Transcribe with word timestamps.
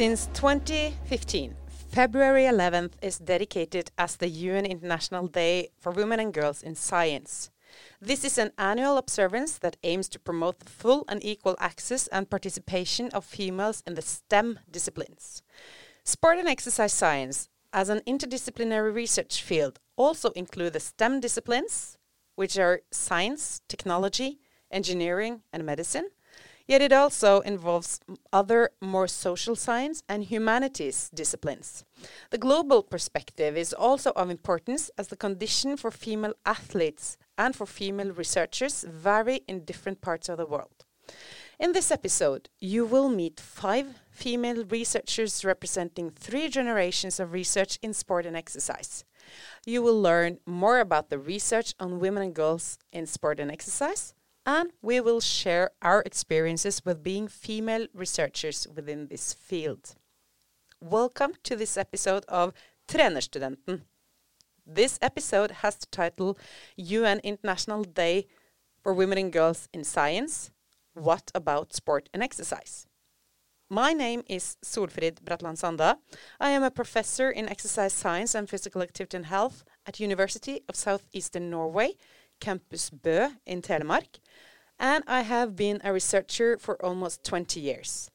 Since 0.00 0.30
2015, 0.32 1.54
February 1.90 2.44
11th 2.44 2.92
is 3.02 3.18
dedicated 3.18 3.90
as 3.98 4.16
the 4.16 4.30
UN 4.30 4.64
International 4.64 5.26
Day 5.26 5.72
for 5.78 5.92
Women 5.92 6.18
and 6.18 6.32
Girls 6.32 6.62
in 6.62 6.74
Science. 6.74 7.50
This 8.00 8.24
is 8.24 8.38
an 8.38 8.52
annual 8.56 8.96
observance 8.96 9.58
that 9.58 9.76
aims 9.82 10.08
to 10.08 10.18
promote 10.18 10.60
the 10.60 10.70
full 10.70 11.04
and 11.06 11.22
equal 11.22 11.54
access 11.60 12.06
and 12.06 12.30
participation 12.30 13.10
of 13.10 13.26
females 13.26 13.82
in 13.86 13.92
the 13.92 14.00
STEM 14.00 14.60
disciplines. 14.70 15.42
Sport 16.02 16.38
and 16.38 16.48
exercise 16.48 16.94
science, 16.94 17.50
as 17.74 17.90
an 17.90 18.00
interdisciplinary 18.06 18.94
research 18.94 19.42
field, 19.42 19.80
also 19.96 20.30
include 20.30 20.72
the 20.72 20.80
STEM 20.80 21.20
disciplines, 21.20 21.98
which 22.36 22.58
are 22.58 22.80
science, 22.90 23.60
technology, 23.68 24.38
engineering, 24.70 25.42
and 25.52 25.66
medicine, 25.66 26.08
Yet 26.70 26.82
it 26.82 26.92
also 26.92 27.40
involves 27.40 27.98
other 28.32 28.70
more 28.80 29.08
social 29.08 29.56
science 29.56 30.04
and 30.08 30.22
humanities 30.22 31.10
disciplines. 31.12 31.84
The 32.30 32.38
global 32.38 32.84
perspective 32.84 33.56
is 33.56 33.72
also 33.72 34.12
of 34.14 34.30
importance 34.30 34.88
as 34.96 35.08
the 35.08 35.16
condition 35.16 35.76
for 35.76 35.90
female 35.90 36.34
athletes 36.46 37.16
and 37.36 37.56
for 37.56 37.66
female 37.66 38.12
researchers 38.12 38.84
vary 38.88 39.40
in 39.48 39.64
different 39.64 40.00
parts 40.00 40.28
of 40.28 40.38
the 40.38 40.46
world. 40.46 40.86
In 41.58 41.72
this 41.72 41.90
episode, 41.90 42.48
you 42.60 42.86
will 42.86 43.08
meet 43.08 43.40
five 43.40 43.86
female 44.12 44.64
researchers 44.66 45.44
representing 45.44 46.10
three 46.10 46.48
generations 46.48 47.18
of 47.18 47.32
research 47.32 47.80
in 47.82 47.92
sport 47.92 48.26
and 48.26 48.36
exercise. 48.36 49.04
You 49.66 49.82
will 49.82 50.00
learn 50.00 50.38
more 50.46 50.78
about 50.78 51.10
the 51.10 51.18
research 51.18 51.74
on 51.80 51.98
women 51.98 52.22
and 52.22 52.34
girls 52.34 52.78
in 52.92 53.06
sport 53.06 53.40
and 53.40 53.50
exercise, 53.50 54.14
and 54.46 54.72
we 54.82 55.00
will 55.00 55.20
share 55.20 55.70
our 55.82 56.02
experiences 56.06 56.82
with 56.84 57.02
being 57.02 57.28
female 57.28 57.86
researchers 57.92 58.66
within 58.74 59.08
this 59.08 59.32
field. 59.32 59.94
Welcome 60.80 61.34
to 61.44 61.56
this 61.56 61.76
episode 61.76 62.24
of 62.28 62.52
Trenerstudenten. 62.88 63.82
This 64.66 64.98
episode 65.02 65.50
has 65.62 65.76
the 65.76 65.86
title 65.86 66.38
UN 66.76 67.20
International 67.20 67.84
Day 67.84 68.26
for 68.82 68.94
Women 68.94 69.18
and 69.18 69.32
Girls 69.32 69.68
in 69.74 69.84
Science 69.84 70.50
What 70.94 71.30
About 71.34 71.74
Sport 71.74 72.08
and 72.14 72.22
Exercise? 72.22 72.86
My 73.68 73.92
name 73.92 74.24
is 74.26 74.56
Solfrid 74.64 75.20
Bratland 75.22 75.60
Sanda. 75.60 75.96
I 76.40 76.50
am 76.50 76.64
a 76.64 76.72
professor 76.72 77.30
in 77.30 77.48
exercise 77.48 77.92
science 77.92 78.34
and 78.34 78.48
physical 78.48 78.82
activity 78.82 79.16
and 79.16 79.26
health 79.26 79.64
at 79.86 80.00
University 80.00 80.62
of 80.68 80.74
Southeastern 80.74 81.50
Norway, 81.50 81.94
Campus 82.40 82.90
Bø 82.90 83.36
in 83.46 83.62
Telemark, 83.62 84.18
and 84.78 85.04
I 85.06 85.22
have 85.22 85.54
been 85.54 85.80
a 85.84 85.92
researcher 85.92 86.58
for 86.58 86.82
almost 86.84 87.22
20 87.24 87.60
years. 87.60 88.10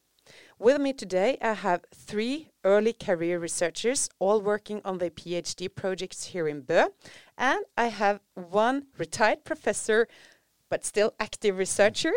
With 0.58 0.80
me 0.80 0.94
today, 0.94 1.38
I 1.42 1.54
have 1.54 1.86
three 1.94 2.50
early 2.64 2.94
career 2.94 3.40
researchers, 3.40 4.10
all 4.20 4.42
working 4.42 4.82
on 4.84 4.98
their 4.98 5.10
PhD 5.10 5.74
projects 5.74 6.28
here 6.28 6.48
in 6.48 6.64
Bø, 6.64 6.88
and 7.38 7.66
I 7.78 7.88
have 7.88 8.22
one 8.34 8.88
retired 8.98 9.44
professor, 9.44 10.08
but 10.70 10.86
still 10.86 11.14
active 11.20 11.58
researcher, 11.58 12.14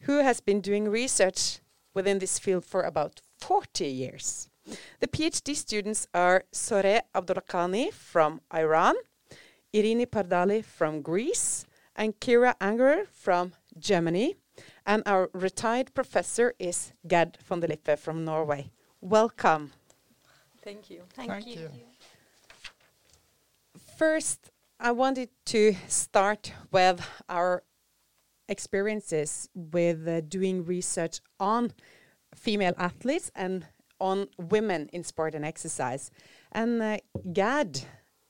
who 0.00 0.22
has 0.22 0.40
been 0.40 0.60
doing 0.60 0.88
research 0.88 1.60
within 1.94 2.18
this 2.18 2.38
field 2.38 2.64
for 2.64 2.82
about 2.82 3.20
40 3.38 3.86
years. 3.86 4.48
The 5.00 5.06
PhD 5.06 5.54
students 5.54 6.08
are 6.12 6.44
Zohreh 6.52 7.02
Abdhollakhani 7.14 7.92
from 7.92 8.40
Iran, 8.52 8.96
Eirini 9.76 10.06
Pardali 10.06 10.64
from 10.64 11.02
Greece, 11.02 11.66
and 11.94 12.18
Kyra 12.18 12.54
Angerer 12.60 13.06
from 13.12 13.52
Germany. 13.78 14.36
And 14.86 15.02
our 15.04 15.28
retired 15.34 15.92
professor 15.92 16.54
is 16.58 16.92
Gerd 17.06 17.36
von 17.44 17.60
der 17.60 17.68
Lippe 17.68 17.98
from 17.98 18.24
Norway. 18.24 18.70
Welcome. 19.02 19.72
Thank 20.64 20.88
you. 20.88 21.02
Thank, 21.14 21.30
Thank 21.30 21.46
you. 21.46 21.60
you. 21.60 21.70
First, 23.98 24.50
I 24.80 24.92
wanted 24.92 25.28
to 25.46 25.74
start 25.88 26.52
with 26.72 27.06
our 27.28 27.62
experiences 28.48 29.48
with 29.54 30.08
uh, 30.08 30.22
doing 30.22 30.64
research 30.64 31.20
on 31.38 31.72
female 32.34 32.74
athletes 32.78 33.30
and 33.34 33.66
on 34.00 34.28
women 34.38 34.88
in 34.92 35.02
sport 35.04 35.34
and 35.34 35.44
exercise. 35.44 36.10
And 36.52 36.80
uh, 36.80 36.98
Gerd, 37.32 37.82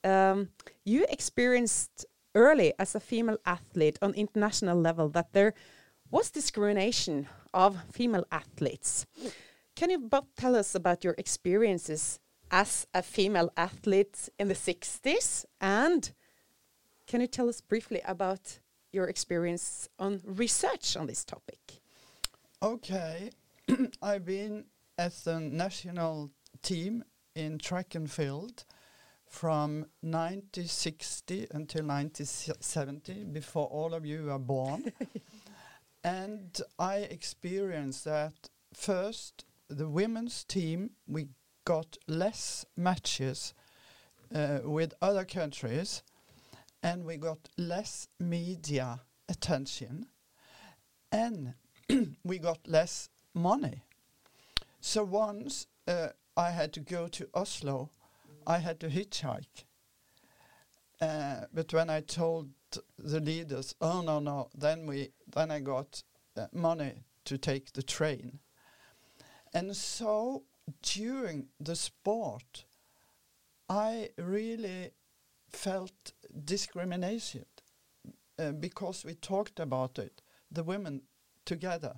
um, 0.07 0.49
you 0.85 1.05
experienced 1.09 2.07
early 2.35 2.73
as 2.79 2.95
a 2.95 3.01
female 3.01 3.39
athlete 3.45 3.99
on 4.01 4.15
international 4.15 4.79
level 4.79 5.09
that 5.11 5.33
there 5.33 5.55
was 6.11 6.31
discrimination 6.31 7.27
of 7.53 7.83
female 7.93 8.25
athletes. 8.31 9.07
Can 9.75 9.91
you 9.91 9.99
both 9.99 10.29
tell 10.37 10.55
us 10.55 10.75
about 10.75 11.03
your 11.03 11.15
experiences 11.19 12.21
as 12.51 12.87
a 12.95 13.03
female 13.03 13.51
athlete 13.57 14.29
in 14.39 14.49
the 14.49 14.55
60s 14.55 15.45
and 15.61 16.13
can 17.07 17.21
you 17.21 17.27
tell 17.27 17.49
us 17.49 17.61
briefly 17.61 18.01
about 18.07 18.61
your 18.93 19.07
experience 19.07 19.89
on 19.99 20.21
research 20.25 20.97
on 20.97 21.07
this 21.07 21.25
topic? 21.25 21.81
Okay, 22.63 23.31
I've 24.03 24.25
been 24.25 24.65
at 24.99 25.13
the 25.25 25.41
national 25.41 26.31
team 26.63 27.05
in 27.35 27.59
track 27.59 27.95
and 27.95 28.11
field 28.11 28.65
from 29.29 29.87
1960 30.01 31.49
until 31.51 31.85
1970, 31.85 33.25
before 33.25 33.67
all 33.67 33.95
of 33.95 34.07
you 34.07 34.25
were 34.25 34.39
born. 34.39 34.93
and 36.05 36.61
I 36.79 36.97
experienced 36.99 38.05
that 38.05 38.49
first, 38.73 39.45
the 39.69 39.89
women's 39.89 40.45
team, 40.45 40.91
we 41.09 41.29
got 41.65 41.97
less 42.07 42.65
matches 42.77 43.53
uh, 44.35 44.61
with 44.65 44.95
other 45.03 45.25
countries 45.25 46.03
and 46.83 47.05
we 47.05 47.17
got 47.17 47.49
less 47.59 48.09
media 48.21 49.01
attention 49.29 50.07
and 51.11 51.55
we 52.25 52.39
got 52.39 52.59
less 52.67 53.09
money. 53.35 53.83
So 54.81 55.03
once 55.05 55.67
uh, 55.89 56.09
I 56.37 56.51
had 56.51 56.73
to 56.75 56.81
go 56.81 57.09
to 57.09 57.29
Oslo, 57.35 57.91
I 58.47 58.59
had 58.59 58.81
to 58.81 58.89
hitchhike. 58.89 59.65
Uh, 61.01 61.43
but 61.53 61.73
when 61.73 61.91
I 61.91 62.01
told 62.01 62.51
the 62.99 63.21
leaders, 63.21 63.75
oh 63.81 64.01
no 64.01 64.19
no, 64.19 64.49
then 64.55 64.87
we 64.87 65.11
then 65.27 65.51
I 65.51 65.61
got 65.61 66.03
uh, 66.37 66.47
money 66.53 67.05
to 67.25 67.39
take 67.39 67.73
the 67.73 67.83
train. 67.83 68.39
And 69.53 69.77
so 69.77 70.45
during 70.83 71.49
the 71.61 71.77
sport, 71.77 72.65
I 73.69 74.11
really 74.19 74.91
felt 75.49 76.13
discrimination 76.45 77.47
uh, 78.39 78.53
because 78.53 79.05
we 79.05 79.15
talked 79.15 79.61
about 79.61 79.99
it, 79.99 80.23
the 80.51 80.63
women 80.63 81.03
together. 81.45 81.97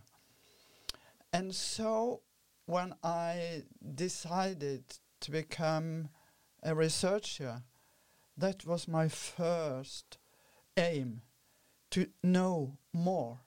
And 1.33 1.55
so 1.55 2.23
when 2.67 2.95
I 3.03 3.65
decided 3.95 4.85
to 5.21 5.31
become 5.31 6.09
a 6.63 6.75
researcher, 6.75 7.63
that 8.37 8.65
was 8.65 8.89
my 8.89 9.09
first 9.09 10.19
aim 10.77 11.23
to 11.91 12.09
know 12.23 12.79
more 12.93 13.41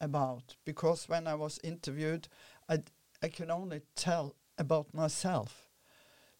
about 0.00 0.56
because 0.64 1.08
when 1.08 1.26
I 1.26 1.34
was 1.34 1.60
interviewed, 1.62 2.28
I, 2.68 2.82
I 3.22 3.28
can 3.28 3.50
only 3.50 3.82
tell 3.94 4.34
about 4.58 4.92
myself. 4.92 5.68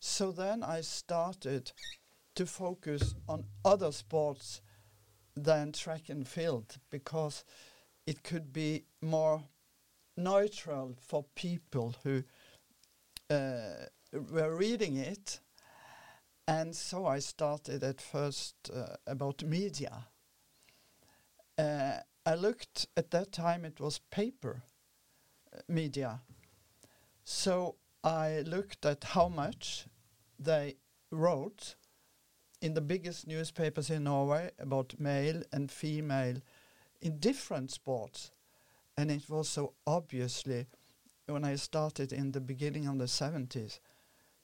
So 0.01 0.33
then 0.33 0.63
I 0.65 0.81
started 0.81 1.73
to 2.35 2.47
focus 2.47 3.15
on 3.29 3.45
other 3.65 3.93
sports 3.93 4.61
than 5.37 5.73
track 5.73 6.09
and 6.09 6.27
field 6.27 6.77
because 6.91 7.45
it 8.07 8.23
could 8.23 8.53
be 8.53 8.85
more 9.01 9.45
neutral 10.17 10.97
for 11.01 11.25
people 11.35 11.95
who 12.03 12.25
uh, 13.31 13.87
were 14.13 14.55
reading 14.55 14.97
it. 14.97 15.41
And 16.47 16.75
so 16.75 17.07
I 17.07 17.21
started 17.21 17.85
at 17.85 18.01
first 18.01 18.71
uh, 18.75 18.97
about 19.07 19.45
media. 19.45 20.07
Uh, 21.57 21.99
I 22.27 22.35
looked 22.35 22.87
at 22.97 23.11
that 23.13 23.33
time, 23.33 23.65
it 23.65 23.81
was 23.81 24.01
paper 24.11 24.63
uh, 25.55 25.61
media. 25.69 26.21
So 27.25 27.77
I 28.03 28.41
looked 28.41 28.85
at 28.85 29.05
how 29.05 29.29
much 29.29 29.87
they 30.39 30.77
wrote 31.11 31.77
in 32.61 32.75
the 32.75 32.81
biggest 32.81 33.27
newspapers 33.27 33.91
in 33.91 34.05
Norway 34.05 34.51
about 34.59 34.99
male 34.99 35.43
and 35.53 35.71
female 35.71 36.37
in 37.01 37.19
different 37.19 37.71
sports. 37.71 38.31
And 38.97 39.11
it 39.11 39.29
was 39.29 39.49
so 39.49 39.75
obviously 39.87 40.67
when 41.27 41.45
I 41.45 41.57
started 41.57 42.13
in 42.13 42.33
the 42.33 42.41
beginning 42.41 42.87
of 42.87 42.99
the 42.99 43.05
70s 43.05 43.79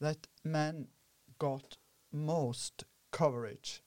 that 0.01 0.27
men 0.45 0.89
got 1.39 1.77
most 2.13 2.85
coverage. 3.11 3.83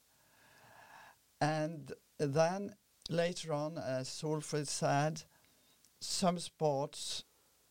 And 1.39 1.91
then 2.19 2.75
later 3.09 3.53
on, 3.53 3.77
as 3.77 4.09
Solfrid 4.09 4.67
said, 4.67 5.23
some 5.99 6.39
sports 6.39 7.23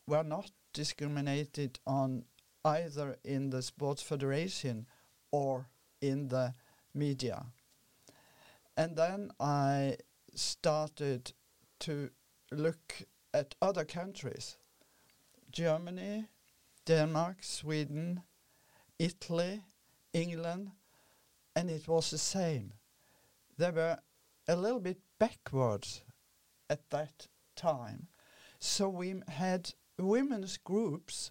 were 0.06 0.25
not 0.25 0.50
discriminated 0.73 1.79
on 1.87 2.25
either 2.64 3.17
in 3.25 3.50
the 3.50 3.62
sports 3.62 4.02
federation 4.02 4.87
or 5.31 5.69
in 6.00 6.29
the 6.29 6.55
media. 6.94 7.47
And 8.76 8.97
then 8.97 9.31
I 9.38 9.97
started 10.35 11.32
to 11.81 12.11
look 12.50 13.02
at 13.32 13.55
other 13.62 13.85
countries 13.85 14.56
Germany, 15.50 16.26
Denmark, 16.87 17.38
Sweden, 17.43 18.23
Italy, 18.99 19.62
England, 20.12 20.72
and 21.54 21.70
it 21.70 21.88
was 21.88 22.10
the 22.10 22.18
same. 22.18 22.72
They 23.58 23.70
were 23.70 23.98
a 24.48 24.56
little 24.56 24.80
bit 24.80 25.00
backwards 25.18 26.02
at 26.68 26.88
that 26.90 27.28
time. 27.56 28.08
So 28.58 28.88
we 28.88 29.22
had 29.28 29.72
women's 29.98 30.56
groups, 30.56 31.30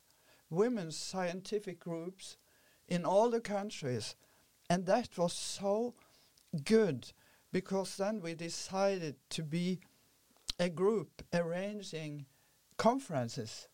women's 0.49 0.97
scientific 0.97 1.79
groups 1.79 2.37
in 2.87 3.05
all 3.05 3.29
the 3.29 3.41
countries. 3.41 4.15
And 4.69 4.85
that 4.85 5.17
was 5.17 5.33
so 5.33 5.95
good 6.63 7.11
because 7.51 7.97
then 7.97 8.21
we 8.21 8.33
decided 8.35 9.15
to 9.29 9.43
be 9.43 9.79
a 10.59 10.69
group 10.69 11.23
arranging 11.33 12.25
conferences 12.77 13.67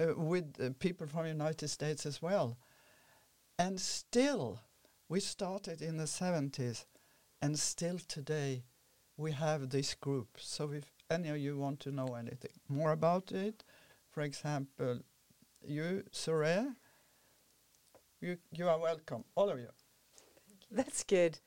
uh, 0.00 0.14
with 0.16 0.54
uh, 0.60 0.70
people 0.78 1.06
from 1.06 1.24
the 1.24 1.30
United 1.30 1.68
States 1.68 2.04
as 2.04 2.20
well. 2.20 2.58
And 3.58 3.80
still, 3.80 4.60
we 5.08 5.20
started 5.20 5.82
in 5.82 5.96
the 5.96 6.04
70s, 6.04 6.84
and 7.42 7.58
still 7.58 7.98
today, 7.98 8.62
we 9.16 9.32
have 9.32 9.70
this 9.70 9.94
group. 9.94 10.28
So 10.38 10.70
if 10.70 10.92
any 11.10 11.28
of 11.30 11.38
you 11.38 11.58
want 11.58 11.80
to 11.80 11.90
know 11.90 12.14
anything 12.14 12.52
more 12.68 12.92
about 12.92 13.32
it, 13.32 13.64
for 14.10 14.20
example, 14.20 15.00
you, 15.66 16.04
Soraya, 16.12 16.74
you, 18.20 18.36
you 18.52 18.68
are 18.68 18.78
welcome, 18.78 19.24
all 19.34 19.50
of 19.50 19.58
you. 19.58 19.70
That's 20.70 21.02
good. 21.02 21.40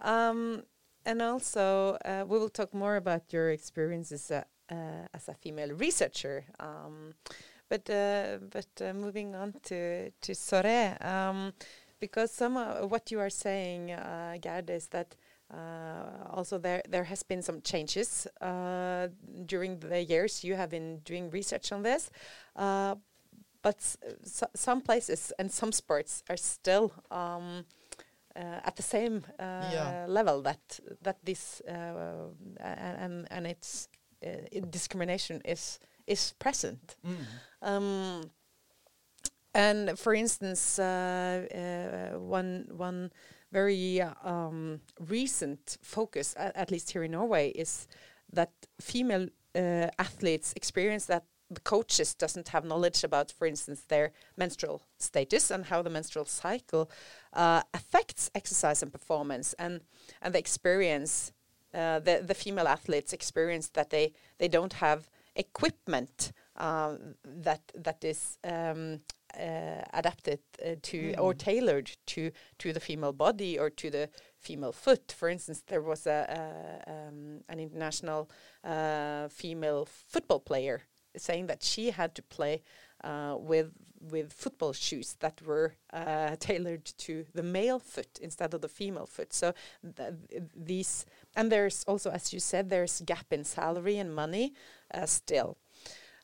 Um, 0.00 0.62
and 1.06 1.22
also, 1.22 1.96
uh, 2.04 2.24
we 2.28 2.38
will 2.38 2.50
talk 2.50 2.74
more 2.74 2.96
about 2.96 3.32
your 3.32 3.50
experiences 3.50 4.30
uh, 4.30 4.42
uh, 4.70 5.06
as 5.14 5.28
a 5.28 5.34
female 5.34 5.72
researcher. 5.72 6.44
Um, 6.60 7.14
but 7.68 7.88
uh, 7.90 8.38
but 8.50 8.68
uh, 8.80 8.92
moving 8.92 9.34
on 9.34 9.54
to 9.64 10.10
to 10.10 10.32
Zohreh, 10.32 11.04
um, 11.04 11.52
because 12.00 12.30
some 12.30 12.56
of 12.56 12.90
what 12.90 13.10
you 13.10 13.20
are 13.20 13.30
saying, 13.30 13.92
uh, 13.92 14.36
Gerd, 14.40 14.70
is 14.70 14.88
that 14.88 15.16
uh, 15.52 16.30
also 16.30 16.58
there 16.58 16.82
there 16.88 17.04
has 17.04 17.22
been 17.22 17.42
some 17.42 17.60
changes 17.62 18.26
uh, 18.40 19.08
during 19.46 19.78
the 19.80 20.02
years 20.02 20.44
you 20.44 20.54
have 20.54 20.70
been 20.70 20.98
doing 21.04 21.30
research 21.30 21.72
on 21.72 21.82
this. 21.82 22.10
Uh, 22.54 22.94
but 23.62 23.96
some 24.54 24.80
places 24.80 25.32
and 25.40 25.50
some 25.50 25.72
sports 25.72 26.22
are 26.30 26.36
still 26.36 26.92
um, 27.10 27.64
at 28.36 28.76
the 28.76 28.82
same 28.82 29.24
yeah. 29.40 30.06
level 30.08 30.40
that 30.42 30.78
that 31.02 31.16
this 31.24 31.62
and 31.66 33.26
and 33.28 33.46
it's 33.46 33.88
discrimination 34.70 35.40
is 35.44 35.80
is 36.06 36.34
present. 36.38 36.96
Mm. 37.06 37.16
Um, 37.62 38.30
and 39.54 39.98
for 39.98 40.14
instance, 40.14 40.78
uh, 40.78 42.12
uh, 42.14 42.18
one 42.18 42.68
one 42.76 43.10
very 43.52 44.02
um, 44.22 44.80
recent 45.08 45.78
focus, 45.82 46.34
at 46.36 46.70
least 46.70 46.90
here 46.90 47.04
in 47.04 47.12
Norway, 47.12 47.50
is 47.50 47.88
that 48.32 48.50
female 48.80 49.28
uh, 49.54 49.88
athletes 49.98 50.52
experience 50.56 51.06
that 51.06 51.24
the 51.50 51.60
coaches 51.60 52.14
doesn't 52.14 52.48
have 52.48 52.64
knowledge 52.64 53.04
about, 53.04 53.30
for 53.30 53.46
instance, 53.46 53.82
their 53.88 54.12
menstrual 54.36 54.82
status 54.98 55.50
and 55.50 55.66
how 55.66 55.80
the 55.80 55.90
menstrual 55.90 56.24
cycle 56.24 56.90
uh, 57.32 57.62
affects 57.72 58.30
exercise 58.34 58.82
and 58.82 58.92
performance, 58.92 59.54
and 59.58 59.80
and 60.20 60.34
the 60.34 60.38
experience 60.38 61.32
uh, 61.72 61.98
the 62.00 62.22
the 62.26 62.34
female 62.34 62.68
athletes 62.68 63.12
experience 63.12 63.68
that 63.68 63.90
they 63.90 64.12
they 64.38 64.48
don't 64.48 64.74
have 64.74 65.08
equipment 65.36 66.32
um, 66.56 67.14
that 67.24 67.60
that 67.74 68.02
is 68.04 68.38
um, 68.44 69.00
uh, 69.38 69.82
adapted 69.92 70.40
uh, 70.64 70.76
to 70.82 70.98
mm. 71.12 71.20
or 71.20 71.34
tailored 71.34 71.90
to 72.06 72.30
to 72.58 72.72
the 72.72 72.80
female 72.80 73.12
body 73.12 73.58
or 73.58 73.70
to 73.70 73.90
the 73.90 74.08
female 74.38 74.72
foot. 74.72 75.14
For 75.16 75.28
instance, 75.28 75.62
there 75.66 75.82
was 75.82 76.06
a, 76.06 76.82
a 76.86 76.90
um, 76.90 77.42
an 77.48 77.60
international 77.60 78.30
uh, 78.64 79.28
female 79.28 79.86
football 79.86 80.40
player 80.40 80.82
saying 81.16 81.46
that 81.46 81.62
she 81.62 81.90
had 81.90 82.14
to 82.14 82.22
play 82.22 82.62
uh, 83.04 83.36
with 83.38 83.72
with 84.00 84.32
football 84.32 84.72
shoes 84.72 85.16
that 85.20 85.40
were 85.42 85.74
uh, 85.92 86.36
tailored 86.40 86.84
to 86.84 87.26
the 87.34 87.42
male 87.42 87.78
foot 87.78 88.18
instead 88.20 88.54
of 88.54 88.60
the 88.60 88.68
female 88.68 89.06
foot. 89.06 89.32
So 89.32 89.52
th 89.96 90.14
these 90.54 91.06
and 91.34 91.52
there's 91.52 91.84
also, 91.86 92.10
as 92.10 92.32
you 92.32 92.40
said, 92.40 92.68
there's 92.68 93.02
gap 93.04 93.32
in 93.32 93.44
salary 93.44 93.98
and 93.98 94.14
money 94.14 94.54
still. 95.06 95.56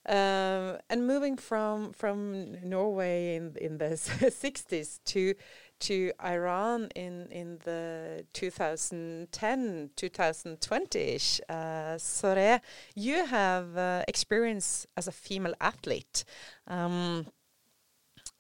Um, 0.05 0.79
and 0.91 1.07
moving 1.07 1.37
from 1.37 1.93
from 1.93 2.57
Norway 2.69 3.37
in 3.37 3.55
in 3.57 3.79
the 3.79 3.91
60s 3.95 4.99
to 5.05 5.35
to 5.79 6.13
Iran 6.25 6.89
in 6.97 7.29
in 7.31 7.59
the 7.65 8.25
2010 8.33 9.91
2020ish, 9.97 11.41
uh, 11.49 11.99
Zohreh, 11.99 12.61
you 12.97 13.25
have 13.27 13.77
uh, 13.77 14.03
experience 14.09 14.87
as 14.97 15.07
a 15.07 15.13
female 15.13 15.55
athlete. 15.61 16.25
Um, 16.67 17.27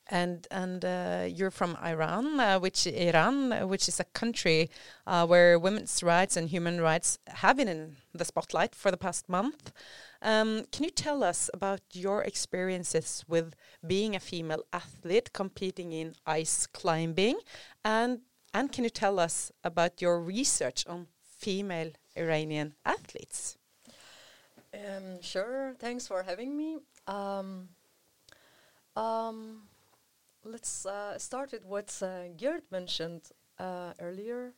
and 0.08 0.46
and 0.50 0.84
uh, 0.84 1.24
you're 1.28 1.50
from 1.50 1.76
Iran, 1.82 2.38
uh, 2.38 2.58
which 2.58 2.86
Iran, 2.86 3.52
uh, 3.52 3.66
which 3.66 3.88
is 3.88 3.98
a 4.00 4.04
country 4.04 4.68
uh, 5.06 5.26
where 5.26 5.58
women's 5.58 6.02
rights 6.02 6.36
and 6.36 6.48
human 6.48 6.80
rights 6.80 7.18
have 7.28 7.56
been 7.56 7.68
in 7.68 7.96
the 8.12 8.24
spotlight 8.24 8.74
for 8.74 8.90
the 8.90 8.96
past 8.96 9.28
month. 9.28 9.72
Um, 10.22 10.66
can 10.70 10.84
you 10.84 10.90
tell 10.90 11.24
us 11.24 11.50
about 11.52 11.80
your 11.92 12.22
experiences 12.22 13.24
with 13.26 13.54
being 13.84 14.14
a 14.14 14.20
female 14.20 14.62
athlete 14.72 15.32
competing 15.32 15.92
in 15.92 16.14
ice 16.24 16.68
climbing, 16.68 17.40
and 17.84 18.20
and 18.54 18.70
can 18.70 18.84
you 18.84 18.90
tell 18.90 19.18
us 19.18 19.50
about 19.64 20.00
your 20.00 20.20
research 20.20 20.86
on 20.86 21.08
female 21.22 21.90
Iranian 22.16 22.74
athletes? 22.84 23.56
Um, 24.72 25.20
sure. 25.20 25.74
Thanks 25.78 26.06
for 26.06 26.22
having 26.22 26.56
me. 26.56 26.78
Um, 27.06 27.68
um, 28.94 29.62
let's 30.44 30.86
uh, 30.86 31.18
start 31.18 31.52
with 31.52 31.64
what 31.64 31.98
uh, 32.00 32.28
Gerd 32.36 32.62
mentioned 32.70 33.22
uh, 33.58 33.92
earlier. 34.00 34.52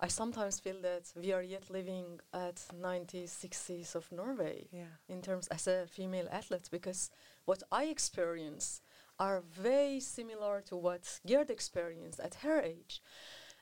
I 0.00 0.08
sometimes 0.08 0.60
feel 0.60 0.80
that 0.82 1.12
we 1.16 1.32
are 1.32 1.42
yet 1.42 1.70
living 1.70 2.20
at 2.32 2.56
90s, 2.78 3.94
of 3.94 4.12
Norway 4.12 4.68
yeah. 4.70 4.84
in 5.08 5.22
terms 5.22 5.46
as 5.48 5.66
a 5.66 5.86
female 5.86 6.28
athlete 6.30 6.68
because 6.70 7.10
what 7.46 7.62
I 7.72 7.84
experience 7.84 8.82
are 9.18 9.42
very 9.50 10.00
similar 10.00 10.60
to 10.62 10.76
what 10.76 11.20
Gerd 11.26 11.50
experienced 11.50 12.20
at 12.20 12.34
her 12.36 12.60
age. 12.60 13.02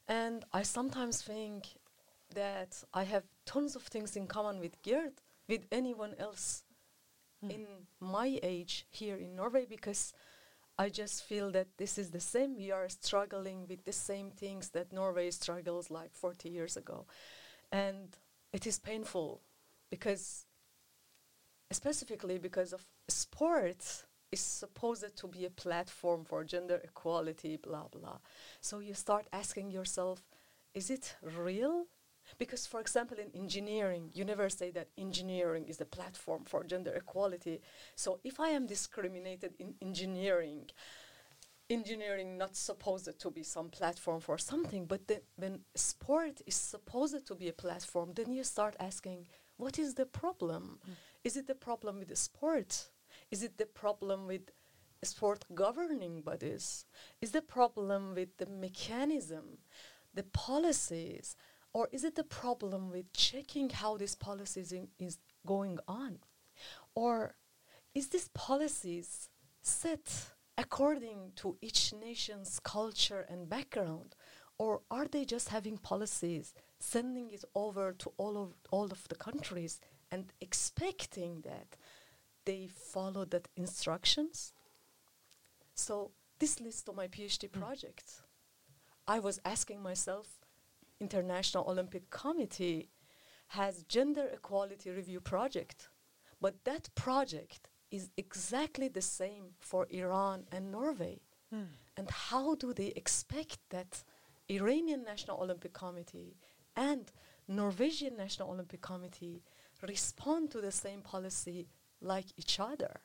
And 0.08 0.44
I 0.52 0.62
sometimes 0.62 1.22
think 1.22 1.78
that 2.34 2.82
I 2.92 3.04
have 3.04 3.24
tons 3.46 3.76
of 3.76 3.82
things 3.82 4.16
in 4.16 4.26
common 4.26 4.58
with 4.58 4.82
Gerd, 4.82 5.22
with 5.48 5.66
anyone 5.70 6.14
else 6.18 6.64
mm. 7.44 7.50
in 7.50 7.66
my 8.00 8.38
age 8.42 8.86
here 8.90 9.16
in 9.16 9.36
Norway 9.36 9.66
because 9.66 10.12
I 10.78 10.88
just 10.88 11.22
feel 11.22 11.50
that 11.52 11.68
this 11.78 11.98
is 11.98 12.10
the 12.10 12.20
same. 12.20 12.56
We 12.56 12.72
are 12.72 12.88
struggling 12.88 13.66
with 13.68 13.84
the 13.84 13.92
same 13.92 14.30
things 14.30 14.70
that 14.70 14.92
Norway 14.92 15.30
struggles 15.30 15.90
like 15.90 16.14
40 16.14 16.48
years 16.48 16.76
ago. 16.76 17.06
And 17.70 18.16
it 18.52 18.66
is 18.66 18.78
painful 18.78 19.40
because, 19.90 20.46
specifically 21.70 22.38
because 22.38 22.72
of 22.72 22.84
sports 23.08 24.04
is 24.32 24.40
supposed 24.40 25.16
to 25.16 25.28
be 25.28 25.44
a 25.44 25.50
platform 25.50 26.24
for 26.24 26.42
gender 26.42 26.80
equality, 26.82 27.56
blah, 27.56 27.86
blah. 27.88 28.18
So 28.60 28.80
you 28.80 28.94
start 28.94 29.26
asking 29.32 29.70
yourself, 29.70 30.24
is 30.74 30.90
it 30.90 31.14
real? 31.22 31.86
Because, 32.38 32.66
for 32.66 32.80
example, 32.80 33.16
in 33.18 33.30
engineering, 33.40 34.10
you 34.12 34.24
never 34.24 34.48
say 34.48 34.70
that 34.72 34.88
engineering 34.98 35.66
is 35.68 35.78
the 35.78 35.84
platform 35.84 36.44
for 36.44 36.64
gender 36.64 36.92
equality. 36.92 37.60
So, 37.94 38.20
if 38.24 38.40
I 38.40 38.48
am 38.48 38.66
discriminated 38.66 39.54
in 39.58 39.74
engineering, 39.80 40.70
engineering 41.70 42.36
not 42.36 42.56
supposed 42.56 43.18
to 43.18 43.30
be 43.30 43.42
some 43.42 43.68
platform 43.68 44.20
for 44.20 44.38
something, 44.38 44.86
but 44.86 45.06
then 45.08 45.20
when 45.36 45.60
sport 45.74 46.40
is 46.46 46.54
supposed 46.54 47.26
to 47.26 47.34
be 47.34 47.48
a 47.48 47.52
platform, 47.52 48.12
then 48.14 48.32
you 48.32 48.44
start 48.44 48.76
asking, 48.78 49.26
what 49.56 49.78
is 49.78 49.94
the 49.94 50.06
problem? 50.06 50.78
Mm. 50.88 50.92
Is 51.24 51.36
it 51.36 51.46
the 51.46 51.54
problem 51.54 51.98
with 51.98 52.08
the 52.08 52.16
sport? 52.16 52.88
Is 53.30 53.42
it 53.42 53.56
the 53.56 53.66
problem 53.66 54.26
with 54.26 54.50
sport 55.02 55.44
governing 55.54 56.22
bodies? 56.22 56.86
Is 57.20 57.30
the 57.32 57.42
problem 57.42 58.14
with 58.14 58.36
the 58.36 58.46
mechanism, 58.46 59.58
the 60.12 60.24
policies? 60.24 61.36
Or 61.74 61.88
is 61.92 62.04
it 62.04 62.14
the 62.14 62.24
problem 62.24 62.90
with 62.90 63.12
checking 63.12 63.68
how 63.68 63.96
this 63.96 64.14
policy 64.14 64.60
is, 64.60 64.74
is 64.98 65.18
going 65.44 65.78
on? 65.86 66.20
Or 66.94 67.34
is 67.94 68.08
these 68.08 68.28
policies 68.28 69.28
set 69.60 70.34
according 70.56 71.32
to 71.36 71.56
each 71.60 71.92
nation's 71.92 72.60
culture 72.60 73.26
and 73.28 73.48
background, 73.48 74.14
or 74.56 74.82
are 74.90 75.06
they 75.06 75.24
just 75.24 75.48
having 75.48 75.78
policies, 75.78 76.54
sending 76.78 77.30
it 77.32 77.44
over 77.54 77.92
to 77.92 78.12
all 78.16 78.38
of 78.38 78.54
all 78.70 78.84
of 78.84 79.08
the 79.08 79.16
countries 79.16 79.80
and 80.12 80.32
expecting 80.40 81.40
that 81.40 81.76
they 82.44 82.68
follow 82.68 83.24
that 83.24 83.48
instructions? 83.56 84.52
So 85.74 86.12
this 86.38 86.60
leads 86.60 86.82
to 86.84 86.92
my 86.92 87.08
PhD 87.08 87.50
hmm. 87.52 87.60
project. 87.60 88.22
I 89.08 89.18
was 89.18 89.40
asking 89.44 89.82
myself, 89.82 90.43
International 91.00 91.64
Olympic 91.68 92.10
Committee 92.10 92.90
has 93.48 93.82
gender 93.84 94.26
equality 94.32 94.90
review 94.90 95.20
project, 95.20 95.88
but 96.40 96.64
that 96.64 96.88
project 96.94 97.68
is 97.90 98.10
exactly 98.16 98.88
the 98.88 99.02
same 99.02 99.54
for 99.60 99.86
Iran 99.90 100.44
and 100.50 100.72
Norway. 100.72 101.20
Hmm. 101.50 101.64
And 101.96 102.10
how 102.10 102.54
do 102.56 102.72
they 102.72 102.88
expect 102.96 103.58
that 103.70 104.02
Iranian 104.48 105.04
National 105.04 105.40
Olympic 105.40 105.72
Committee 105.72 106.36
and 106.76 107.12
Norwegian 107.46 108.16
National 108.16 108.50
Olympic 108.50 108.80
Committee 108.80 109.42
respond 109.82 110.50
to 110.50 110.60
the 110.60 110.72
same 110.72 111.02
policy 111.02 111.68
like 112.00 112.26
each 112.36 112.58
other? 112.58 113.00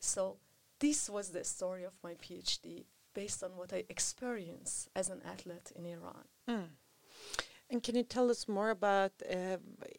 So 0.00 0.38
this 0.80 1.08
was 1.08 1.30
the 1.30 1.44
story 1.44 1.84
of 1.84 1.94
my 2.02 2.14
PhD 2.14 2.84
based 3.14 3.42
on 3.42 3.56
what 3.56 3.72
I 3.72 3.84
experienced 3.88 4.88
as 4.94 5.08
an 5.10 5.20
athlete 5.24 5.72
in 5.76 5.86
Iran. 5.86 6.24
Hmm. 6.48 6.68
And 7.70 7.82
can 7.82 7.96
you 7.96 8.02
tell 8.02 8.30
us 8.30 8.46
more 8.46 8.70
about? 8.70 9.12
Uh, 9.22 9.56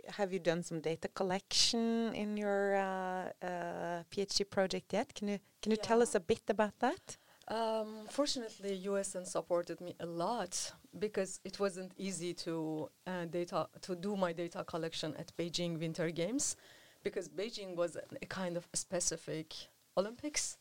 have 0.09 0.31
you 0.31 0.39
done 0.39 0.61
some 0.63 0.79
data 0.81 1.07
collection 1.07 2.13
in 2.13 2.37
your 2.37 2.75
uh, 2.75 3.29
uh, 3.41 4.03
PhD 4.11 4.49
project 4.49 4.93
yet? 4.93 5.13
Can 5.15 5.27
you 5.29 5.39
can 5.61 5.71
you 5.71 5.77
tell 5.77 6.01
us 6.01 6.13
a 6.15 6.19
bit 6.19 6.43
about 6.47 6.77
that? 6.79 7.17
Um, 7.47 8.07
fortunately, 8.09 8.81
USN 8.85 9.25
supported 9.27 9.79
me 9.81 9.95
a 9.99 10.05
lot 10.05 10.73
because 10.97 11.39
it 11.43 11.59
wasn't 11.59 11.91
easy 11.97 12.33
to 12.45 12.89
uh, 13.05 13.25
data 13.25 13.67
to 13.81 13.95
do 13.95 14.15
my 14.15 14.31
data 14.31 14.63
collection 14.63 15.15
at 15.17 15.35
Beijing 15.37 15.79
Winter 15.79 16.09
Games 16.11 16.55
because 17.03 17.29
Beijing 17.29 17.75
was 17.75 17.97
a 18.21 18.25
kind 18.25 18.57
of 18.57 18.67
specific 18.73 19.53
Olympics 19.97 20.57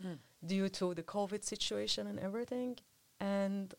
due 0.46 0.68
to 0.68 0.94
the 0.94 1.02
COVID 1.02 1.44
situation 1.44 2.06
and 2.06 2.18
everything. 2.18 2.76
And 3.20 3.74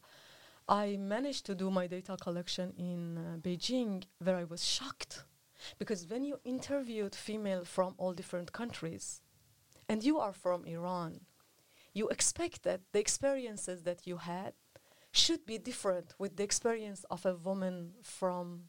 I 0.68 0.98
managed 0.98 1.46
to 1.48 1.56
do 1.56 1.70
my 1.70 1.88
data 1.88 2.18
collection 2.20 2.74
in 2.78 3.18
uh, 3.18 3.38
Beijing 3.38 4.04
where 4.24 4.38
I 4.38 4.46
was 4.46 4.66
shocked 4.66 5.24
because 5.78 6.08
when 6.08 6.24
you 6.24 6.40
interviewed 6.44 7.16
female 7.16 7.64
from 7.66 7.94
all 7.98 8.14
different 8.14 8.52
countries 8.52 9.22
and 9.88 10.04
you 10.04 10.18
are 10.20 10.34
from 10.34 10.66
Iran, 10.66 11.22
you 11.94 12.10
expect 12.10 12.64
that 12.64 12.82
the 12.92 13.00
experiences 13.00 13.84
that 13.84 14.06
you 14.08 14.18
had 14.18 14.54
should 15.12 15.46
be 15.46 15.58
different 15.58 16.14
with 16.20 16.36
the 16.36 16.44
experience 16.44 17.06
of 17.10 17.26
a 17.26 17.36
woman 17.36 17.94
from 18.02 18.64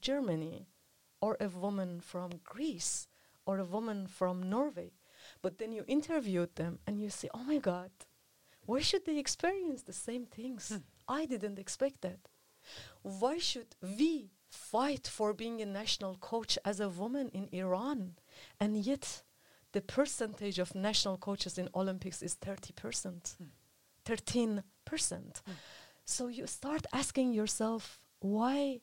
Germany 0.00 0.66
or 1.20 1.36
a 1.40 1.48
woman 1.48 2.00
from 2.00 2.30
Greece 2.44 3.06
or 3.44 3.58
a 3.58 3.64
woman 3.64 4.06
from 4.06 4.48
Norway. 4.48 4.92
But 5.42 5.58
then 5.58 5.72
you 5.72 5.84
interviewed 5.86 6.56
them 6.56 6.78
and 6.86 7.00
you 7.00 7.10
say, 7.10 7.28
oh 7.32 7.44
my 7.44 7.58
God, 7.58 7.90
why 8.66 8.80
should 8.80 9.04
they 9.06 9.18
experience 9.18 9.82
the 9.82 9.92
same 9.92 10.26
things? 10.26 10.68
Hmm. 10.68 10.76
I 11.08 11.26
didn't 11.26 11.58
expect 11.58 12.02
that. 12.02 12.20
Why 13.02 13.38
should 13.38 13.74
we 13.80 14.30
fight 14.50 15.06
for 15.08 15.32
being 15.32 15.60
a 15.60 15.66
national 15.66 16.16
coach 16.16 16.58
as 16.64 16.78
a 16.78 16.88
woman 16.88 17.30
in 17.30 17.48
Iran? 17.52 18.14
And 18.60 18.76
yet, 18.76 19.22
the 19.72 19.80
percentage 19.80 20.58
of 20.58 20.74
national 20.74 21.16
coaches 21.16 21.56
in 21.58 21.68
Olympics 21.74 22.22
is 22.22 22.36
30%, 22.36 23.36
13%. 24.04 24.62
Hmm. 25.12 25.20
Hmm. 25.46 25.52
So 26.04 26.28
you 26.28 26.46
start 26.46 26.86
asking 26.92 27.32
yourself, 27.32 28.00
why? 28.20 28.80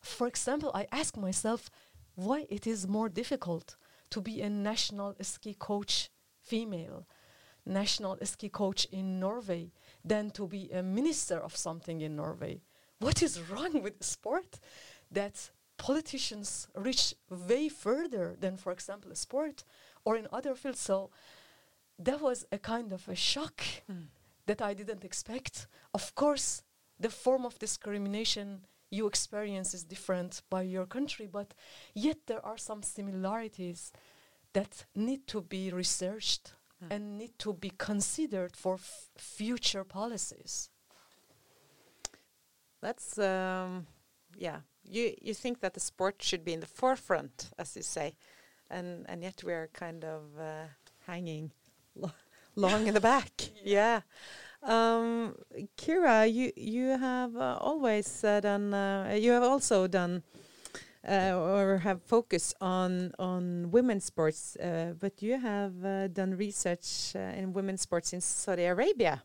For 0.00 0.26
example, 0.26 0.70
I 0.74 0.86
ask 0.92 1.16
myself 1.16 1.70
why 2.14 2.46
it 2.50 2.66
is 2.66 2.86
more 2.86 3.08
difficult 3.08 3.76
to 4.10 4.20
be 4.20 4.40
a 4.40 4.50
national 4.50 5.14
ski 5.20 5.54
coach 5.54 6.10
female, 6.42 7.06
national 7.64 8.18
ski 8.22 8.48
coach 8.48 8.86
in 8.92 9.18
Norway, 9.20 9.72
than 10.04 10.30
to 10.30 10.46
be 10.46 10.70
a 10.70 10.82
minister 10.82 11.38
of 11.38 11.56
something 11.56 12.00
in 12.00 12.16
Norway. 12.16 12.60
What 12.98 13.22
is 13.22 13.40
wrong 13.50 13.82
with 13.82 14.02
sport 14.02 14.58
that 15.10 15.50
politicians 15.76 16.68
reach 16.74 17.14
way 17.28 17.68
further 17.68 18.36
than, 18.38 18.56
for 18.56 18.72
example, 18.72 19.12
a 19.12 19.16
sport 19.16 19.64
or 20.04 20.16
in 20.16 20.28
other 20.32 20.54
fields? 20.54 20.80
So 20.80 21.10
that 21.98 22.20
was 22.20 22.46
a 22.52 22.58
kind 22.58 22.92
of 22.92 23.08
a 23.08 23.14
shock 23.14 23.60
hmm. 23.86 24.06
that 24.46 24.62
I 24.62 24.74
didn't 24.74 25.04
expect. 25.04 25.66
Of 25.92 26.14
course, 26.14 26.62
the 26.98 27.10
form 27.10 27.44
of 27.44 27.58
discrimination 27.58 28.62
you 28.90 29.06
experience 29.06 29.74
is 29.74 29.84
different 29.84 30.42
by 30.50 30.62
your 30.62 30.86
country, 30.86 31.26
but 31.26 31.54
yet 31.94 32.18
there 32.26 32.44
are 32.44 32.58
some 32.58 32.82
similarities 32.82 33.92
that 34.52 34.86
need 34.94 35.26
to 35.26 35.40
be 35.42 35.70
researched 35.70 36.54
and 36.90 37.18
need 37.18 37.38
to 37.38 37.52
be 37.52 37.70
considered 37.70 38.56
for 38.56 38.74
f- 38.74 39.08
future 39.16 39.84
policies. 39.84 40.70
That's 42.80 43.18
um, 43.18 43.86
yeah. 44.36 44.60
You 44.84 45.14
you 45.20 45.34
think 45.34 45.60
that 45.60 45.74
the 45.74 45.80
sport 45.80 46.22
should 46.22 46.44
be 46.44 46.52
in 46.52 46.60
the 46.60 46.66
forefront, 46.66 47.50
as 47.58 47.76
you 47.76 47.82
say, 47.82 48.14
and 48.70 49.04
and 49.08 49.22
yet 49.22 49.42
we 49.42 49.52
are 49.52 49.68
kind 49.72 50.04
of 50.04 50.22
uh, 50.38 50.66
hanging 51.06 51.50
lo 51.94 52.10
long 52.56 52.86
in 52.86 52.94
the 52.94 53.00
back. 53.00 53.32
Yeah. 53.64 54.02
Um, 54.66 55.36
Kyra, 55.76 56.32
you 56.32 56.52
you 56.56 56.98
have 56.98 57.36
uh, 57.36 57.58
always 57.60 58.24
uh, 58.24 58.40
done. 58.40 58.74
Uh, 58.74 59.16
you 59.18 59.30
have 59.32 59.42
also 59.44 59.86
done. 59.86 60.22
Uh, 61.08 61.38
or 61.38 61.78
have 61.78 62.02
focus 62.02 62.52
on 62.60 63.12
on 63.16 63.70
women's 63.70 64.04
sports, 64.04 64.56
uh, 64.56 64.92
but 64.98 65.22
you 65.22 65.38
have 65.38 65.84
uh, 65.84 66.08
done 66.08 66.34
research 66.34 67.14
in 67.14 67.52
women's 67.52 67.82
sports 67.82 68.12
in 68.12 68.20
Saudi 68.20 68.64
Arabia. 68.64 69.22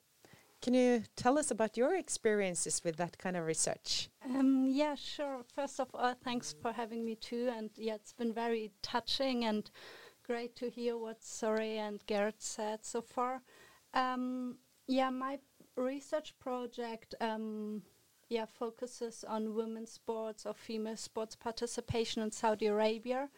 Can 0.61 0.75
you 0.75 1.01
tell 1.15 1.39
us 1.39 1.49
about 1.49 1.75
your 1.75 1.95
experiences 1.95 2.83
with 2.83 2.97
that 2.97 3.17
kind 3.17 3.35
of 3.35 3.47
research? 3.47 4.11
Um, 4.23 4.67
yeah, 4.69 4.93
sure. 4.93 5.41
First 5.55 5.79
of 5.79 5.87
all, 5.95 6.13
thanks 6.23 6.53
for 6.61 6.71
having 6.71 7.03
me 7.03 7.15
too. 7.15 7.49
And 7.57 7.71
yeah, 7.75 7.95
it's 7.95 8.13
been 8.13 8.31
very 8.31 8.71
touching 8.83 9.45
and 9.45 9.67
great 10.23 10.55
to 10.57 10.69
hear 10.69 10.97
what 10.97 11.21
Zohreh 11.21 11.79
and 11.79 12.05
Garrett 12.05 12.43
said 12.43 12.85
so 12.85 13.01
far. 13.01 13.41
Um, 13.95 14.57
yeah, 14.87 15.09
my 15.09 15.39
research 15.75 16.33
project 16.39 17.15
um, 17.21 17.81
yeah 18.29 18.45
focuses 18.45 19.23
on 19.27 19.55
women's 19.55 19.91
sports 19.91 20.45
or 20.45 20.53
female 20.53 20.97
sports 20.97 21.35
participation 21.35 22.21
in 22.21 22.31
Saudi 22.31 22.67
Arabia. 22.67 23.29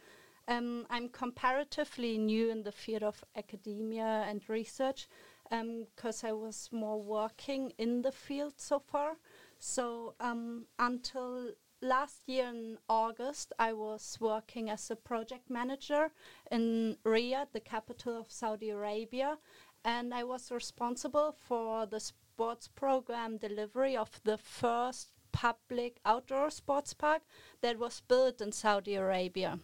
Um, 0.48 0.86
I'm 0.90 1.10
comparatively 1.10 2.18
new 2.18 2.50
in 2.50 2.64
the 2.64 2.72
field 2.72 3.04
of 3.04 3.24
academia 3.36 4.26
and 4.28 4.42
research 4.50 5.08
because 5.50 6.24
I 6.24 6.32
was 6.32 6.70
more 6.72 7.02
working 7.02 7.72
in 7.78 8.02
the 8.02 8.12
field 8.12 8.54
so 8.58 8.80
far. 8.80 9.18
So 9.60 10.16
um, 10.20 10.66
until 10.80 11.52
last 11.82 12.28
year 12.28 12.48
in 12.48 12.78
August, 12.90 13.54
I 13.60 13.74
was 13.74 14.18
working 14.20 14.70
as 14.70 14.90
a 14.92 14.96
project 14.96 15.50
manager 15.50 16.12
in 16.52 16.98
Riyadh, 17.06 17.52
the 17.54 17.60
capital 17.60 18.20
of 18.20 18.32
Saudi 18.32 18.70
Arabia, 18.70 19.38
and 19.86 20.14
I 20.14 20.24
was 20.24 20.52
responsible 20.52 21.36
for 21.38 21.86
the 21.86 22.00
sports 22.00 22.68
program 22.68 23.38
delivery 23.38 23.96
of 23.98 24.20
the 24.24 24.38
first 24.38 25.10
public 25.32 26.00
outdoor 26.06 26.50
sports 26.50 26.94
park 26.94 27.22
that 27.62 27.78
was 27.80 28.02
built 28.08 28.42
in 28.42 28.52
Saudi 28.52 28.96
Arabia. 28.96 29.60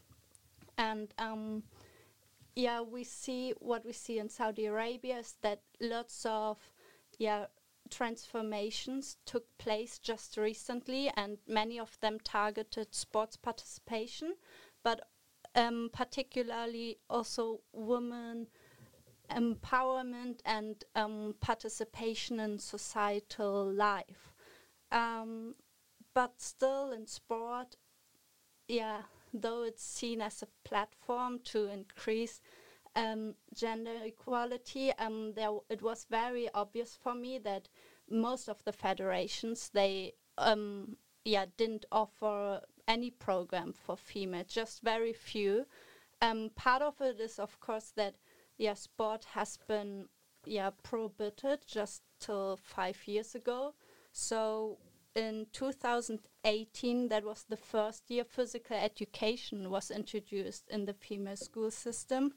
And 0.77 1.13
um, 1.17 1.63
yeah, 2.55 2.81
we 2.81 3.03
see 3.03 3.53
what 3.59 3.85
we 3.85 3.93
see 3.93 4.19
in 4.19 4.29
Saudi 4.29 4.65
Arabia 4.65 5.19
is 5.19 5.35
that 5.41 5.61
lots 5.79 6.25
of 6.25 6.57
yeah 7.17 7.45
transformations 7.89 9.17
took 9.25 9.45
place 9.57 9.97
just 9.99 10.37
recently, 10.37 11.11
and 11.15 11.37
many 11.47 11.79
of 11.79 11.97
them 12.01 12.19
targeted 12.23 12.93
sports 12.93 13.35
participation, 13.35 14.35
but 14.83 15.01
um, 15.55 15.89
particularly 15.91 16.97
also 17.09 17.61
women 17.73 18.47
empowerment 19.29 20.39
and 20.45 20.83
um, 20.95 21.35
participation 21.39 22.39
in 22.39 22.59
societal 22.59 23.71
life. 23.71 24.33
Um, 24.91 25.55
but 26.13 26.41
still, 26.41 26.91
in 26.91 27.07
sport, 27.07 27.75
yeah, 28.67 29.03
though 29.33 29.63
it's 29.63 29.83
seen 29.83 30.21
as 30.21 30.41
a 30.41 30.47
platform 30.67 31.39
to 31.45 31.67
increase 31.67 32.41
um, 32.95 33.35
gender 33.53 33.95
equality, 34.03 34.91
um, 34.97 35.33
there 35.35 35.51
it 35.69 35.81
was 35.81 36.05
very 36.09 36.49
obvious 36.53 36.97
for 37.01 37.13
me 37.13 37.37
that 37.39 37.69
most 38.09 38.49
of 38.49 38.63
the 38.63 38.71
federations 38.71 39.69
they 39.69 40.13
um, 40.39 40.97
yeah 41.23 41.45
didn't 41.57 41.85
offer 41.91 42.61
any 42.87 43.11
program 43.11 43.71
for 43.71 43.95
female, 43.95 44.43
just 44.47 44.81
very 44.81 45.13
few, 45.13 45.65
um, 46.21 46.49
part 46.55 46.81
of 46.81 46.99
it 47.01 47.19
is, 47.19 47.39
of 47.39 47.59
course, 47.59 47.91
that 47.95 48.15
yeah, 48.59 48.73
sport 48.75 49.25
has 49.33 49.57
been 49.67 50.05
yeah 50.45 50.69
prohibited 50.83 51.59
just 51.65 52.03
till 52.19 52.59
five 52.61 52.97
years 53.07 53.33
ago. 53.33 53.73
So 54.11 54.77
in 55.15 55.47
2018, 55.53 57.07
that 57.07 57.23
was 57.23 57.45
the 57.49 57.57
first 57.57 58.11
year 58.11 58.25
physical 58.25 58.75
education 58.75 59.69
was 59.69 59.89
introduced 59.89 60.69
in 60.69 60.85
the 60.85 60.93
female 60.93 61.37
school 61.37 61.71
system, 61.71 62.33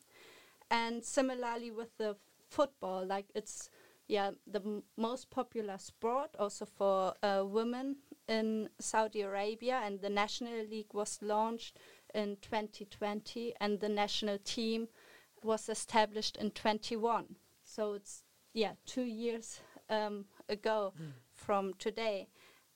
and 0.70 1.04
similarly 1.04 1.70
with 1.70 1.96
the 1.98 2.16
football, 2.48 3.04
like 3.04 3.26
it's 3.34 3.68
yeah 4.06 4.30
the 4.46 4.82
most 4.96 5.30
popular 5.30 5.78
sport 5.78 6.30
also 6.38 6.66
for 6.66 7.14
uh, 7.22 7.42
women 7.44 7.96
in 8.28 8.68
Saudi 8.78 9.22
Arabia, 9.22 9.80
and 9.84 10.00
the 10.00 10.10
national 10.10 10.64
league 10.70 10.94
was 10.94 11.18
launched 11.20 11.78
in 12.14 12.36
2020, 12.42 13.54
and 13.60 13.80
the 13.80 13.88
national 13.88 14.38
team 14.38 14.86
was 15.44 15.68
established 15.68 16.36
in 16.36 16.50
21. 16.50 17.36
So 17.64 17.94
it's 17.94 18.24
yeah 18.52 18.72
two 18.86 19.02
years 19.02 19.60
um, 19.88 20.26
ago 20.48 20.92
mm. 21.00 21.12
from 21.32 21.74
today, 21.78 22.28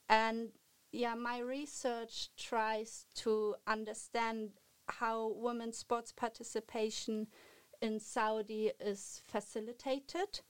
and 0.08 0.50
yeah 0.92 1.14
my 1.14 1.38
research 1.38 2.30
tries 2.36 3.06
to 3.16 3.54
understand 3.66 4.50
how 4.88 5.32
women's 5.36 5.78
sports 5.78 6.12
participation 6.12 7.26
in 7.82 8.00
Saudi 8.00 8.72
is 8.80 9.20
facilitated 9.26 10.40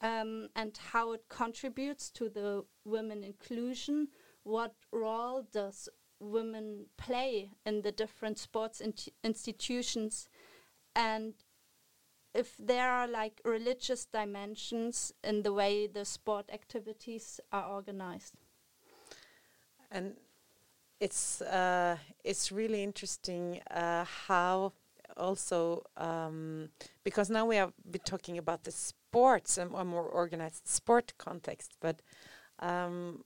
um, 0.00 0.48
and 0.56 0.78
how 0.92 1.12
it 1.12 1.24
contributes 1.28 2.10
to 2.10 2.28
the 2.28 2.64
women 2.84 3.22
inclusion. 3.22 4.08
What 4.42 4.74
role 4.92 5.46
does 5.52 5.88
women 6.20 6.86
play 6.96 7.50
in 7.64 7.82
the 7.82 7.92
different 7.92 8.38
sports 8.38 8.80
in 8.80 8.94
institutions 9.22 10.28
and 10.96 11.34
if 12.34 12.56
there 12.58 12.90
are 12.90 13.06
like 13.06 13.40
religious 13.44 14.04
dimensions 14.04 15.12
in 15.22 15.42
the 15.42 15.52
way 15.52 15.86
the 15.86 16.04
sport 16.04 16.50
activities 16.52 17.40
are 17.52 17.66
organized? 17.66 18.34
And 19.90 20.16
it's 21.00 21.42
uh, 21.42 21.96
it's 22.24 22.50
really 22.50 22.82
interesting 22.82 23.60
uh, 23.70 24.04
how 24.26 24.72
also 25.16 25.82
um, 25.96 26.70
because 27.04 27.30
now 27.30 27.46
we 27.46 27.56
have 27.56 27.72
been 27.90 28.00
talking 28.04 28.38
about 28.38 28.64
the 28.64 28.72
sports 28.72 29.58
and 29.58 29.72
a 29.74 29.84
more 29.84 30.04
organized 30.04 30.66
sport 30.66 31.12
context 31.18 31.72
but 31.80 32.02
um, 32.58 33.22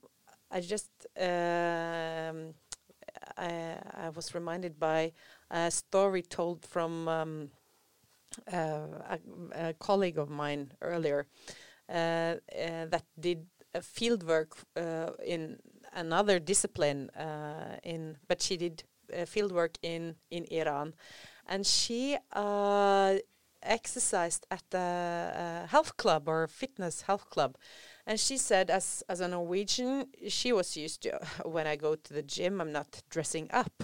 I 0.51 0.61
just 0.61 0.89
um, 1.17 2.53
I, 3.37 3.77
I, 3.93 4.09
was 4.15 4.35
reminded 4.35 4.79
by 4.79 5.13
a 5.49 5.71
story 5.71 6.21
told 6.21 6.65
from 6.65 7.07
um, 7.07 7.49
a, 8.47 9.19
a, 9.53 9.73
colleague 9.73 10.17
of 10.17 10.29
mine 10.29 10.71
earlier 10.81 11.25
uh, 11.89 11.93
uh, 11.93 12.85
that 12.85 13.03
did 13.19 13.45
field 13.81 14.23
work 14.23 14.57
uh, 14.75 15.11
in 15.25 15.57
another 15.93 16.39
discipline 16.39 17.09
uh, 17.11 17.77
in, 17.83 18.17
but 18.27 18.41
she 18.41 18.57
did 18.57 18.83
field 19.25 19.51
work 19.51 19.77
in 19.81 20.15
in 20.29 20.45
Iran, 20.51 20.93
and 21.47 21.65
she 21.65 22.17
exercised 23.61 24.45
at 24.51 24.63
a, 24.73 25.65
health 25.67 25.97
club 25.97 26.29
or 26.29 26.47
fitness 26.47 27.01
health 27.01 27.29
club 27.29 27.57
and 28.09 28.19
she 28.19 28.37
said, 28.37 28.71
as 28.71 29.03
as 29.07 29.19
a 29.21 29.27
Norwegian, 29.27 30.07
she 30.27 30.51
was 30.51 30.75
used 30.75 31.03
to 31.03 31.19
when 31.45 31.67
I 31.67 31.75
go 31.75 31.95
to 31.95 32.13
the 32.13 32.23
gym, 32.23 32.59
I'm 32.59 32.71
not 32.71 33.03
dressing 33.09 33.47
up. 33.51 33.83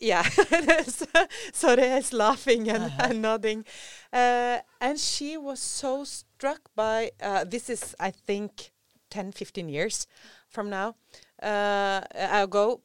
Yeah, 0.00 0.22
so 1.52 1.68
is 1.70 2.12
laughing 2.12 2.68
and, 2.68 2.84
uh 2.84 2.90
-huh. 2.90 3.10
and 3.10 3.22
nodding, 3.22 3.64
uh, 4.12 4.58
and 4.80 4.98
she 4.98 5.38
was 5.38 5.60
so 5.60 6.04
struck 6.04 6.60
by 6.74 7.10
uh, 7.22 7.44
this 7.48 7.68
is 7.68 7.94
I 8.00 8.12
think 8.26 8.72
10, 9.08 9.32
15 9.32 9.68
years 9.68 10.06
from 10.48 10.68
now 10.68 10.94
uh, 11.42 12.00
ago, 12.42 12.80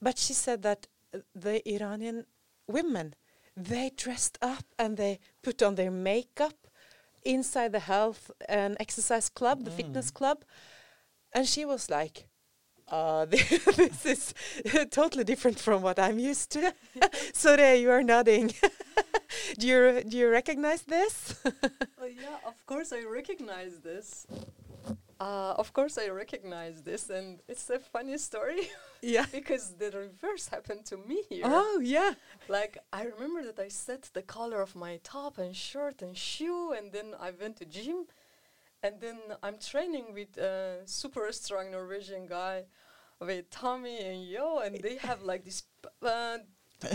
but 0.00 0.18
she 0.18 0.34
said 0.34 0.62
that 0.62 0.88
the 1.34 1.62
Iranian 1.64 2.26
women 2.66 3.14
they 3.56 3.90
dressed 3.96 4.38
up 4.40 4.64
and 4.78 4.96
they 4.96 5.18
put 5.42 5.62
on 5.62 5.74
their 5.74 5.90
makeup 5.90 6.68
inside 7.24 7.72
the 7.72 7.80
health 7.80 8.30
and 8.48 8.76
exercise 8.78 9.28
club, 9.28 9.64
the 9.64 9.70
mm. 9.70 9.76
fitness 9.76 10.10
club, 10.10 10.44
and 11.32 11.46
she 11.46 11.64
was 11.64 11.90
like, 11.90 12.27
uh, 12.90 13.24
this 13.26 14.06
is 14.06 14.34
totally 14.90 15.24
different 15.24 15.58
from 15.58 15.82
what 15.82 15.98
I'm 15.98 16.18
used 16.18 16.50
to. 16.52 16.74
so 17.32 17.56
there 17.56 17.74
you 17.74 17.90
are 17.90 18.02
nodding. 18.02 18.52
do 19.58 19.66
you 19.66 20.02
do 20.08 20.16
you 20.16 20.28
recognize 20.28 20.82
this? 20.82 21.34
well, 21.44 22.08
yeah, 22.08 22.38
of 22.46 22.64
course 22.66 22.92
I 22.92 23.02
recognize 23.02 23.78
this. 23.80 24.26
Uh, 25.20 25.52
of 25.58 25.72
course, 25.72 25.98
I 25.98 26.10
recognize 26.10 26.82
this, 26.82 27.10
and 27.10 27.40
it's 27.48 27.68
a 27.70 27.80
funny 27.80 28.16
story. 28.18 28.70
Yeah. 29.02 29.26
because 29.32 29.74
the 29.78 29.90
reverse 29.90 30.48
happened 30.48 30.84
to 30.86 30.96
me 30.96 31.22
here. 31.28 31.44
Oh, 31.44 31.80
yeah. 31.82 32.14
Like, 32.48 32.78
I 32.92 33.04
remember 33.04 33.44
that 33.44 33.58
I 33.58 33.68
set 33.68 34.10
the 34.12 34.22
color 34.22 34.60
of 34.60 34.74
my 34.74 34.98
top 35.02 35.38
and 35.38 35.54
shirt 35.54 36.02
and 36.02 36.16
shoe, 36.16 36.72
and 36.72 36.92
then 36.92 37.14
I 37.20 37.30
went 37.30 37.56
to 37.58 37.64
gym, 37.64 38.06
and 38.82 39.00
then 39.00 39.18
I'm 39.42 39.58
training 39.58 40.14
with 40.14 40.36
a 40.38 40.86
super 40.86 41.30
strong 41.32 41.70
Norwegian 41.70 42.26
guy 42.26 42.64
with 43.20 43.50
Tommy 43.50 43.98
and 43.98 44.24
Yo, 44.24 44.58
and 44.58 44.76
they 44.80 44.96
have 44.96 45.22
like 45.22 45.44
this 45.44 45.64
uh, 46.02 46.38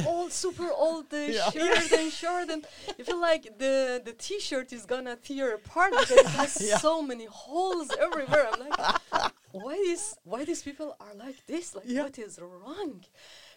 old, 0.06 0.32
super 0.32 0.70
old 0.72 1.06
uh, 1.14 1.18
yeah. 1.18 1.50
shirt 1.50 1.92
and 1.92 2.12
short, 2.12 2.50
and 2.50 2.66
you 2.98 3.04
feel 3.04 3.20
like 3.20 3.44
the 3.58 4.02
the 4.04 4.14
t-shirt 4.14 4.72
is 4.72 4.86
gonna 4.86 5.16
tear 5.18 5.56
apart 5.56 5.92
because 6.00 6.12
it 6.12 6.26
has 6.28 6.62
yeah. 6.62 6.78
so 6.78 7.02
many 7.02 7.26
holes 7.26 7.90
everywhere. 8.00 8.48
I'm 8.52 8.60
like, 8.70 9.32
why 9.52 9.74
is 9.74 10.16
why 10.24 10.46
these 10.46 10.64
people 10.64 10.96
are 11.00 11.14
like 11.16 11.46
this? 11.48 11.76
Like, 11.76 11.86
yeah. 11.88 12.04
what 12.04 12.18
is 12.18 12.40
wrong? 12.42 13.04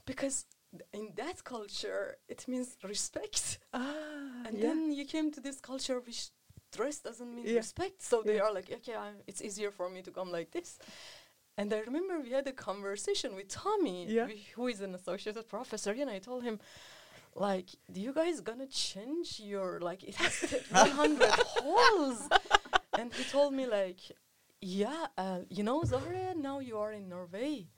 Because 0.04 0.46
in 0.92 1.12
that 1.16 1.42
culture, 1.44 2.16
it 2.28 2.46
means 2.48 2.76
respect. 2.82 3.58
Ah, 3.72 4.44
and 4.46 4.60
then 4.60 4.92
you 4.92 5.04
came 5.04 5.30
to 5.32 5.40
this 5.40 5.60
culture 5.60 6.00
which 6.00 6.30
dress 6.72 6.98
doesn't 6.98 7.34
mean 7.34 7.54
respect. 7.54 8.02
So 8.02 8.22
they 8.24 8.40
are 8.40 8.52
like, 8.52 8.70
okay, 8.72 8.94
I'm, 8.94 9.16
it's 9.26 9.42
easier 9.42 9.70
for 9.70 9.88
me 9.88 10.02
to 10.02 10.10
come 10.10 10.30
like 10.30 10.50
this. 10.50 10.78
And 11.58 11.72
I 11.72 11.80
remember 11.80 12.20
we 12.20 12.30
had 12.30 12.46
a 12.46 12.52
conversation 12.52 13.34
with 13.34 13.48
Tommy, 13.48 14.06
yeah. 14.08 14.28
who 14.54 14.66
is 14.68 14.82
an 14.82 14.94
associated 14.94 15.48
professor, 15.48 15.92
and 15.92 16.10
I 16.10 16.18
told 16.18 16.42
him, 16.42 16.58
like, 17.34 17.68
do 17.90 18.00
you 18.00 18.12
guys 18.12 18.40
gonna 18.40 18.66
change 18.66 19.40
your 19.40 19.80
like 19.80 20.02
it 20.04 20.16
has 20.16 20.34
100 20.70 21.30
holes? 21.30 22.28
And 22.98 23.12
he 23.12 23.24
told 23.24 23.52
me 23.54 23.66
like, 23.66 24.00
yeah, 24.60 25.06
uh, 25.16 25.40
you 25.50 25.62
know, 25.62 25.82
Zohreh, 25.82 26.34
now 26.36 26.60
you 26.60 26.78
are 26.78 26.92
in 26.92 27.08
Norway. 27.08 27.68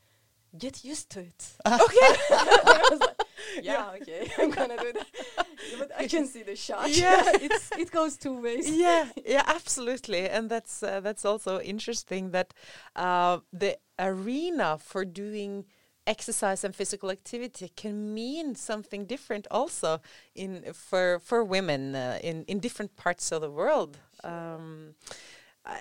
Get 0.56 0.84
used 0.84 1.10
to 1.10 1.20
it. 1.20 1.52
okay. 1.66 2.10
yeah, 3.62 3.90
okay, 4.00 4.30
I'm 4.38 4.50
gonna 4.50 4.76
do 4.78 4.92
that. 4.92 5.46
But 5.78 5.90
I 5.98 6.06
can 6.06 6.26
see 6.26 6.42
the 6.42 6.56
shot. 6.56 6.90
Yeah, 6.90 7.22
it's 7.46 7.70
it 7.72 7.90
goes 7.90 8.16
two 8.16 8.40
ways. 8.40 8.70
Yeah, 8.86 9.06
yeah, 9.26 9.42
absolutely, 9.46 10.28
and 10.28 10.50
that's 10.50 10.82
uh, 10.82 11.00
that's 11.00 11.24
also 11.24 11.60
interesting 11.60 12.30
that 12.30 12.54
uh, 12.96 13.38
the 13.52 13.78
arena 13.98 14.78
for 14.78 15.04
doing 15.04 15.64
exercise 16.06 16.64
and 16.64 16.74
physical 16.74 17.10
activity 17.10 17.70
can 17.76 18.14
mean 18.14 18.54
something 18.54 19.04
different 19.04 19.46
also 19.50 20.00
in 20.34 20.72
for 20.72 21.18
for 21.20 21.44
women 21.44 21.94
uh, 21.94 22.18
in 22.22 22.44
in 22.46 22.60
different 22.60 22.96
parts 22.96 23.32
of 23.32 23.40
the 23.40 23.50
world. 23.50 23.98
Um, 24.24 24.94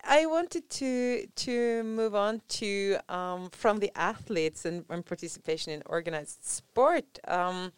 I 0.03 0.25
wanted 0.25 0.69
to 0.69 1.27
to 1.27 1.83
move 1.83 2.13
on 2.13 2.41
to 2.59 2.97
um, 3.07 3.49
from 3.51 3.79
the 3.79 3.91
athletes 3.95 4.65
and, 4.65 4.83
and, 4.89 5.05
participation 5.05 5.71
in 5.71 5.81
organized 5.85 6.43
sport 6.43 7.19
um, 7.27 7.71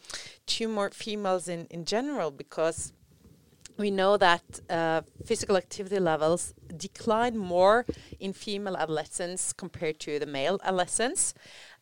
to 0.47 0.67
more 0.67 0.89
females 0.89 1.47
in, 1.47 1.67
in 1.69 1.85
general 1.85 2.31
because 2.31 2.93
we 3.77 3.91
know 3.91 4.17
that 4.17 4.59
uh, 4.69 5.01
physical 5.23 5.55
activity 5.55 5.99
levels 5.99 6.53
decline 6.75 7.37
more 7.37 7.85
in 8.19 8.33
female 8.33 8.75
adolescents 8.75 9.53
compared 9.53 9.99
to 9.99 10.19
the 10.19 10.25
male 10.25 10.59
adolescents. 10.63 11.33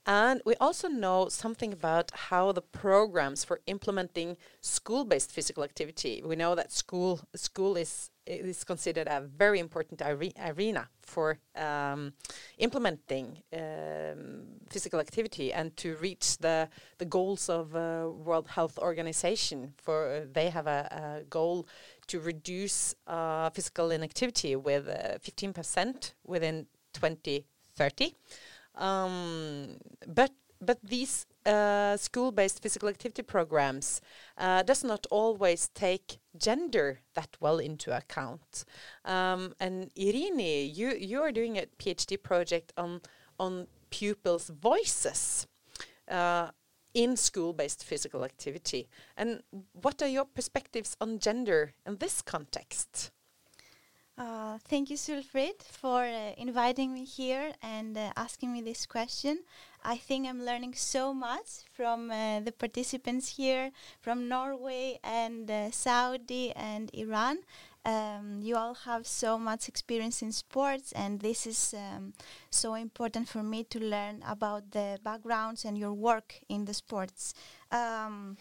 And 0.08 0.42
we 0.46 0.56
also 0.56 0.88
know 0.88 1.28
something 1.28 1.74
about 1.74 2.12
how 2.14 2.54
the 2.54 2.62
programs 2.62 3.44
for 3.44 3.60
implementing 3.68 4.38
school-based 4.62 5.30
physical 5.30 5.66
activity. 5.66 6.24
We 6.26 6.38
know 6.38 6.56
that 6.56 6.72
school 6.72 7.20
school 7.36 7.76
is 7.76 8.10
is 8.26 8.64
considered 8.64 9.08
a 9.08 9.22
very 9.22 9.60
important 9.60 10.02
arena 10.02 10.90
for 11.02 11.40
um, 11.56 12.14
implementing 12.58 13.38
um, 13.54 14.44
physical 14.70 15.00
activity 15.00 15.52
and 15.52 15.76
to 15.78 15.96
reach 15.98 16.38
the 16.38 16.70
the 17.00 17.06
goals 17.06 17.50
of 17.50 17.76
uh, 17.76 18.10
World 18.10 18.48
Health 18.48 18.80
Organization. 18.80 19.74
For 19.78 20.08
uh, 20.08 20.26
they 20.32 20.50
have 20.50 20.68
a, 20.68 21.20
a, 21.22 21.24
goal 21.26 21.68
to 22.08 22.22
reduce 22.22 22.96
uh, 23.08 23.50
physical 23.50 23.92
inactivity 23.92 24.56
with 24.56 24.88
uh, 24.88 25.18
fifteen 25.20 25.52
percent 25.52 26.14
within 26.26 26.68
2030. 26.94 28.16
Um, 28.78 29.78
but 30.08 30.32
but 30.60 30.80
these 30.84 31.26
uh, 31.46 31.98
school-based 31.98 32.62
physical 32.62 32.90
activity 32.90 33.22
programs 33.22 34.02
uh, 34.38 34.64
does 34.64 34.84
not 34.84 35.06
always 35.12 35.70
take 35.70 36.18
gender 36.36 37.00
that 37.14 37.38
well 37.40 37.60
into 37.60 37.96
account. 37.96 38.66
Um, 39.06 39.54
and 39.60 39.94
Eirini, 39.96 40.76
you 40.76 40.94
you 40.96 41.22
are 41.22 41.32
doing 41.32 41.58
a 41.58 41.66
PhD 41.78 42.22
project 42.22 42.74
on 42.78 43.02
on 43.40 43.68
pupils' 43.90 44.50
voices. 44.50 45.48
Uh, 46.08 46.50
in 46.94 47.16
school-based 47.16 47.84
physical 47.84 48.24
activity. 48.24 48.90
And 49.16 49.44
what 49.74 50.02
are 50.02 50.08
your 50.08 50.26
perspectives 50.26 50.98
on 51.00 51.20
gender 51.20 51.74
in 51.86 51.98
this 51.98 52.24
context? 52.24 53.12
Uh, 54.18 54.58
thank 54.68 54.90
you, 54.90 54.98
Solfrid, 54.98 55.62
for 55.62 56.02
uh, 56.04 56.34
inviting 56.38 56.92
me 56.92 57.06
here 57.06 57.52
and 57.62 57.96
uh, 57.96 58.12
asking 58.16 58.52
me 58.52 58.62
this 58.62 58.88
question. 58.88 59.44
I 59.84 59.98
think 59.98 60.28
I'm 60.28 60.44
learning 60.44 60.74
so 60.74 61.14
much 61.14 61.50
from 61.72 62.10
uh, 62.10 62.40
the 62.40 62.52
participants 62.52 63.38
here 63.38 63.72
from 64.02 64.28
Norway 64.28 65.00
and 65.04 65.50
uh, 65.52 65.70
Saudi 65.70 66.52
and 66.56 66.90
Iran. 66.94 67.38
Um, 67.86 68.40
you 68.42 68.58
all 68.58 68.74
have 68.74 69.06
so 69.08 69.38
much 69.38 69.70
experience 69.70 70.22
in 70.24 70.32
sports, 70.32 70.92
and 70.94 71.22
this 71.22 71.46
is 71.48 71.74
um, 71.78 72.14
so 72.50 72.74
important 72.74 73.30
for 73.30 73.44
me 73.44 73.64
to 73.66 73.80
learn 73.80 74.24
about 74.28 74.72
the 74.72 75.00
backgrounds 75.04 75.64
and 75.64 75.78
your 75.78 75.94
work 75.94 76.42
in 76.50 76.66
the 76.66 76.74
sports. 76.74 77.34
Um, 77.72 78.36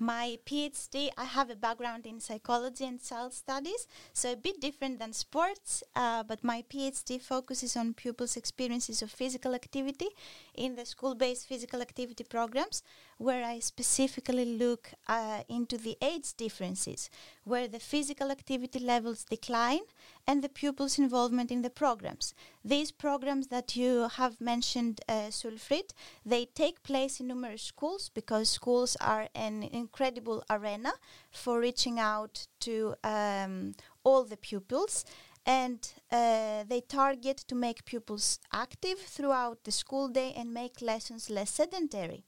my 0.00 0.38
PhD, 0.46 1.10
I 1.18 1.24
have 1.24 1.50
a 1.50 1.54
background 1.54 2.06
in 2.06 2.20
psychology 2.20 2.86
and 2.86 3.02
child 3.02 3.34
studies, 3.34 3.86
so 4.14 4.32
a 4.32 4.36
bit 4.36 4.60
different 4.60 4.98
than 4.98 5.12
sports, 5.12 5.82
uh, 5.94 6.22
but 6.22 6.42
my 6.42 6.64
PhD 6.72 7.20
focuses 7.20 7.76
on 7.76 7.92
pupils' 7.92 8.36
experiences 8.36 9.02
of 9.02 9.10
physical 9.10 9.54
activity 9.54 10.08
in 10.54 10.74
the 10.74 10.86
school 10.86 11.14
based 11.14 11.46
physical 11.46 11.82
activity 11.82 12.24
programs, 12.24 12.82
where 13.20 13.44
I 13.44 13.58
specifically 13.58 14.46
look 14.46 14.92
uh, 15.06 15.42
into 15.46 15.76
the 15.76 15.98
age 16.00 16.32
differences, 16.38 17.10
where 17.44 17.68
the 17.68 17.78
physical 17.78 18.30
activity 18.30 18.78
levels 18.78 19.24
decline 19.24 19.84
and 20.26 20.42
the 20.42 20.48
pupils' 20.48 20.98
involvement 20.98 21.50
in 21.50 21.60
the 21.60 21.68
programs. 21.68 22.32
These 22.64 22.92
programs 22.92 23.48
that 23.48 23.76
you 23.76 24.08
have 24.08 24.40
mentioned, 24.40 25.02
uh, 25.06 25.28
Solfrid, 25.28 25.90
they 26.24 26.46
take 26.46 26.82
place 26.82 27.20
in 27.20 27.26
numerous 27.26 27.60
schools 27.62 28.10
because 28.14 28.48
schools 28.48 28.96
are 29.02 29.28
an 29.34 29.64
incredible 29.64 30.42
arena 30.48 30.92
for 31.30 31.60
reaching 31.60 32.00
out 32.00 32.46
to 32.60 32.94
um, 33.04 33.74
all 34.02 34.24
the 34.24 34.38
pupils 34.38 35.04
and 35.44 35.92
uh, 36.10 36.64
they 36.68 36.80
target 36.80 37.38
to 37.48 37.54
make 37.54 37.84
pupils 37.84 38.38
active 38.50 38.98
throughout 38.98 39.64
the 39.64 39.72
school 39.72 40.08
day 40.08 40.32
and 40.34 40.54
make 40.54 40.80
lessons 40.80 41.28
less 41.28 41.50
sedentary. 41.50 42.24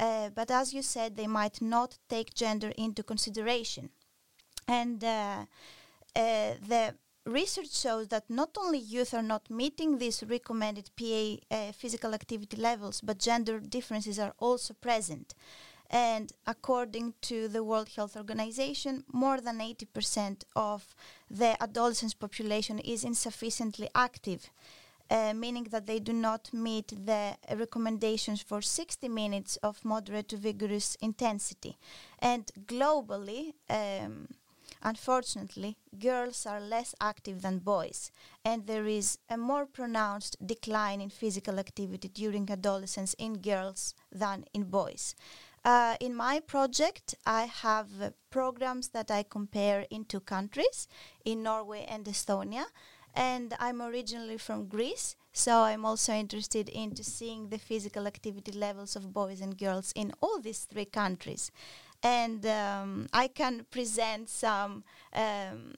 Uh, 0.00 0.30
but 0.34 0.50
as 0.50 0.72
you 0.72 0.80
said, 0.80 1.14
they 1.14 1.26
might 1.26 1.60
not 1.60 1.98
take 2.08 2.32
gender 2.32 2.72
into 2.78 3.02
consideration. 3.02 3.90
And 4.66 5.04
uh, 5.04 5.44
uh, 6.16 6.54
the 6.66 6.94
research 7.26 7.72
shows 7.72 8.08
that 8.08 8.24
not 8.30 8.56
only 8.56 8.78
youth 8.78 9.12
are 9.12 9.22
not 9.22 9.50
meeting 9.50 9.98
these 9.98 10.24
recommended 10.26 10.88
PA 10.96 11.36
uh, 11.50 11.72
physical 11.72 12.14
activity 12.14 12.56
levels, 12.56 13.02
but 13.02 13.18
gender 13.18 13.60
differences 13.60 14.18
are 14.18 14.32
also 14.38 14.72
present. 14.72 15.34
And 15.90 16.32
according 16.46 17.14
to 17.22 17.48
the 17.48 17.62
World 17.62 17.90
Health 17.94 18.16
Organization, 18.16 19.04
more 19.12 19.38
than 19.40 19.58
80% 19.58 20.44
of 20.56 20.94
the 21.28 21.62
adolescent 21.62 22.18
population 22.18 22.78
is 22.78 23.04
insufficiently 23.04 23.90
active 23.94 24.50
uh, 25.10 25.34
meaning 25.34 25.64
that 25.70 25.86
they 25.86 25.98
do 25.98 26.12
not 26.12 26.50
meet 26.52 26.88
the 27.06 27.36
recommendations 27.56 28.40
for 28.40 28.62
60 28.62 29.08
minutes 29.08 29.56
of 29.56 29.84
moderate 29.84 30.28
to 30.28 30.36
vigorous 30.36 30.96
intensity. 31.00 31.76
And 32.20 32.50
globally, 32.66 33.54
um, 33.68 34.28
unfortunately, 34.82 35.76
girls 35.98 36.46
are 36.46 36.60
less 36.60 36.94
active 37.00 37.42
than 37.42 37.58
boys, 37.58 38.12
and 38.44 38.66
there 38.66 38.86
is 38.86 39.18
a 39.28 39.36
more 39.36 39.66
pronounced 39.66 40.36
decline 40.44 41.00
in 41.00 41.10
physical 41.10 41.58
activity 41.58 42.08
during 42.08 42.48
adolescence 42.50 43.14
in 43.14 43.38
girls 43.38 43.94
than 44.12 44.44
in 44.54 44.64
boys. 44.64 45.14
Uh, 45.62 45.94
in 46.00 46.14
my 46.14 46.40
project, 46.40 47.14
I 47.26 47.42
have 47.44 47.88
uh, 48.00 48.10
programs 48.30 48.88
that 48.90 49.10
I 49.10 49.24
compare 49.24 49.86
in 49.90 50.06
two 50.06 50.20
countries, 50.20 50.88
in 51.24 51.42
Norway 51.42 51.84
and 51.86 52.06
Estonia 52.06 52.64
and 53.14 53.54
I'm 53.58 53.82
originally 53.82 54.38
from 54.38 54.66
Greece, 54.66 55.16
so 55.32 55.62
I'm 55.62 55.84
also 55.84 56.12
interested 56.12 56.68
into 56.68 57.04
seeing 57.04 57.48
the 57.48 57.58
physical 57.58 58.06
activity 58.06 58.52
levels 58.52 58.96
of 58.96 59.12
boys 59.12 59.40
and 59.40 59.56
girls 59.56 59.92
in 59.94 60.12
all 60.20 60.40
these 60.40 60.64
three 60.64 60.84
countries. 60.84 61.50
And 62.02 62.46
um, 62.46 63.08
I 63.12 63.28
can 63.28 63.66
present 63.70 64.28
some 64.28 64.84
um, 65.12 65.74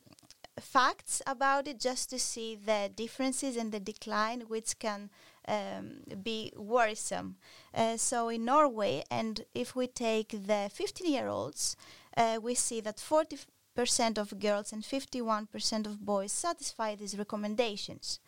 facts 0.60 1.20
about 1.26 1.66
it 1.66 1.80
just 1.80 2.10
to 2.10 2.18
see 2.18 2.54
the 2.54 2.90
differences 2.94 3.56
and 3.56 3.72
the 3.72 3.80
decline, 3.80 4.42
which 4.42 4.78
can 4.78 5.10
um, 5.48 6.02
be 6.22 6.52
worrisome. 6.56 7.36
Uh, 7.74 7.96
so 7.96 8.28
in 8.28 8.44
Norway, 8.44 9.02
and 9.10 9.44
if 9.54 9.74
we 9.74 9.86
take 9.86 10.30
the 10.30 10.70
15 10.72 11.12
year 11.12 11.28
olds, 11.28 11.76
uh, 12.16 12.38
we 12.40 12.54
see 12.54 12.80
that 12.80 13.00
40 13.00 13.38
percent 13.74 14.18
of 14.18 14.38
girls 14.38 14.72
and 14.72 14.82
51% 14.82 15.86
of 15.86 16.04
boys 16.04 16.32
satisfy 16.32 16.94
these 16.94 17.18
recommendations. 17.18 18.20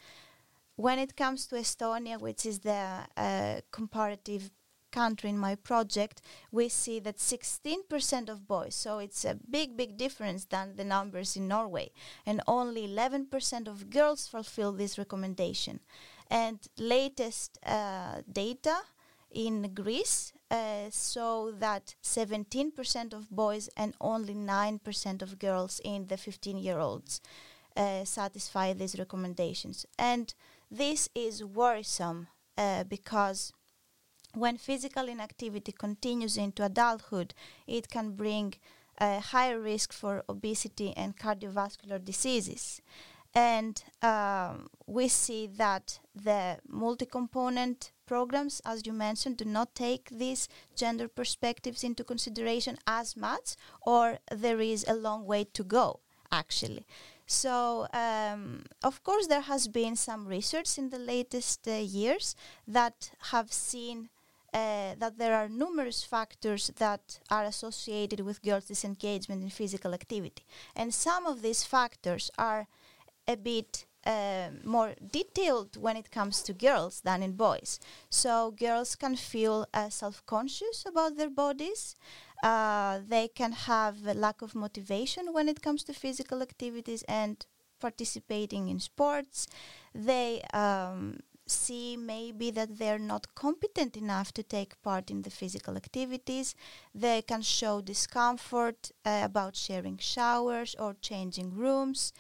When 0.77 0.99
it 0.99 1.17
comes 1.17 1.47
to 1.47 1.57
Estonia, 1.57 2.21
which 2.21 2.45
is 2.45 2.61
the 2.61 3.07
uh, 3.17 3.61
comparative 3.71 4.51
country 4.91 5.31
in 5.31 5.39
my 5.39 5.55
project, 5.57 6.23
we 6.53 6.69
see 6.69 7.01
that 7.01 7.19
16% 7.19 8.29
of 8.29 8.47
boys, 8.47 8.75
so 8.75 8.99
it's 8.99 9.25
a 9.25 9.39
big, 9.51 9.77
big 9.77 9.97
difference 9.97 10.45
than 10.45 10.77
the 10.77 10.85
numbers 10.85 11.37
in 11.37 11.49
Norway, 11.49 11.91
and 12.25 12.41
only 12.47 12.87
11% 12.87 13.69
of 13.69 13.91
girls 13.91 14.29
fulfill 14.29 14.73
this 14.73 14.97
recommendation. 14.97 15.81
And 16.31 16.59
latest 16.79 17.59
uh, 17.67 18.23
data 18.33 18.77
in 19.31 19.75
Greece 19.75 20.34
uh, 20.51 20.91
so 20.91 21.53
that 21.59 21.95
17% 22.03 23.13
of 23.13 23.31
boys 23.31 23.69
and 23.77 23.95
only 24.01 24.35
9% 24.35 25.23
of 25.23 25.39
girls 25.39 25.81
in 25.85 26.07
the 26.07 26.17
15 26.17 26.59
year 26.59 26.79
olds 26.79 27.21
uh, 27.77 28.05
satisfy 28.05 28.73
these 28.73 28.99
recommendations. 28.99 29.87
And 29.99 30.33
this 30.71 31.09
is 31.15 31.45
worrisome 31.45 32.29
uh, 32.57 32.85
because 32.85 33.53
when 34.35 34.57
physical 34.57 35.09
inactivity 35.09 35.73
continues 35.73 36.37
into 36.37 36.65
adulthood, 36.65 37.35
it 37.67 37.89
can 37.89 38.13
bring 38.13 38.55
a 38.99 39.21
higher 39.21 39.61
risk 39.61 39.93
for 39.93 40.25
obesity 40.29 40.93
and 40.97 41.17
cardiovascular 41.17 42.05
diseases. 42.05 42.81
And 43.35 43.83
um, 44.03 44.69
we 44.87 45.09
see 45.09 45.49
that 45.57 45.99
the 46.15 46.59
multi 46.69 47.07
component 47.07 47.91
programs, 48.07 48.61
as 48.65 48.87
you 48.87 48.93
mentioned, 48.93 49.37
do 49.39 49.45
not 49.45 49.75
take 49.75 50.11
these 50.11 50.49
gender 50.77 51.09
perspectives 51.09 51.85
into 51.85 52.05
consideration 52.05 52.79
as 52.87 53.17
much, 53.17 53.57
or 53.83 54.19
there 54.31 54.61
is 54.61 54.85
a 54.89 54.95
long 54.95 55.27
way 55.27 55.45
to 55.45 55.65
go, 55.65 56.01
actually. 56.31 56.87
So, 57.27 57.87
um, 57.93 58.65
of 58.83 59.03
course, 59.03 59.27
there 59.27 59.43
has 59.43 59.69
been 59.69 59.97
some 59.97 60.27
research 60.27 60.79
in 60.79 60.91
the 60.91 60.99
latest 60.99 61.67
uh, 61.67 61.73
years 61.73 62.37
that 62.69 63.11
have 63.33 63.53
seen 63.53 64.11
uh, 64.53 64.95
that 64.99 65.19
there 65.19 65.35
are 65.35 65.49
numerous 65.49 66.05
factors 66.05 66.71
that 66.77 67.19
are 67.31 67.45
associated 67.45 68.21
with 68.21 68.43
girls' 68.43 68.67
disengagement 68.67 69.43
in 69.43 69.51
physical 69.51 69.93
activity. 69.93 70.45
And 70.77 70.95
some 70.95 71.27
of 71.27 71.43
these 71.43 71.65
factors 71.65 72.31
are 72.39 72.69
a 73.27 73.37
bit 73.37 73.87
uh, 74.07 74.49
more 74.65 74.95
detailed 75.11 75.77
when 75.77 75.97
it 75.97 76.11
comes 76.11 76.43
to 76.43 76.53
girls 76.53 77.01
than 77.01 77.23
in 77.23 77.33
boys. 77.33 77.81
So 78.11 78.51
girls 78.51 78.97
can 78.97 79.17
feel 79.17 79.67
uh, 79.73 79.89
self-conscious 79.91 80.85
about 80.87 81.17
their 81.17 81.31
bodies. 81.31 81.97
Uh, 82.43 83.01
they 83.09 83.29
can 83.29 83.53
have 83.53 84.07
a 84.07 84.15
lack 84.15 84.43
of 84.43 84.55
motivation 84.55 85.33
when 85.33 85.49
it 85.49 85.63
comes 85.63 85.83
to 85.85 85.93
physical 85.95 86.43
activities 86.43 87.03
and 87.09 87.47
participating 87.81 88.69
in 88.69 88.81
sports. 88.81 89.47
They 89.95 90.43
um, 90.53 91.21
see 91.47 91.97
maybe 91.97 92.51
that 92.51 92.79
they're 92.79 92.99
not 92.99 93.35
competent 93.35 93.97
enough 93.97 94.33
to 94.33 94.43
take 94.43 94.81
part 94.83 95.11
in 95.11 95.23
the 95.23 95.31
physical 95.31 95.77
activities. 95.77 96.55
They 96.95 97.23
can 97.23 97.43
show 97.43 97.81
discomfort 97.81 98.91
uh, 99.05 99.23
about 99.25 99.57
sharing 99.57 99.99
showers 99.99 100.75
or 100.79 100.97
changing 101.01 101.55
rooms 101.55 102.13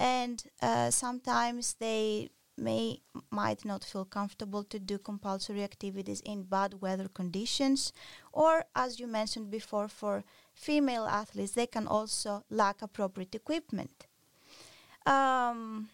and 0.00 0.44
uh, 0.62 0.90
sometimes 0.90 1.74
they 1.74 2.30
may 2.56 3.00
might 3.30 3.64
not 3.64 3.84
feel 3.84 4.04
comfortable 4.04 4.64
to 4.64 4.78
do 4.78 4.98
compulsory 4.98 5.62
activities 5.62 6.20
in 6.24 6.42
bad 6.42 6.80
weather 6.80 7.08
conditions 7.08 7.92
or 8.32 8.64
as 8.74 8.98
you 9.00 9.06
mentioned 9.06 9.50
before 9.50 9.88
for 9.88 10.24
female 10.52 11.06
athletes 11.06 11.52
they 11.52 11.66
can 11.66 11.86
also 11.86 12.44
lack 12.50 12.82
appropriate 12.82 13.34
equipment. 13.34 14.06
Um, 15.06 15.88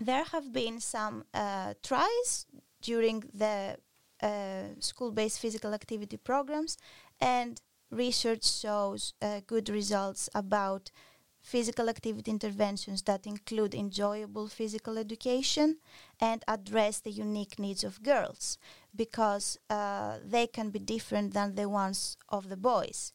there 0.00 0.24
have 0.24 0.52
been 0.52 0.80
some 0.80 1.24
uh, 1.34 1.74
tries 1.82 2.46
during 2.80 3.22
the 3.32 3.76
uh, 4.22 4.62
school-based 4.78 5.40
physical 5.40 5.74
activity 5.74 6.16
programs, 6.16 6.78
and 7.20 7.60
research 7.90 8.44
shows 8.44 9.14
uh, 9.22 9.40
good 9.46 9.68
results 9.68 10.28
about 10.34 10.90
physical 11.42 11.88
activity 11.88 12.30
interventions 12.30 13.02
that 13.02 13.26
include 13.26 13.74
enjoyable 13.74 14.46
physical 14.46 14.96
education 14.96 15.76
and 16.20 16.44
address 16.46 17.00
the 17.00 17.10
unique 17.10 17.58
needs 17.58 17.82
of 17.82 18.02
girls 18.02 18.58
because 18.94 19.58
uh, 19.68 20.18
they 20.24 20.46
can 20.46 20.70
be 20.70 20.78
different 20.78 21.34
than 21.34 21.56
the 21.56 21.68
ones 21.68 22.16
of 22.28 22.48
the 22.48 22.56
boys. 22.56 23.12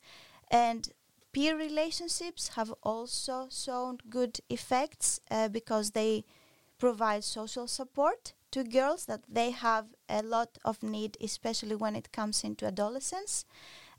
And 0.52 0.90
peer 1.32 1.58
relationships 1.58 2.50
have 2.50 2.74
also 2.84 3.48
shown 3.50 4.00
good 4.10 4.40
effects 4.50 5.22
uh, 5.32 5.48
because 5.48 5.92
they 5.92 6.26
provide 6.78 7.24
social 7.24 7.68
support 7.68 8.34
to 8.52 8.64
girls 8.64 9.06
that 9.06 9.22
they 9.28 9.52
have 9.52 9.88
a 10.10 10.22
lot 10.22 10.58
of 10.66 10.84
need, 10.84 11.18
especially 11.22 11.76
when 11.76 11.96
it 11.96 12.12
comes 12.12 12.44
into 12.44 12.66
adolescence. 12.66 13.46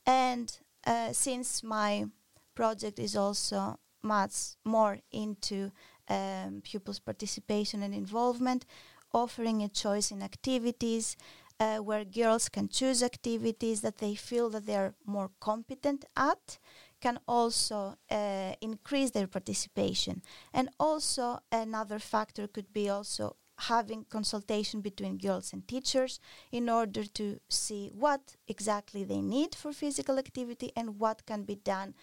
And 0.07 0.57
uh, 0.87 1.13
since 1.13 1.63
my 1.63 2.07
project 2.55 2.99
is 2.99 3.17
also 3.17 3.79
much 4.03 4.57
more 4.65 4.99
into 5.11 5.71
um, 6.09 6.61
pupils' 6.63 6.99
participation 6.99 7.83
and 7.83 7.95
involvement, 7.95 8.65
offering 9.13 9.63
a 9.63 9.69
choice 9.69 10.11
in 10.11 10.23
activities 10.23 11.17
uh, 11.61 11.79
where 11.79 12.05
girls 12.05 12.49
can 12.49 12.69
choose 12.69 13.03
activities 13.03 13.81
that 13.81 13.99
they 13.99 14.15
feel 14.15 14.49
that 14.51 14.67
they 14.67 14.77
are 14.77 14.95
more 15.05 15.31
competent 15.41 16.05
at 16.17 16.59
can 17.01 17.19
also 17.29 17.95
uh, 18.11 18.53
increase 18.61 19.11
their 19.11 19.27
participation. 19.27 20.23
And 20.53 20.69
also 20.79 21.41
another 21.53 21.99
factor 21.99 22.47
could 22.47 22.73
be 22.73 22.89
also 22.89 23.37
having 23.63 24.05
consultation 24.09 24.81
between 24.81 25.19
girls 25.19 25.53
and 25.53 25.67
teachers 25.67 26.21
in 26.53 26.69
order 26.69 27.05
to 27.05 27.41
see 27.49 27.91
what 27.93 28.37
exactly 28.47 29.03
they 29.03 29.21
need 29.21 29.55
for 29.55 29.73
physical 29.73 30.19
activity 30.19 30.71
and 30.77 30.99
what 30.99 31.27
can 31.27 31.43
be 31.43 31.57
done 31.57 31.95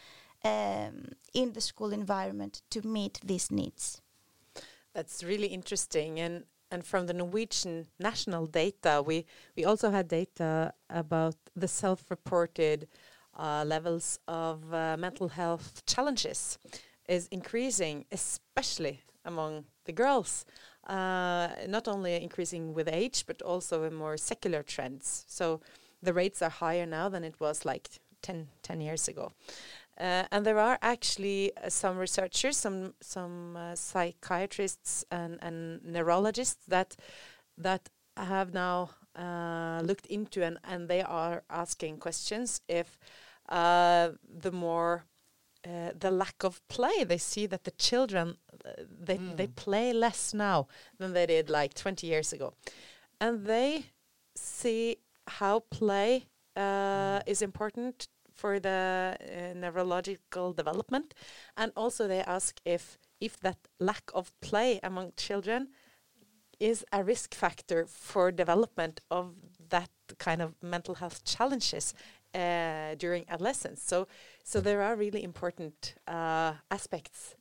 um, 0.46 1.10
in 1.34 1.54
the 1.54 1.62
school 1.62 1.92
environment 1.92 2.62
to 2.70 2.88
meet 2.88 3.20
these 3.24 3.52
needs. 3.52 4.02
That's 4.94 5.24
really 5.24 5.48
interesting. 5.48 6.20
And 6.20 6.46
and 6.72 6.84
from 6.84 7.06
the 7.06 7.14
Norwegian 7.14 7.88
national 8.00 8.48
data, 8.48 9.04
we 9.06 9.26
we 9.56 9.66
also 9.66 9.92
had 9.92 10.08
data 10.08 10.74
about 10.90 11.36
the 11.56 11.68
self-reported 11.68 12.88
uh, 13.38 13.64
levels 13.66 14.20
of 14.28 14.74
uh, 14.74 14.96
mental 14.98 15.30
health 15.30 15.84
challenges 15.86 16.58
is 17.08 17.28
increasing, 17.32 18.06
especially 18.12 19.02
among 19.26 19.66
the 19.86 19.94
girls. 19.94 20.46
Uh, 20.88 21.50
not 21.68 21.88
only 21.88 22.22
increasing 22.22 22.74
with 22.74 22.88
age, 22.88 23.26
but 23.28 23.42
also 23.42 23.84
in 23.84 23.94
more 23.94 24.18
secular 24.18 24.64
trends. 24.64 25.26
So 25.28 25.62
the 26.02 26.14
rates 26.14 26.42
are 26.42 26.50
higher 26.50 26.86
now 26.86 27.10
than 27.10 27.24
it 27.24 27.40
was 27.40 27.66
like 27.66 27.90
10, 28.22 28.48
10 28.64 28.82
years 28.82 29.08
ago. 29.08 29.32
Uh, 29.98 30.24
and 30.32 30.46
there 30.46 30.60
are 30.60 30.78
actually 30.82 31.52
uh, 31.58 31.70
some 31.70 31.98
researchers, 31.98 32.58
some 32.58 32.94
some 33.02 33.56
uh, 33.56 33.76
psychiatrists 33.76 35.06
and, 35.10 35.40
and 35.42 35.84
neurologists 35.86 36.66
that 36.68 36.96
that 37.58 37.90
have 38.18 38.54
now 38.54 38.90
uh, 39.16 39.82
looked 39.84 40.06
into 40.08 40.44
and, 40.44 40.58
and 40.64 40.90
they 40.90 41.02
are 41.02 41.44
asking 41.50 41.98
questions 41.98 42.62
if 42.68 42.98
uh, 43.50 44.10
the 44.42 44.52
more 44.52 45.06
uh, 45.66 45.92
the 45.98 46.12
lack 46.12 46.44
of 46.44 46.62
play 46.68 47.04
they 47.06 47.18
see 47.18 47.46
that 47.46 47.64
the 47.64 47.72
children 47.72 48.38
they 49.06 49.18
Mm. 49.18 49.38
they 49.38 49.48
play 49.48 49.94
less 49.94 50.34
now 50.34 50.68
than 50.98 51.14
they 51.14 51.26
did 51.26 51.50
like 51.50 51.74
20 51.74 52.08
years 52.08 52.34
ago 52.34 52.54
and 53.20 53.46
they 53.46 53.86
see 54.36 54.98
how 55.28 55.60
play 55.60 56.26
is 57.28 57.42
important 57.42 58.08
for 58.46 58.60
the 58.60 59.18
uh, 59.20 59.60
neurological 59.60 60.54
development. 60.54 61.16
And 61.58 61.72
also 61.76 62.08
they 62.08 62.22
ask 62.38 62.52
if 62.64 63.00
if 63.20 63.40
that 63.40 63.58
lack 63.80 64.12
of 64.14 64.26
play 64.40 64.80
among 64.84 65.14
children 65.18 65.70
is 66.60 66.86
a 66.92 67.04
risk 67.04 67.34
factor 67.34 67.86
for 67.88 68.32
development 68.32 69.02
of 69.10 69.26
that 69.70 69.90
kind 70.20 70.42
of 70.42 70.50
mental 70.62 70.96
health 70.96 71.24
challenges 71.24 71.94
uh, 72.34 72.96
during 73.04 73.24
adolescence. 73.30 73.82
So 73.92 74.08
so 74.44 74.62
there 74.62 74.82
are 74.82 74.96
really 74.96 75.24
important 75.24 75.96
uh, 76.08 76.54
aspects 76.70 77.36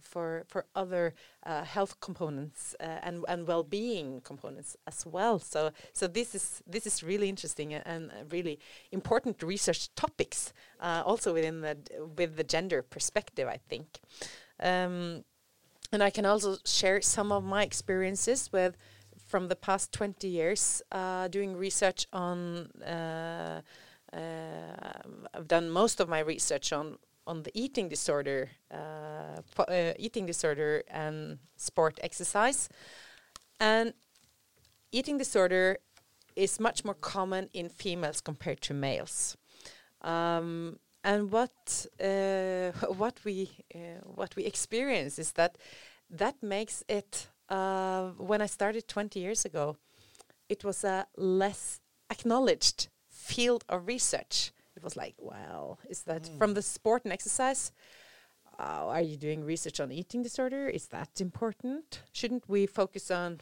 for 0.00 0.44
for 0.48 0.64
other 0.74 1.14
uh, 1.44 1.64
health 1.64 2.00
components 2.00 2.74
uh, 2.80 2.98
and 3.02 3.24
and 3.28 3.46
well-being 3.46 4.20
components 4.20 4.76
as 4.86 5.06
well. 5.06 5.38
So 5.38 5.70
so 5.92 6.06
this 6.06 6.34
is 6.34 6.62
this 6.66 6.86
is 6.86 7.02
really 7.02 7.28
interesting 7.28 7.74
and, 7.74 7.86
and 7.86 8.10
uh, 8.10 8.24
really 8.30 8.58
important 8.90 9.42
research 9.42 9.94
topics, 9.94 10.52
uh, 10.80 11.02
also 11.04 11.32
within 11.32 11.60
the 11.60 11.76
with 12.16 12.36
the 12.36 12.44
gender 12.44 12.82
perspective, 12.82 13.48
I 13.48 13.58
think. 13.68 14.00
Um, 14.60 15.24
and 15.92 16.02
I 16.02 16.10
can 16.10 16.24
also 16.24 16.56
share 16.64 17.02
some 17.02 17.32
of 17.32 17.44
my 17.44 17.62
experiences 17.62 18.50
with 18.52 18.76
from 19.28 19.48
the 19.48 19.56
past 19.56 19.92
20 19.92 20.28
years 20.28 20.82
uh, 20.92 21.28
doing 21.28 21.56
research 21.56 22.06
on. 22.12 22.70
Uh, 22.82 23.62
uh, 24.12 24.92
I've 25.32 25.48
done 25.48 25.70
most 25.70 25.98
of 25.98 26.08
my 26.08 26.18
research 26.18 26.70
on 26.70 26.98
on 27.26 27.42
the 27.42 27.50
eating 27.54 27.88
disorder, 27.88 28.50
uh, 28.70 29.40
uh, 29.68 29.92
eating 29.98 30.26
disorder 30.26 30.82
and 30.88 31.38
sport 31.56 31.98
exercise, 32.02 32.68
and 33.60 33.94
eating 34.90 35.18
disorder 35.18 35.78
is 36.36 36.58
much 36.60 36.84
more 36.84 36.94
common 36.94 37.48
in 37.52 37.68
females 37.68 38.20
compared 38.20 38.60
to 38.62 38.74
males. 38.74 39.36
Um, 40.02 40.78
and 41.04 41.30
what 41.30 41.86
uh, 42.02 42.70
what 42.96 43.20
we 43.24 43.50
uh, 43.74 43.78
what 44.04 44.34
we 44.36 44.44
experience 44.44 45.18
is 45.18 45.32
that 45.32 45.58
that 46.10 46.42
makes 46.42 46.84
it. 46.88 47.28
Uh, 47.48 48.12
when 48.16 48.40
I 48.40 48.46
started 48.46 48.88
20 48.88 49.20
years 49.20 49.44
ago, 49.44 49.76
it 50.48 50.64
was 50.64 50.84
a 50.84 51.06
less 51.18 51.80
acknowledged 52.10 52.88
field 53.10 53.62
of 53.68 53.86
research. 53.86 54.52
It 54.82 54.84
was 54.84 54.96
like, 54.96 55.14
well, 55.18 55.78
is 55.88 56.02
that 56.02 56.28
from 56.38 56.54
the 56.54 56.62
sport 56.62 57.04
and 57.04 57.12
exercise? 57.12 57.70
Uh, 58.58 58.86
are 58.88 59.00
you 59.00 59.16
doing 59.16 59.44
research 59.44 59.78
on 59.78 59.92
eating 59.92 60.24
disorder? 60.24 60.66
Is 60.66 60.88
that 60.88 61.20
important? 61.20 62.02
Shouldn't 62.10 62.48
we 62.48 62.66
focus 62.66 63.08
on 63.08 63.38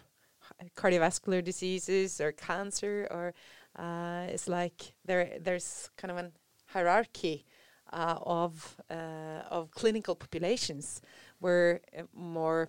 cardiovascular 0.77 1.43
diseases 1.43 2.21
or 2.21 2.33
cancer? 2.33 3.09
Or 3.11 3.33
uh, 3.75 4.27
it's 4.29 4.49
like 4.49 4.93
there 5.07 5.39
there's 5.41 5.89
kind 5.97 6.11
of 6.11 6.19
an 6.19 6.33
hierarchy 6.67 7.47
uh, 7.91 8.19
of 8.21 8.77
uh, 8.91 9.41
of 9.51 9.71
clinical 9.71 10.15
populations 10.15 11.01
where 11.39 11.81
uh, 11.99 12.03
more 12.13 12.69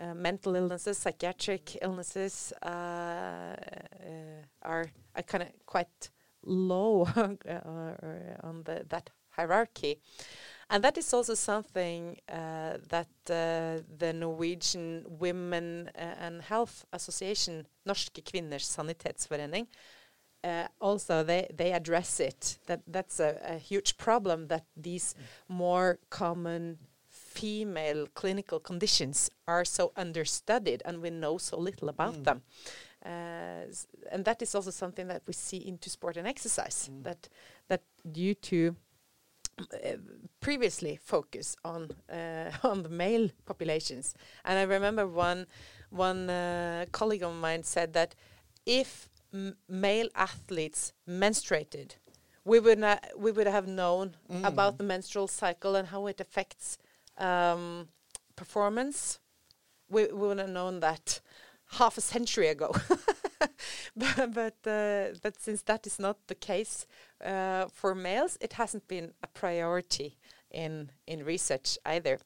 uh, 0.00 0.14
mental 0.14 0.56
illnesses, 0.56 0.96
psychiatric 0.96 1.76
illnesses 1.82 2.54
uh, 2.62 2.68
uh, 2.68 3.54
are, 4.62 4.86
are 5.14 5.22
kind 5.22 5.42
of 5.42 5.48
quite 5.66 6.10
low 6.44 7.02
uh, 7.16 8.46
on 8.46 8.62
the, 8.64 8.84
that 8.88 9.10
hierarchy. 9.30 10.00
And 10.70 10.84
that 10.84 10.98
is 10.98 11.14
also 11.14 11.34
something 11.34 12.18
uh, 12.28 12.76
that 12.88 13.08
uh, 13.30 13.82
the 13.98 14.12
Norwegian 14.12 15.04
Women 15.08 15.90
uh, 15.94 16.00
and 16.20 16.42
Health 16.42 16.84
Association, 16.92 17.66
Norske 17.86 18.22
Kvinners 18.22 18.66
Sanitetsforening, 18.76 19.66
uh, 20.44 20.68
also 20.80 21.24
they, 21.24 21.48
they 21.54 21.72
address 21.72 22.20
it. 22.20 22.58
That 22.66 22.82
that's 22.86 23.18
a, 23.18 23.38
a 23.42 23.58
huge 23.58 23.96
problem 23.96 24.48
that 24.48 24.66
these 24.76 25.14
more 25.48 25.98
common 26.10 26.78
female 27.08 28.06
clinical 28.14 28.60
conditions 28.60 29.30
are 29.46 29.64
so 29.64 29.92
understudied 29.96 30.82
and 30.84 31.00
we 31.00 31.10
know 31.10 31.38
so 31.38 31.58
little 31.58 31.88
about 31.88 32.24
them. 32.24 32.42
Uh, 33.08 33.64
and 34.12 34.24
that 34.24 34.42
is 34.42 34.54
also 34.54 34.70
something 34.70 35.08
that 35.08 35.22
we 35.26 35.32
see 35.32 35.56
into 35.56 35.88
sport 35.88 36.16
and 36.16 36.28
exercise 36.28 36.90
that 37.02 37.28
that 37.68 37.82
due 38.12 38.34
to 38.34 38.76
uh, 39.58 39.96
previously 40.40 40.98
focus 41.02 41.56
on 41.64 41.90
uh, 42.12 42.50
on 42.70 42.82
the 42.82 42.88
male 42.88 43.28
populations. 43.46 44.14
And 44.44 44.58
i 44.58 44.62
remember 44.62 45.06
one 45.06 45.46
one 45.90 46.28
uh, 46.28 46.84
colleague 46.92 47.22
of 47.22 47.34
mine 47.34 47.62
said 47.64 47.92
that 47.94 48.14
if 48.66 49.08
male 49.68 50.08
athletes 50.14 50.92
menstruated 51.06 51.96
we 52.44 52.60
would 52.60 52.78
not 52.78 53.04
we 53.16 53.30
would 53.30 53.46
have 53.46 53.66
known 53.66 54.16
about 54.44 54.78
the 54.78 54.84
menstrual 54.84 55.28
cycle 55.28 55.76
and 55.76 55.88
how 55.88 56.06
it 56.06 56.20
affects 56.20 56.78
um, 57.18 57.88
performance. 58.36 59.20
We, 59.90 60.06
we 60.06 60.28
would 60.28 60.38
have 60.38 60.50
known 60.50 60.80
that 60.80 61.20
half 61.72 61.98
a 61.98 62.00
century 62.00 62.48
ago. 62.48 62.74
but 63.96 64.32
but, 64.32 64.56
uh, 64.66 65.08
but 65.22 65.40
since 65.40 65.62
that 65.62 65.86
is 65.86 65.98
not 65.98 66.26
the 66.26 66.34
case 66.34 66.86
uh, 67.24 67.66
for 67.72 67.94
males, 67.94 68.38
it 68.40 68.54
hasn't 68.54 68.86
been 68.88 69.12
a 69.22 69.26
priority 69.26 70.18
in 70.50 70.90
in 71.06 71.24
research 71.24 71.78
either. 71.84 72.18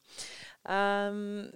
Um, 0.66 1.50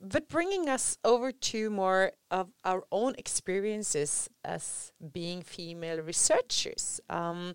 but 0.00 0.28
bringing 0.28 0.68
us 0.68 0.98
over 1.04 1.32
to 1.32 1.70
more 1.70 2.12
of 2.30 2.48
our 2.64 2.84
own 2.92 3.14
experiences 3.18 4.28
as 4.44 4.92
being 5.12 5.42
female 5.42 6.00
researchers. 6.02 7.00
Um, 7.10 7.54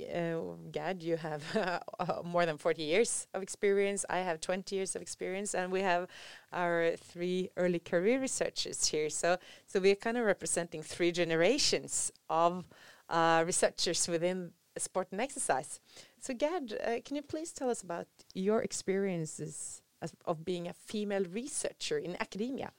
uh, 0.00 0.38
Gerd, 0.72 1.02
you 1.02 1.16
have 1.16 1.44
uh, 1.98 2.22
more 2.24 2.46
than 2.46 2.58
40 2.58 2.82
years 2.82 3.26
of 3.32 3.42
experience. 3.42 4.04
I 4.10 4.18
have 4.18 4.40
20 4.40 4.74
years 4.74 4.96
of 4.96 5.02
experience, 5.02 5.54
and 5.54 5.70
we 5.70 5.82
have 5.82 6.08
our 6.52 6.92
three 6.96 7.50
early 7.56 7.78
career 7.78 8.20
researchers 8.20 8.86
here. 8.86 9.10
So, 9.10 9.36
so 9.66 9.80
we're 9.80 9.94
kind 9.94 10.16
of 10.16 10.24
representing 10.24 10.82
three 10.82 11.12
generations 11.12 12.10
of 12.28 12.64
uh, 13.08 13.44
researchers 13.46 14.08
within 14.08 14.52
sport 14.78 15.08
and 15.12 15.20
exercise. 15.20 15.80
So, 16.18 16.34
Gerd, 16.34 16.72
uh, 16.72 17.00
can 17.04 17.16
you 17.16 17.22
please 17.22 17.52
tell 17.52 17.70
us 17.70 17.82
about 17.82 18.06
your 18.34 18.62
experiences? 18.62 19.82
As, 20.04 20.12
of 20.24 20.44
being 20.44 20.68
a 20.68 20.72
female 20.72 21.24
researcher 21.24 21.98
in 21.98 22.16
academia? 22.20 22.70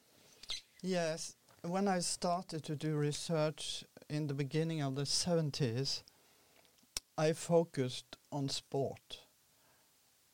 Yes, 0.82 1.36
when 1.64 1.88
I 1.88 2.00
started 2.00 2.64
to 2.66 2.76
do 2.76 2.96
research 2.96 3.84
in 4.10 4.28
the 4.28 4.34
beginning 4.34 4.82
of 4.82 4.96
the 4.96 5.04
70s, 5.04 6.04
I 7.18 7.34
focused 7.34 8.18
on 8.32 8.50
sport. 8.50 9.20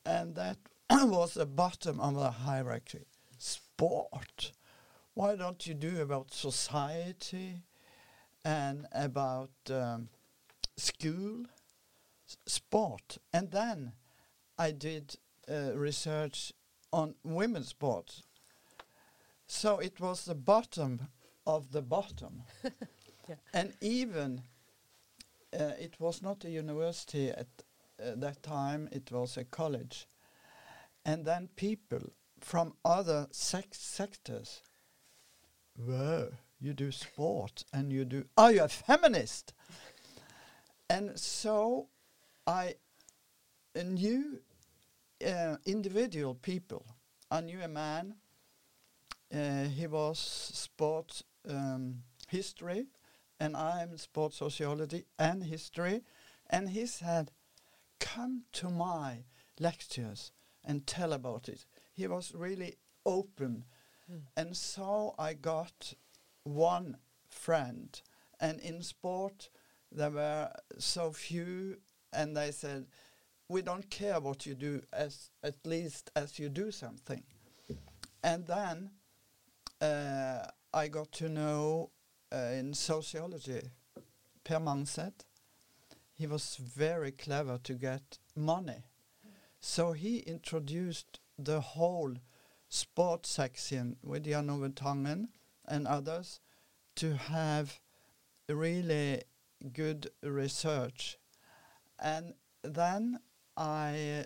And 0.06 0.36
that 0.36 0.58
was 0.92 1.36
the 1.36 1.46
bottom 1.46 2.00
of 2.00 2.16
the 2.16 2.32
hierarchy. 2.32 3.06
Sport. 3.38 4.52
Why 5.14 5.36
don't 5.36 5.66
you 5.66 5.74
do 5.74 6.02
about 6.02 6.34
society 6.34 7.64
and 8.44 8.88
about 8.92 9.52
um, 9.70 10.10
school? 10.76 11.46
S 12.28 12.38
sport. 12.46 13.18
And 13.32 13.52
then 13.52 13.94
I 14.58 14.72
did 14.72 15.16
uh, 15.50 15.74
research 15.76 16.54
on 16.92 17.16
women's 17.24 17.70
sports. 17.70 18.24
So 19.48 19.80
it 19.80 20.00
was 20.00 20.26
the 20.26 20.36
bottom 20.36 21.08
of 21.46 21.72
the 21.72 21.82
bottom. 21.82 22.44
yeah. 23.28 23.36
And 23.54 23.74
even 23.82 24.44
uh, 25.54 25.74
it 25.80 26.00
was 26.00 26.22
not 26.22 26.46
a 26.46 26.50
university 26.50 27.30
at 27.30 27.48
uh, 28.02 28.14
that 28.16 28.42
time, 28.44 28.90
it 28.92 29.12
was 29.12 29.38
a 29.38 29.44
college. 29.44 30.08
And 31.06 31.26
then 31.26 31.50
people 31.56 32.14
from 32.40 32.74
other 32.86 33.28
sec 33.32 33.68
sectors, 33.72 34.62
whoa, 35.76 36.32
you 36.60 36.74
do 36.74 36.92
sport 36.92 37.64
and 37.74 37.92
you 37.92 38.06
do, 38.06 38.26
are 38.38 38.52
you 38.52 38.64
a 38.64 38.68
feminist? 38.68 39.54
and 40.90 41.20
so 41.20 41.88
I 42.48 42.76
knew 43.76 44.40
uh, 45.26 45.58
individual 45.66 46.36
people. 46.36 46.86
I 47.30 47.42
knew 47.42 47.62
a 47.62 47.68
man. 47.68 48.16
Uh, 49.34 49.64
he 49.66 49.88
was 49.88 50.20
sports 50.20 51.24
um, 51.50 52.04
history, 52.30 52.88
and 53.40 53.56
I'm 53.56 53.98
sports 53.98 54.38
sociology 54.38 55.06
and 55.18 55.44
history. 55.44 56.02
And 56.50 56.70
he 56.70 56.86
said, 56.86 57.32
"Come 58.00 58.44
to 58.54 58.70
my 58.70 59.24
lectures 59.60 60.32
and 60.64 60.86
tell 60.86 61.14
about 61.14 61.48
it." 61.48 61.66
He 61.94 62.08
was 62.08 62.34
really 62.36 62.76
open, 63.06 63.66
mm. 64.12 64.22
and 64.36 64.58
so 64.58 65.16
I 65.18 65.34
got 65.34 65.94
one 66.44 66.98
friend. 67.30 68.02
And 68.40 68.60
in 68.60 68.82
sport, 68.82 69.50
there 69.92 70.10
were 70.10 70.52
so 70.78 71.12
few, 71.12 71.78
and 72.12 72.36
they 72.36 72.52
said, 72.52 72.88
we 73.52 73.62
don't 73.62 73.90
care 73.90 74.20
what 74.20 74.46
you 74.46 74.56
do 74.56 74.82
as 74.94 75.30
at 75.44 75.56
least 75.66 76.10
as 76.16 76.40
you 76.40 76.48
do 76.48 76.72
something. 76.72 77.24
And 78.24 78.48
then 78.48 78.92
uh, 79.82 80.46
I 80.74 80.88
got 80.88 81.12
to 81.14 81.28
know 81.28 81.92
uh, 82.32 82.54
in 82.54 82.74
sociology 82.74 83.62
Per 84.44 84.60
Mangset. 84.60 85.26
He 86.14 86.28
was 86.28 86.56
very 86.56 87.12
clever 87.12 87.58
to 87.64 87.74
get 87.74 88.20
money. 88.36 88.86
So 89.60 89.92
he 89.92 90.20
introduced 90.20 91.20
the 91.38 91.60
whole 91.62 92.14
sports 92.70 93.30
section 93.30 93.98
with 94.02 94.26
Jan 94.26 94.50
Ove 94.50 94.74
Tangen 94.76 95.28
and 95.68 95.88
others 95.88 96.40
to 96.96 97.16
have 97.16 97.80
really 98.48 99.24
good 99.74 100.10
research. 100.24 101.18
And 102.00 102.34
then 102.64 103.20
I 103.58 104.26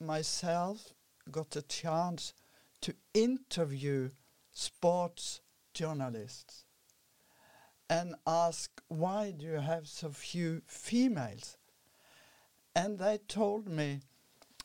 myself 0.00 0.94
got 1.30 1.56
a 1.56 1.62
chance 1.62 2.34
to 2.82 2.94
interview 3.12 4.10
sports 4.52 5.40
journalists 5.72 6.64
and 7.90 8.14
ask 8.26 8.70
why 8.88 9.32
do 9.32 9.46
you 9.46 9.60
have 9.60 9.88
so 9.88 10.10
few 10.10 10.62
females? 10.66 11.56
And 12.74 12.98
they 12.98 13.18
told 13.28 13.68
me 13.68 14.00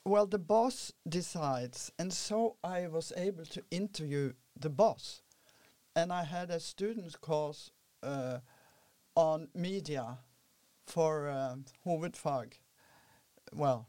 well 0.06 0.28
the 0.28 0.39
boss 0.39 0.91
decides. 1.08 1.91
And 1.99 2.13
so 2.13 2.56
i 2.63 2.88
was 2.88 3.12
able 3.15 3.45
to 3.45 3.63
interview 3.71 4.34
the 4.60 4.69
boss. 4.69 5.21
And 5.95 6.13
i 6.13 6.23
had 6.23 6.49
a 6.52 6.60
student's 6.60 7.15
course 7.15 7.71
uh, 8.04 8.39
on 9.15 9.49
media 9.54 10.19
for 10.86 11.30
uh, 11.30 11.56
hovedfag 11.86 12.54
well. 13.53 13.88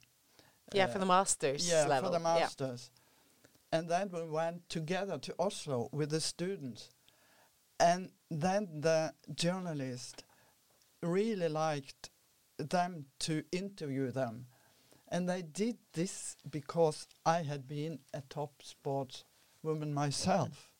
Yeah, 0.73 0.85
uh, 0.85 0.89
for 0.89 0.99
the 0.99 1.07
masters 1.07 1.69
yeah, 1.69 1.87
level. 1.87 2.11
for 2.11 2.19
the 2.19 2.23
masters. 2.23 2.91
Yeah. 2.93 3.79
And 3.79 3.89
then 3.89 4.11
we 4.13 4.25
went 4.25 4.69
together 4.69 5.19
to 5.19 5.35
Oslo 5.39 5.89
with 5.93 6.11
the 6.11 6.21
students. 6.21 6.91
And 7.79 8.11
then 8.31 8.81
the 8.81 9.15
journalist 9.35 10.25
really 11.03 11.49
liked 11.49 12.11
them 12.59 13.07
to 13.21 13.43
interview 13.53 14.11
them. 14.11 14.47
And 15.09 15.29
they 15.29 15.43
did 15.43 15.79
this 15.93 16.37
because 16.49 17.09
I 17.25 17.43
had 17.43 17.67
been 17.67 18.01
a 18.13 18.23
top 18.29 18.63
sports 18.63 19.25
woman 19.63 19.93
myself. 19.95 20.73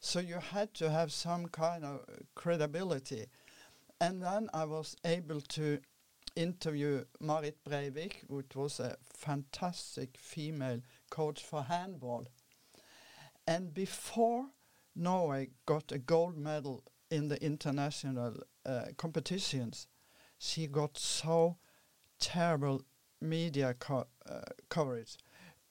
So 0.00 0.18
you 0.18 0.36
had 0.36 0.74
to 0.74 0.90
have 0.90 1.12
some 1.12 1.46
kind 1.46 1.84
of 1.84 2.00
credibility. 2.34 3.26
And 4.00 4.22
then 4.22 4.48
I 4.54 4.64
was 4.64 4.96
able 5.04 5.40
to 5.42 5.78
interview 6.36 7.04
Marit 7.20 7.58
Breivik, 7.64 8.24
which 8.28 8.54
was 8.54 8.80
a 8.80 8.96
fantastic 9.04 10.16
female 10.18 10.80
coach 11.10 11.42
for 11.42 11.62
handball. 11.62 12.26
And 13.46 13.74
before 13.74 14.46
Norway 14.94 15.48
got 15.66 15.92
a 15.92 15.98
gold 15.98 16.36
medal 16.36 16.84
in 17.10 17.28
the 17.28 17.42
international 17.42 18.36
uh, 18.64 18.86
competitions, 18.96 19.86
she 20.38 20.66
got 20.66 20.96
so 20.96 21.56
terrible 22.18 22.82
media 23.20 23.74
co 23.78 24.06
uh, 24.28 24.40
coverage. 24.68 25.16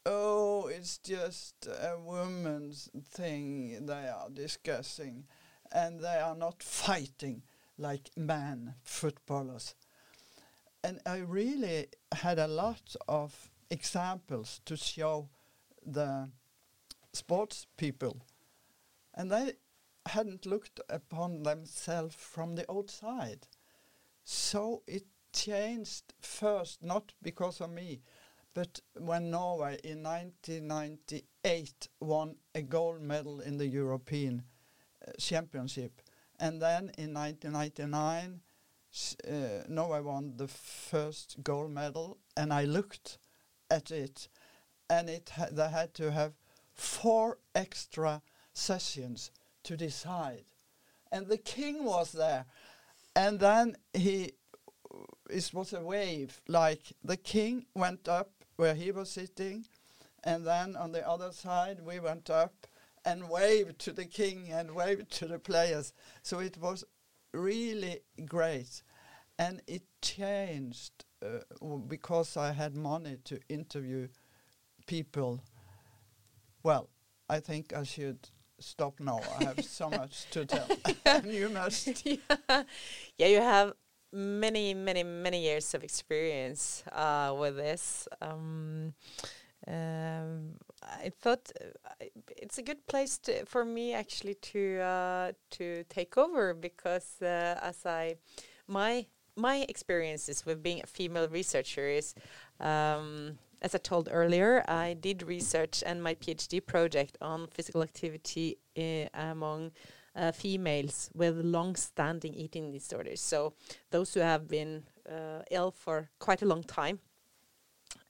Oh, 0.05 0.67
it's 0.67 0.97
just 0.97 1.67
a 1.67 1.97
woman's 1.99 2.89
thing 3.09 3.85
they 3.85 4.07
are 4.07 4.29
discussing, 4.31 5.25
and 5.71 5.99
they 5.99 6.19
are 6.19 6.35
not 6.35 6.63
fighting 6.63 7.43
like 7.77 8.09
men 8.17 8.75
footballers 8.83 9.75
and 10.83 10.99
I 11.05 11.17
really 11.17 11.87
had 12.11 12.39
a 12.39 12.47
lot 12.47 12.95
of 13.07 13.51
examples 13.69 14.61
to 14.65 14.77
show 14.77 15.29
the 15.85 16.29
sports 17.13 17.67
people, 17.77 18.21
and 19.13 19.31
they 19.31 19.53
hadn't 20.05 20.45
looked 20.45 20.79
upon 20.89 21.43
themselves 21.43 22.15
from 22.15 22.55
the 22.55 22.69
outside. 22.71 23.47
So 24.23 24.83
it 24.87 25.05
changed 25.33 26.13
first, 26.21 26.81
not 26.81 27.13
because 27.21 27.61
of 27.61 27.71
me, 27.71 28.01
but 28.53 28.79
when 28.95 29.31
Norway 29.31 29.79
in 29.83 30.03
1998 30.03 31.87
won 31.99 32.35
a 32.55 32.61
gold 32.61 33.01
medal 33.01 33.39
in 33.39 33.57
the 33.57 33.67
European 33.67 34.43
uh, 35.07 35.11
Championship, 35.19 36.01
and 36.39 36.61
then 36.61 36.91
in 36.97 37.13
1999 37.13 38.41
uh, 39.27 39.63
Norway 39.67 40.01
won 40.01 40.33
the 40.37 40.47
first 40.47 41.37
gold 41.43 41.71
medal, 41.71 42.17
and 42.35 42.51
I 42.53 42.65
looked 42.65 43.17
at 43.69 43.91
it, 43.91 44.27
and 44.89 45.09
it 45.09 45.31
ha 45.35 45.47
they 45.51 45.69
had 45.69 45.93
to 45.95 46.11
have 46.11 46.33
four 46.73 47.37
extra 47.53 48.21
sessions 48.53 49.31
to 49.63 49.77
decide, 49.77 50.45
and 51.11 51.27
the 51.27 51.37
king 51.37 51.83
was 51.83 52.11
there, 52.11 52.45
and 53.15 53.39
then 53.39 53.77
he 53.93 54.33
it 55.29 55.51
was 55.53 55.73
a 55.73 55.81
wave 55.81 56.41
like 56.47 56.93
the 57.03 57.17
king 57.17 57.65
went 57.75 58.07
up 58.07 58.31
where 58.55 58.75
he 58.75 58.91
was 58.91 59.11
sitting, 59.11 59.65
and 60.23 60.45
then 60.45 60.75
on 60.75 60.91
the 60.91 61.07
other 61.07 61.31
side 61.31 61.79
we 61.85 61.99
went 61.99 62.29
up 62.29 62.67
and 63.05 63.29
waved 63.29 63.79
to 63.79 63.91
the 63.91 64.05
king 64.05 64.49
and 64.51 64.75
waved 64.75 65.09
to 65.11 65.27
the 65.27 65.39
players. 65.39 65.93
So 66.21 66.39
it 66.39 66.57
was 66.57 66.83
really 67.33 68.01
great. 68.25 68.83
And 69.37 69.61
it 69.67 69.83
changed 70.01 71.05
uh, 71.25 71.75
because 71.87 72.35
I 72.37 72.51
had 72.51 72.75
money 72.75 73.17
to 73.25 73.39
interview 73.47 74.07
people. 74.85 75.41
Well, 76.63 76.89
I 77.29 77.39
think 77.39 77.73
I 77.73 77.83
should 77.83 78.29
stop 78.59 78.99
now. 78.99 79.21
I 79.39 79.45
have 79.45 79.63
so 79.63 79.89
much 80.01 80.29
to 80.31 80.45
tell. 80.45 80.67
and 81.05 81.25
you 81.31 81.49
must. 81.49 82.05
yeah. 82.05 82.17
yeah, 83.17 83.27
you 83.27 83.39
have 83.39 83.73
many, 84.11 84.73
many, 84.73 85.03
many 85.03 85.41
years 85.41 85.73
of 85.73 85.83
experience 85.83 86.83
uh, 86.91 87.33
with 87.37 87.55
this. 87.55 88.07
Um, 88.21 88.93
um, 89.67 90.55
I 90.83 91.11
thought 91.21 91.51
uh, 91.59 92.05
it's 92.37 92.57
a 92.57 92.61
good 92.61 92.85
place 92.87 93.17
to, 93.19 93.45
for 93.45 93.65
me 93.65 93.93
actually 93.93 94.35
to 94.35 94.79
uh, 94.79 95.31
to 95.51 95.83
take 95.89 96.17
over 96.17 96.53
because 96.53 97.21
uh, 97.21 97.59
as 97.61 97.85
I 97.85 98.15
my 98.67 99.05
my 99.35 99.65
experiences 99.69 100.45
with 100.45 100.61
being 100.63 100.81
a 100.83 100.87
female 100.87 101.27
researcher 101.27 101.87
is 101.87 102.15
um, 102.59 103.37
as 103.61 103.75
I 103.75 103.77
told 103.77 104.09
earlier, 104.11 104.63
I 104.67 104.93
did 104.93 105.23
research 105.23 105.83
and 105.85 106.01
my 106.01 106.15
PhD 106.15 106.65
project 106.65 107.17
on 107.21 107.47
physical 107.47 107.81
activity 107.83 108.57
among 109.13 109.71
uh, 110.15 110.31
females 110.31 111.09
with 111.13 111.37
long-standing 111.37 112.33
eating 112.33 112.71
disorders. 112.71 113.21
So 113.21 113.53
those 113.91 114.13
who 114.13 114.21
have 114.21 114.47
been 114.47 114.83
uh, 115.09 115.43
ill 115.51 115.71
for 115.71 116.09
quite 116.19 116.41
a 116.41 116.45
long 116.45 116.63
time, 116.63 116.99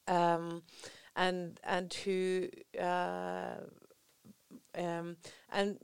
um, 0.07 0.63
and 1.19 1.59
and 1.63 1.93
who 1.93 2.47
uh, 2.79 3.57
um, 4.77 5.17
and 5.51 5.77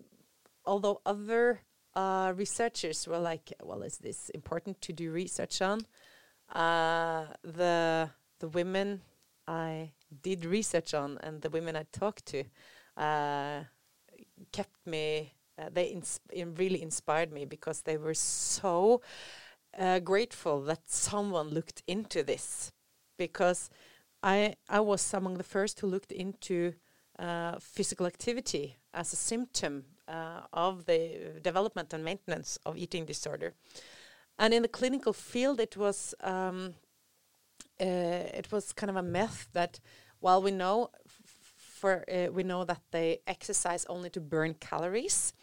although 0.66 1.02
other 1.06 1.62
uh, 1.96 2.34
researchers 2.36 3.08
were 3.08 3.20
like, 3.20 3.54
well, 3.62 3.84
is 3.84 3.98
this 3.98 4.30
important 4.30 4.82
to 4.82 4.94
do 4.94 5.12
research 5.12 5.62
on? 5.62 5.86
Uh, 6.54 7.26
the 7.44 8.10
the 8.40 8.48
women 8.48 9.02
I 9.48 9.92
did 10.24 10.46
research 10.46 10.94
on 10.94 11.18
and 11.22 11.42
the 11.42 11.50
women 11.50 11.76
I 11.76 11.86
talked 11.92 12.26
to 12.28 12.44
uh, 12.98 13.64
kept 14.52 14.88
me. 14.88 15.34
Uh, 15.58 15.70
they 15.72 15.98
really 16.58 16.82
inspired 16.82 17.32
me 17.32 17.46
because 17.46 17.82
they 17.84 17.98
were 17.98 18.14
so 18.14 19.02
uh, 19.78 20.00
grateful 20.00 20.62
that 20.62 20.90
someone 20.90 21.50
looked 21.50 21.82
into 21.88 22.24
this, 22.24 22.74
because 23.18 23.70
I 24.26 24.56
I 24.68 24.80
was 24.80 25.14
among 25.14 25.38
the 25.38 25.44
first 25.44 25.80
who 25.80 25.88
looked 25.88 26.12
into 26.12 26.74
uh, 27.20 27.60
physical 27.60 28.06
activity 28.06 28.78
as 28.94 29.14
a 29.14 29.16
symptom 29.16 29.86
uh, 30.08 30.42
of 30.52 30.86
the 30.86 31.40
development 31.42 31.94
and 31.94 32.04
maintenance 32.04 32.58
of 32.66 32.76
eating 32.76 33.06
disorder, 33.06 33.54
and 34.38 34.54
in 34.54 34.62
the 34.64 34.78
clinical 34.80 35.14
field 35.14 35.60
it 35.60 35.78
was. 35.78 36.16
Um, 36.22 36.74
uh, 37.80 38.40
it 38.40 38.48
was 38.52 38.72
kind 38.72 38.90
of 38.90 38.96
a 38.96 39.04
myth 39.04 39.50
that 39.52 39.82
while 40.22 40.42
we 40.42 40.52
know 40.52 40.90
for 41.86 42.06
uh, 42.10 42.32
we 42.32 42.44
know 42.44 42.64
that 42.64 42.82
they 42.92 43.20
exercise 43.28 43.86
only 43.90 44.10
to 44.10 44.22
burn 44.22 44.54
calories, 44.54 45.34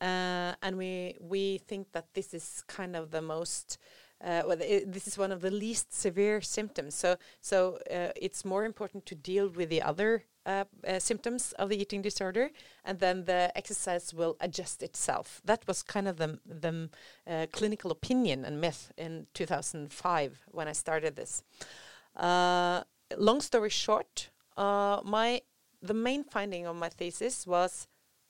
uh, 0.00 0.52
and 0.62 0.76
we 0.76 1.16
we 1.20 1.58
think 1.58 1.92
that 1.92 2.12
this 2.14 2.34
is 2.34 2.64
kind 2.66 2.96
of 2.96 3.10
the 3.10 3.22
most 3.22 3.78
uh, 4.26 4.42
well, 4.44 4.58
it, 4.60 4.92
this 4.92 5.06
is 5.06 5.16
one 5.16 5.30
of 5.30 5.40
the 5.40 5.50
least 5.50 5.94
severe 5.94 6.40
symptoms. 6.40 6.96
So, 6.96 7.16
so 7.40 7.78
uh, 7.90 8.08
it's 8.16 8.44
more 8.44 8.64
important 8.64 9.06
to 9.06 9.14
deal 9.14 9.48
with 9.48 9.68
the 9.68 9.82
other 9.82 10.24
uh, 10.44 10.64
uh 10.86 10.98
symptoms 10.98 11.52
of 11.58 11.68
the 11.68 11.80
eating 11.80 12.02
disorder, 12.02 12.50
and 12.84 12.98
then 12.98 13.24
the 13.24 13.50
exercise 13.56 14.12
will 14.12 14.36
adjust 14.40 14.82
itself. 14.82 15.40
That 15.44 15.66
was 15.66 15.82
kind 15.82 16.08
of 16.08 16.16
the 16.16 16.38
the 16.44 16.88
uh, 17.26 17.46
clinical 17.52 17.90
opinion 17.90 18.44
and 18.44 18.60
myth 18.60 18.92
in 18.96 19.26
2005 19.34 20.44
when 20.50 20.68
I 20.68 20.72
started 20.72 21.16
this. 21.16 21.42
Uh, 22.16 22.82
long 23.16 23.40
story 23.40 23.70
short, 23.70 24.30
my 24.56 25.40
the 25.82 25.94
main 25.94 26.24
finding 26.24 26.66
of 26.66 26.76
my 26.76 26.88
thesis 26.88 27.46
was 27.46 27.86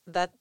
that 0.07 0.33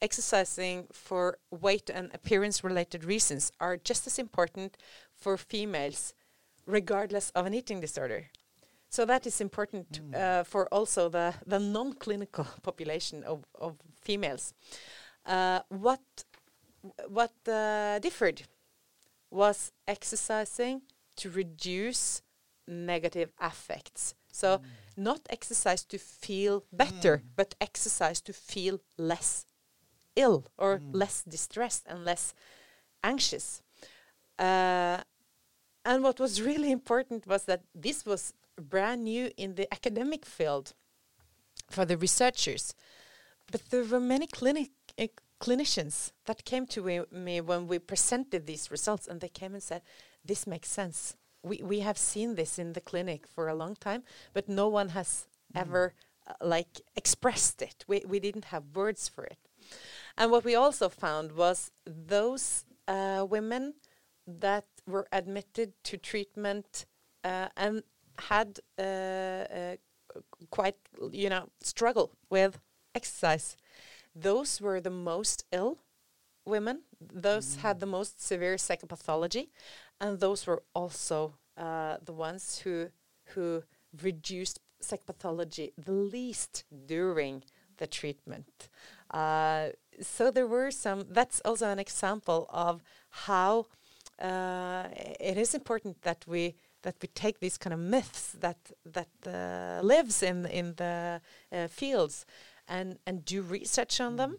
exercising 0.00 0.86
for 0.92 1.38
weight 1.50 1.90
and 1.90 2.10
appearance 2.14 2.64
related 2.64 3.04
reasons 3.04 3.52
are 3.60 3.76
just 3.76 4.06
as 4.06 4.18
important 4.18 4.76
for 5.14 5.36
females 5.36 6.14
regardless 6.66 7.30
of 7.30 7.46
an 7.46 7.54
eating 7.54 7.80
disorder. 7.80 8.26
So 8.90 9.04
that 9.04 9.26
is 9.26 9.40
important 9.40 10.00
mm. 10.00 10.14
uh, 10.14 10.44
for 10.44 10.66
also 10.72 11.08
the, 11.08 11.34
the 11.46 11.58
non-clinical 11.58 12.46
population 12.62 13.24
of, 13.24 13.44
of 13.54 13.76
females. 14.00 14.54
Uh, 15.26 15.60
what 15.68 16.00
what 17.08 17.32
uh, 17.46 17.98
differed 17.98 18.42
was 19.30 19.72
exercising 19.86 20.82
to 21.16 21.28
reduce 21.28 22.22
negative 22.66 23.30
affects. 23.40 24.14
So 24.32 24.58
mm. 24.58 24.62
not 24.96 25.20
exercise 25.28 25.84
to 25.84 25.98
feel 25.98 26.64
better, 26.72 27.18
mm. 27.18 27.22
but 27.36 27.54
exercise 27.60 28.20
to 28.22 28.32
feel 28.32 28.78
less 28.96 29.44
ill 30.18 30.46
or 30.58 30.78
mm. 30.78 30.90
less 30.92 31.22
distressed 31.22 31.84
and 31.88 32.04
less 32.04 32.34
anxious. 33.02 33.62
Uh, 34.38 34.98
and 35.84 36.02
what 36.02 36.20
was 36.20 36.42
really 36.42 36.70
important 36.80 37.26
was 37.26 37.44
that 37.44 37.62
this 37.74 38.04
was 38.04 38.34
brand 38.60 39.04
new 39.04 39.30
in 39.36 39.54
the 39.54 39.72
academic 39.72 40.26
field 40.26 40.74
for 41.70 41.84
the 41.84 41.96
researchers. 41.96 42.74
But 43.50 43.70
there 43.70 43.84
were 43.84 44.00
many 44.00 44.26
clinic 44.26 44.70
uh, 44.98 45.06
clinicians 45.40 46.12
that 46.26 46.44
came 46.44 46.66
to 46.66 47.06
me 47.10 47.40
when 47.40 47.68
we 47.68 47.78
presented 47.78 48.46
these 48.46 48.70
results, 48.70 49.06
and 49.06 49.20
they 49.20 49.28
came 49.28 49.54
and 49.54 49.62
said, 49.62 49.82
"This 50.24 50.46
makes 50.46 50.68
sense. 50.68 51.16
We 51.42 51.62
we 51.62 51.80
have 51.80 51.96
seen 51.96 52.34
this 52.34 52.58
in 52.58 52.72
the 52.72 52.80
clinic 52.80 53.26
for 53.26 53.48
a 53.48 53.54
long 53.54 53.76
time, 53.76 54.02
but 54.34 54.48
no 54.48 54.68
one 54.68 54.90
has 54.90 55.26
mm. 55.54 55.60
ever 55.60 55.94
uh, 56.26 56.32
like 56.54 56.80
expressed 56.96 57.62
it. 57.62 57.84
We 57.86 58.02
we 58.06 58.18
didn't 58.20 58.46
have 58.46 58.64
words 58.74 59.08
for 59.08 59.24
it." 59.24 59.38
And 60.16 60.30
what 60.30 60.44
we 60.44 60.54
also 60.54 60.88
found 60.88 61.32
was 61.32 61.70
those 61.84 62.64
uh, 62.86 63.26
women 63.28 63.74
that 64.26 64.66
were 64.86 65.06
admitted 65.12 65.72
to 65.84 65.96
treatment 65.96 66.86
uh, 67.24 67.48
and 67.56 67.82
had 68.18 68.58
uh, 68.78 68.82
uh 68.82 69.76
quite, 70.50 70.76
you 71.12 71.28
know, 71.28 71.48
struggle 71.60 72.10
with 72.30 72.58
exercise. 72.94 73.56
Those 74.14 74.60
were 74.60 74.80
the 74.80 74.90
most 74.90 75.44
ill 75.52 75.78
women. 76.44 76.82
Those 77.00 77.56
mm. 77.56 77.60
had 77.60 77.80
the 77.80 77.86
most 77.86 78.20
severe 78.20 78.56
psychopathology, 78.56 79.48
and 80.00 80.18
those 80.18 80.46
were 80.46 80.62
also 80.74 81.34
uh, 81.56 81.98
the 82.04 82.12
ones 82.12 82.60
who 82.60 82.88
who 83.34 83.62
reduced 84.02 84.60
psychopathology 84.82 85.72
the 85.76 85.92
least 85.92 86.64
during 86.86 87.42
the 87.78 87.86
treatment. 87.86 88.68
Uh, 89.10 89.68
so 90.00 90.30
there 90.30 90.46
were 90.46 90.70
some. 90.70 91.06
That's 91.10 91.40
also 91.44 91.68
an 91.68 91.78
example 91.78 92.46
of 92.50 92.82
how 93.10 93.66
uh, 94.20 94.88
it 95.20 95.36
is 95.36 95.54
important 95.54 96.02
that 96.02 96.24
we 96.26 96.54
that 96.82 96.96
we 97.02 97.08
take 97.08 97.40
these 97.40 97.58
kind 97.58 97.74
of 97.74 97.80
myths 97.80 98.32
that 98.40 98.58
that 98.84 99.08
uh, 99.26 99.84
lives 99.84 100.22
in 100.22 100.46
in 100.46 100.74
the 100.76 101.20
uh, 101.52 101.66
fields 101.68 102.26
and 102.68 102.98
and 103.06 103.24
do 103.24 103.42
research 103.42 104.00
on 104.00 104.14
mm. 104.14 104.16
them. 104.18 104.38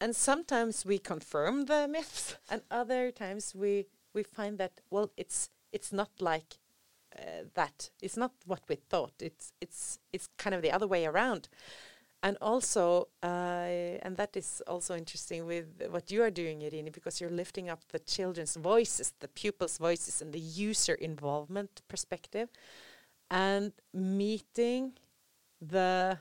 And 0.00 0.16
sometimes 0.16 0.84
we 0.84 0.98
confirm 0.98 1.66
the 1.66 1.88
myths, 1.88 2.36
and 2.50 2.62
other 2.70 3.10
times 3.10 3.54
we 3.54 3.86
we 4.12 4.22
find 4.22 4.58
that 4.58 4.80
well, 4.90 5.10
it's 5.16 5.50
it's 5.72 5.92
not 5.92 6.10
like 6.20 6.58
uh, 7.18 7.44
that. 7.54 7.90
It's 8.02 8.16
not 8.16 8.32
what 8.46 8.62
we 8.68 8.76
thought. 8.76 9.14
It's 9.20 9.52
it's 9.60 9.98
it's 10.12 10.28
kind 10.38 10.54
of 10.54 10.62
the 10.62 10.72
other 10.72 10.86
way 10.86 11.06
around 11.06 11.48
and 12.24 12.36
also 12.40 13.08
uh, 13.22 14.02
and 14.04 14.16
that 14.16 14.36
is 14.36 14.62
also 14.66 14.96
interesting 14.96 15.46
with 15.46 15.66
what 15.90 16.10
you 16.10 16.22
are 16.22 16.30
doing 16.30 16.60
Eirini 16.60 16.92
because 16.92 17.20
you're 17.20 17.38
lifting 17.42 17.68
up 17.68 17.80
the 17.92 18.00
children's 18.00 18.56
voices 18.56 19.12
the 19.20 19.28
pupils 19.28 19.78
voices 19.78 20.20
and 20.22 20.32
the 20.32 20.46
user 20.66 20.94
involvement 20.94 21.82
perspective 21.86 22.48
and 23.30 23.72
meeting 23.92 24.92
the 25.60 26.18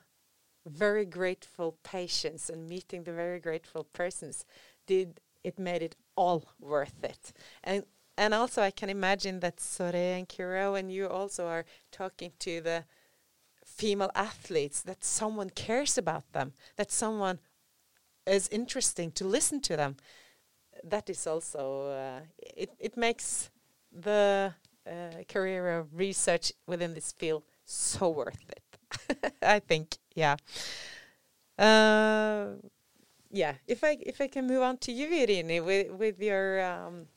very 0.66 1.06
grateful 1.06 1.78
patients 1.84 2.50
and 2.50 2.68
meeting 2.68 3.04
the 3.04 3.14
very 3.14 3.40
grateful 3.40 3.84
persons 3.94 4.46
did 4.88 5.20
it 5.44 5.60
made 5.60 5.82
it 5.82 5.96
all 6.16 6.46
worth 6.60 7.04
it. 7.04 7.34
And 7.64 7.84
and 8.18 8.34
also 8.34 8.62
I 8.62 8.72
can 8.72 8.90
imagine 8.90 9.40
that 9.40 9.58
Zohreh 9.58 10.18
and 10.18 10.30
Kyra 10.30 10.78
and 10.78 10.92
you 10.92 11.08
also 11.08 11.48
are 11.48 11.66
talking 11.92 12.32
to 12.40 12.62
the 12.62 12.86
female 13.76 14.12
athletes 14.16 14.82
that 14.82 15.04
someone 15.04 15.50
cares 15.50 15.98
about 15.98 16.32
them, 16.34 16.54
that 16.76 16.92
someone 16.92 17.40
is 18.26 18.48
interesting 18.50 19.12
to 19.12 19.26
listen 19.26 19.60
to 19.62 19.76
them. 19.76 19.96
That 20.84 21.10
is 21.10 21.28
also 21.28 21.90
uh, 21.92 22.20
it. 22.38 22.72
It 22.80 22.98
makes 22.98 23.50
the 23.92 24.54
uh, 24.88 25.24
career 25.30 25.80
of 25.80 25.88
research 25.94 26.52
within 26.68 26.94
this 26.94 27.12
field 27.12 27.44
so 27.66 28.10
worth 28.10 28.46
it. 28.50 29.34
I 29.42 29.60
think, 29.60 29.98
yeah. 30.16 30.36
Uh, 31.58 32.56
yeah. 33.32 33.54
If 33.68 33.84
I 33.84 33.98
if 34.02 34.20
I 34.20 34.28
can 34.28 34.48
move 34.48 34.62
on 34.62 34.78
to 34.80 34.92
you, 34.92 35.08
Eirini, 35.08 35.64
with 35.64 35.92
with 35.92 36.22
your 36.22 36.64
um, 36.66 37.08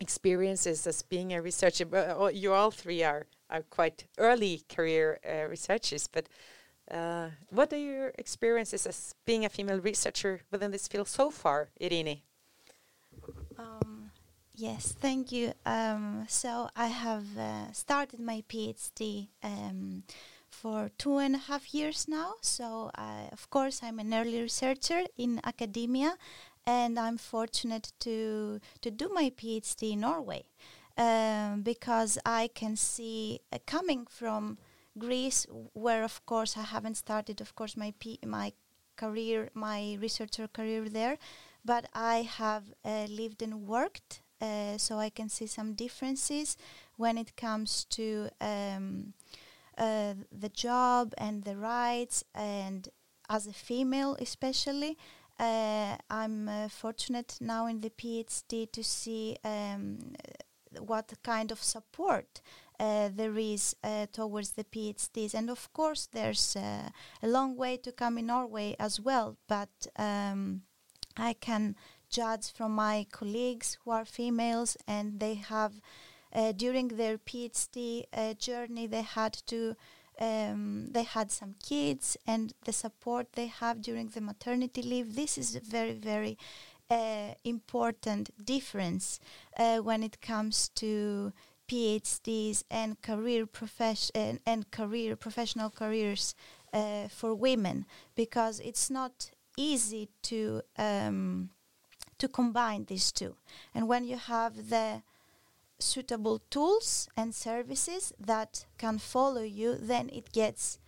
experiences 0.00 0.86
as 0.86 1.02
being 1.02 1.32
a 1.32 1.42
researcher, 1.42 1.86
but 1.86 2.10
uh, 2.10 2.26
you 2.28 2.52
all 2.52 2.70
three 2.70 3.02
are 3.02 3.26
are 3.52 3.64
quite 3.70 4.06
early 4.16 4.62
career 4.68 5.18
uh, 5.24 5.48
researchers, 5.50 6.08
but 6.08 6.28
Uh, 6.90 7.30
what 7.50 7.72
are 7.72 7.80
your 7.80 8.12
experiences 8.18 8.86
as 8.86 9.14
being 9.24 9.44
a 9.44 9.48
female 9.48 9.80
researcher 9.80 10.40
within 10.50 10.72
this 10.72 10.88
field 10.88 11.08
so 11.08 11.30
far, 11.30 11.68
Eirini? 11.80 12.22
Um, 13.58 14.10
yes, 14.54 14.92
thank 15.00 15.32
you. 15.32 15.52
Um, 15.64 16.26
so 16.28 16.68
I 16.76 16.88
have 16.88 17.24
uh, 17.38 17.72
started 17.72 18.20
my 18.20 18.42
PhD 18.48 19.28
um, 19.42 20.02
for 20.50 20.90
two 20.98 21.18
and 21.18 21.34
a 21.34 21.38
half 21.38 21.72
years 21.72 22.06
now. 22.08 22.34
So 22.42 22.90
I, 22.94 23.28
of 23.32 23.48
course 23.48 23.80
I'm 23.82 23.98
an 24.00 24.12
early 24.12 24.42
researcher 24.42 25.02
in 25.16 25.40
academia, 25.44 26.16
and 26.66 26.98
I'm 26.98 27.18
fortunate 27.18 27.92
to 28.00 28.58
to 28.80 28.90
do 28.90 29.08
my 29.08 29.30
PhD 29.30 29.92
in 29.92 30.00
Norway 30.00 30.44
um, 30.96 31.62
because 31.62 32.18
I 32.24 32.48
can 32.54 32.76
see 32.76 33.40
uh, 33.52 33.58
coming 33.66 34.06
from 34.06 34.58
Greece, 34.98 35.46
where 35.72 36.04
of 36.04 36.24
course 36.26 36.56
I 36.56 36.62
haven't 36.62 36.96
started, 36.96 37.40
of 37.40 37.54
course 37.54 37.76
my 37.76 37.94
P- 37.98 38.18
my 38.26 38.52
career, 38.96 39.50
my 39.54 39.96
researcher 40.00 40.48
career 40.48 40.88
there, 40.88 41.18
but 41.64 41.86
I 41.94 42.22
have 42.22 42.64
uh, 42.84 43.06
lived 43.08 43.42
and 43.42 43.66
worked, 43.66 44.20
uh, 44.40 44.76
so 44.76 44.98
I 44.98 45.10
can 45.10 45.28
see 45.28 45.46
some 45.46 45.72
differences 45.74 46.56
when 46.96 47.16
it 47.16 47.36
comes 47.36 47.84
to 47.90 48.28
um, 48.40 49.14
uh, 49.78 50.14
the 50.30 50.50
job 50.50 51.14
and 51.16 51.44
the 51.44 51.56
rights, 51.56 52.24
and 52.34 52.88
as 53.28 53.46
a 53.46 53.52
female 53.52 54.16
especially. 54.20 54.96
Uh, 55.40 55.96
I'm 56.10 56.48
uh, 56.48 56.68
fortunate 56.68 57.38
now 57.40 57.66
in 57.66 57.80
the 57.80 57.90
PhD 57.90 58.70
to 58.70 58.84
see 58.84 59.38
um, 59.42 59.98
what 60.80 61.12
kind 61.22 61.50
of 61.50 61.62
support 61.62 62.40
uh, 62.80 63.10
there 63.14 63.38
is 63.38 63.76
uh, 63.84 64.06
towards 64.12 64.52
the 64.52 64.64
PhDs. 64.64 65.34
And 65.34 65.48
of 65.50 65.72
course, 65.72 66.08
there's 66.12 66.56
uh, 66.56 66.88
a 67.22 67.28
long 67.28 67.56
way 67.56 67.76
to 67.76 67.92
come 67.92 68.18
in 68.18 68.26
Norway 68.26 68.74
as 68.78 69.00
well, 69.00 69.36
but 69.46 69.86
um, 69.96 70.62
I 71.16 71.34
can 71.34 71.76
judge 72.10 72.52
from 72.52 72.72
my 72.72 73.06
colleagues 73.10 73.78
who 73.84 73.90
are 73.92 74.04
females 74.04 74.76
and 74.86 75.20
they 75.20 75.34
have, 75.34 75.80
uh, 76.34 76.52
during 76.52 76.88
their 76.88 77.18
PhD 77.18 78.04
uh, 78.12 78.34
journey, 78.34 78.86
they 78.86 79.02
had 79.02 79.34
to. 79.46 79.76
Um, 80.20 80.88
they 80.92 81.04
had 81.04 81.32
some 81.32 81.54
kids 81.58 82.18
and 82.26 82.52
the 82.64 82.72
support 82.72 83.32
they 83.32 83.46
have 83.46 83.80
during 83.80 84.08
the 84.08 84.20
maternity 84.20 84.82
leave. 84.82 85.16
This 85.16 85.38
is 85.38 85.56
very, 85.56 85.94
very 85.94 86.36
uh, 86.92 87.34
important 87.44 88.30
difference 88.44 89.18
uh, 89.56 89.78
when 89.78 90.02
it 90.02 90.20
comes 90.20 90.68
to 90.68 91.32
PhDs 91.68 92.64
and 92.70 93.00
career 93.00 93.46
profession 93.46 94.40
and, 94.44 94.70
career 94.70 95.16
professional 95.16 95.70
careers 95.70 96.34
uh, 96.72 97.08
for 97.08 97.34
women 97.34 97.86
because 98.14 98.60
it's 98.60 98.90
not 98.90 99.30
easy 99.56 100.08
to 100.22 100.62
um, 100.76 101.50
to 102.18 102.28
combine 102.28 102.84
these 102.84 103.10
two. 103.10 103.36
And 103.74 103.88
when 103.88 104.04
you 104.04 104.16
have 104.16 104.68
the 104.68 105.02
suitable 105.78 106.40
tools 106.50 107.08
and 107.16 107.34
services 107.34 108.12
that 108.20 108.66
can 108.78 108.98
follow 108.98 109.42
you, 109.42 109.76
then 109.80 110.10
it 110.12 110.30
gets 110.32 110.78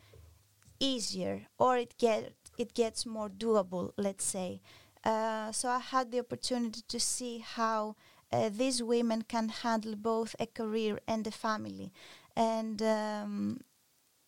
easier 0.79 1.47
or 1.59 1.79
it 1.79 1.95
get 1.99 2.35
it 2.59 2.75
gets 2.75 3.07
more 3.07 3.31
doable. 3.31 3.93
Let's 3.97 4.25
say. 4.25 4.61
Uh, 5.05 5.53
so 5.53 5.69
I 5.69 5.79
had 5.79 6.11
the 6.11 6.21
opportunity 6.21 6.83
to 6.89 6.99
see 6.99 7.39
how 7.39 7.97
uh, 8.33 8.49
these 8.49 8.83
women 8.83 9.23
can 9.23 9.49
handle 9.49 9.97
both 9.97 10.35
a 10.41 10.47
career 10.47 10.99
and 11.07 11.27
a 11.27 11.31
family. 11.31 11.93
And 12.37 12.83
um, 12.83 13.61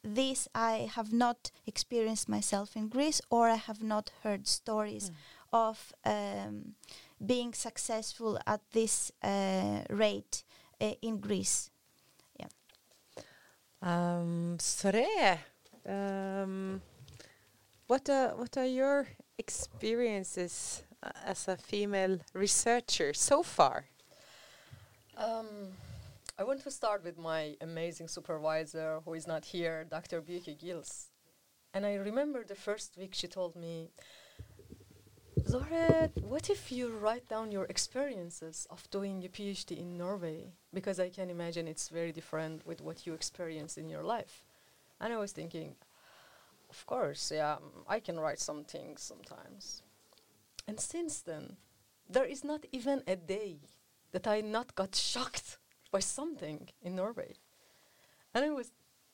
this 0.04 0.48
I 0.54 0.88
have 0.94 1.12
not 1.12 1.50
experienced 1.66 2.28
myself 2.28 2.76
in 2.76 2.88
Greece, 2.88 3.20
or 3.30 3.48
I 3.48 3.56
have 3.56 3.82
not 3.82 4.10
heard 4.22 4.46
stories 4.46 5.10
mm. 5.10 5.14
of 5.52 5.92
um, 6.04 6.74
being 7.24 7.54
successful 7.54 8.38
at 8.46 8.60
this 8.72 9.10
uh, 9.22 9.80
rate 9.90 10.44
uh, 10.80 10.92
in 11.02 11.18
Greece. 11.18 11.70
Yeah. 12.38 12.46
Um, 13.82 14.58
Zohreh, 14.58 15.38
um, 15.88 16.82
what 17.86 18.08
are 18.08 18.36
what 18.36 18.56
are 18.56 18.66
your 18.66 19.08
experiences 19.38 20.82
uh, 21.02 21.10
as 21.24 21.48
a 21.48 21.56
female 21.56 22.18
researcher 22.32 23.12
so 23.12 23.42
far? 23.42 23.86
Um, 25.16 25.46
I 26.38 26.44
want 26.44 26.62
to 26.64 26.70
start 26.70 27.02
with 27.04 27.18
my 27.18 27.56
amazing 27.60 28.08
supervisor 28.08 29.00
who 29.04 29.14
is 29.14 29.26
not 29.26 29.44
here, 29.44 29.86
Dr. 29.88 30.20
Bieke 30.20 30.58
Gils. 30.58 31.06
And 31.72 31.86
I 31.86 31.94
remember 31.94 32.44
the 32.44 32.54
first 32.54 32.96
week 32.98 33.14
she 33.14 33.26
told 33.26 33.56
me, 33.56 33.90
Zohreh, 35.40 36.10
what 36.22 36.50
if 36.50 36.72
you 36.72 36.88
write 36.88 37.28
down 37.28 37.52
your 37.52 37.66
experiences 37.66 38.66
of 38.70 38.90
doing 38.90 39.24
a 39.24 39.28
PhD 39.28 39.78
in 39.78 39.96
Norway? 39.96 40.52
Because 40.74 40.98
I 40.98 41.08
can 41.08 41.30
imagine 41.30 41.68
it's 41.68 41.88
very 41.88 42.12
different 42.12 42.66
with 42.66 42.80
what 42.80 43.06
you 43.06 43.14
experience 43.14 43.76
in 43.76 43.88
your 43.88 44.02
life. 44.02 44.44
And 45.00 45.12
I 45.12 45.18
was 45.18 45.32
thinking, 45.32 45.76
of 46.76 46.86
course, 46.86 47.32
yeah, 47.34 47.54
um, 47.54 47.84
I 47.88 48.00
can 48.00 48.20
write 48.20 48.38
some 48.38 48.64
things 48.64 49.02
sometimes. 49.02 49.82
And 50.68 50.78
since 50.78 51.20
then, 51.20 51.56
there 52.08 52.24
is 52.24 52.44
not 52.44 52.66
even 52.70 53.02
a 53.06 53.16
day 53.16 53.60
that 54.12 54.26
I 54.26 54.40
not 54.42 54.74
got 54.74 54.94
shocked 55.10 55.58
by 55.90 56.00
something 56.00 56.68
in 56.82 56.96
Norway. 56.96 57.34
And 58.34 58.44
I 58.44 58.50
was 58.50 58.70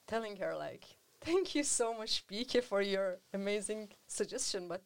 telling 0.08 0.36
her 0.36 0.56
like, 0.56 0.84
thank 1.20 1.54
you 1.54 1.62
so 1.62 1.94
much, 1.94 2.24
Bieke, 2.26 2.62
for 2.62 2.82
your 2.82 3.18
amazing 3.32 3.90
suggestion, 4.08 4.66
but 4.66 4.82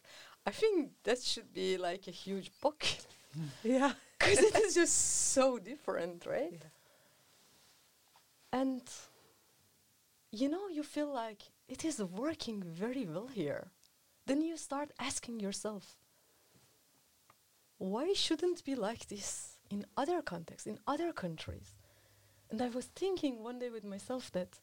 I 0.47 0.51
think 0.51 0.91
that 1.05 1.23
should 1.23 1.53
be 1.55 1.79
like 1.79 2.07
a 2.09 2.13
huge 2.13 2.51
book. 2.61 2.85
yeah. 3.63 3.93
Because 4.19 4.39
it 4.39 4.57
is 4.57 4.75
just 4.75 4.97
so 5.33 5.59
different, 5.59 6.25
right? 6.25 6.53
Yeah. 6.53 6.69
And 8.61 8.83
you 10.33 10.49
know, 10.49 10.69
you 10.69 10.83
feel 10.83 11.13
like 11.13 11.43
it 11.69 11.85
is 11.85 12.03
working 12.03 12.63
very 12.63 13.07
well 13.07 13.29
here. 13.29 13.73
Then 14.27 14.43
you 14.43 14.57
start 14.57 14.93
asking 14.99 15.41
yourself, 15.41 15.97
why 17.79 18.13
shouldn't 18.15 18.65
be 18.65 18.75
like 18.75 19.07
this? 19.09 19.57
in 19.71 19.85
other 19.97 20.23
contexts, 20.23 20.67
in 20.67 20.79
other 20.87 21.13
countries. 21.13 21.75
And 22.51 22.63
I 22.63 22.69
was 22.69 22.87
thinking 22.87 23.43
one 23.43 23.59
day 23.59 23.71
with 23.71 23.85
myself 23.85 24.31
that 24.33 24.61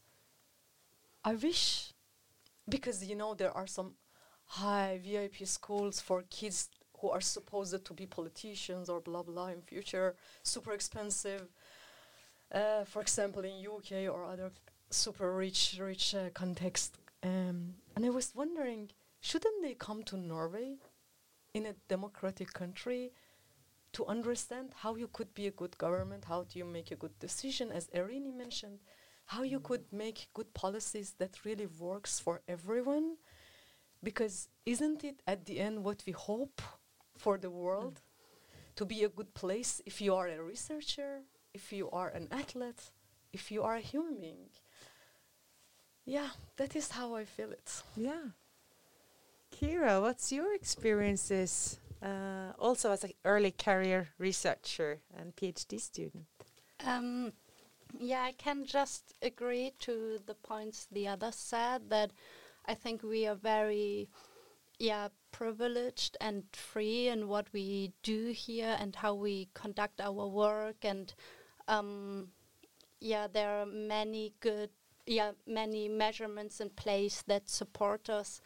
I 1.23 1.35
wish, 1.35 1.93
because 2.67 3.03
you 3.05 3.15
know, 3.15 3.33
there 3.33 3.51
are 3.51 3.67
some 3.67 3.93
high 4.45 4.99
VIP 5.03 5.47
schools 5.47 5.99
for 5.99 6.23
kids 6.29 6.69
who 6.99 7.09
are 7.09 7.21
supposed 7.21 7.83
to 7.85 7.93
be 7.93 8.05
politicians 8.05 8.89
or 8.89 9.01
blah 9.01 9.23
blah 9.23 9.47
in 9.47 9.61
future, 9.61 10.15
super 10.43 10.71
expensive. 10.71 11.49
Uh, 12.51 12.85
for 12.85 13.01
example, 13.01 13.43
in 13.43 13.65
UK 13.65 14.13
or 14.13 14.25
other 14.25 14.51
super 14.93 15.35
rich 15.35 15.77
rich 15.79 16.15
uh, 16.15 16.29
context. 16.33 16.97
Um, 17.23 17.75
and 17.95 18.05
I 18.05 18.09
was 18.09 18.33
wondering, 18.35 18.91
shouldn't 19.21 19.61
they 19.63 19.73
come 19.73 20.03
to 20.03 20.17
Norway, 20.17 20.77
in 21.53 21.65
a 21.65 21.75
democratic 21.87 22.53
country, 22.53 23.11
to 23.93 24.05
understand 24.07 24.71
how 24.75 24.95
you 24.95 25.07
could 25.07 25.33
be 25.33 25.47
a 25.47 25.51
good 25.51 25.77
government, 25.77 26.25
how 26.25 26.43
do 26.43 26.57
you 26.59 26.65
make 26.65 26.91
a 26.91 26.95
good 26.95 27.17
decision, 27.19 27.71
as 27.71 27.87
Eirini 27.87 28.35
mentioned, 28.35 28.79
how 29.25 29.43
you 29.43 29.59
could 29.59 29.85
make 29.91 30.29
good 30.33 30.53
policies 30.53 31.13
that 31.19 31.45
really 31.45 31.67
works 31.67 32.19
for 32.19 32.41
everyone. 32.47 33.17
Because 34.01 34.49
isn't 34.65 35.03
it 35.03 35.21
at 35.27 35.45
the 35.45 35.59
end 35.59 35.83
what 35.83 36.03
we 36.05 36.11
hope 36.11 36.61
for 37.17 37.37
the 37.37 37.51
world? 37.51 37.95
Mm. 37.95 38.75
To 38.77 38.85
be 38.85 39.03
a 39.03 39.09
good 39.09 39.33
place 39.35 39.81
if 39.85 40.01
you 40.01 40.15
are 40.15 40.27
a 40.27 40.41
researcher, 40.41 41.21
if 41.53 41.71
you 41.71 41.89
are 41.91 42.09
an 42.09 42.27
athlete, 42.31 42.91
if 43.31 43.51
you 43.51 43.61
are 43.61 43.75
a 43.75 43.79
human 43.79 44.19
being. 44.19 44.49
Yeah, 46.05 46.29
that 46.57 46.75
is 46.75 46.91
how 46.91 47.15
I 47.15 47.25
feel 47.25 47.51
it. 47.51 47.83
Yeah. 47.95 48.31
Kyra, 49.51 50.01
what's 50.01 50.31
your 50.31 50.53
experiences 50.53 51.79
uh, 52.01 52.51
also 52.59 52.91
as 52.91 53.03
an 53.03 53.11
early 53.23 53.51
career 53.51 54.09
researcher 54.17 54.99
and 55.15 55.35
PhD 55.35 55.79
student? 55.79 56.25
Um, 56.85 57.31
yeah, 57.99 58.23
I 58.23 58.33
can 58.33 58.65
just 58.65 59.13
agree 59.21 59.73
to 59.79 60.19
the 60.25 60.33
points 60.33 60.87
the 60.91 61.07
others 61.07 61.35
said 61.35 61.89
that 61.89 62.11
I 62.65 62.73
think 62.73 63.03
we 63.03 63.27
are 63.27 63.35
very 63.35 64.09
yeah 64.79 65.07
privileged 65.31 66.17
and 66.19 66.43
free 66.51 67.07
in 67.07 67.27
what 67.27 67.47
we 67.53 67.93
do 68.01 68.31
here 68.31 68.75
and 68.79 68.95
how 68.95 69.13
we 69.13 69.47
conduct 69.53 70.01
our 70.01 70.27
work 70.27 70.77
and 70.83 71.13
um, 71.67 72.29
yeah 72.99 73.27
there 73.31 73.61
are 73.61 73.65
many 73.65 74.33
good 74.39 74.69
yeah 75.05 75.31
many 75.45 75.87
measurements 75.87 76.59
in 76.59 76.69
place 76.69 77.23
that 77.27 77.49
support 77.49 78.09
us 78.09 78.41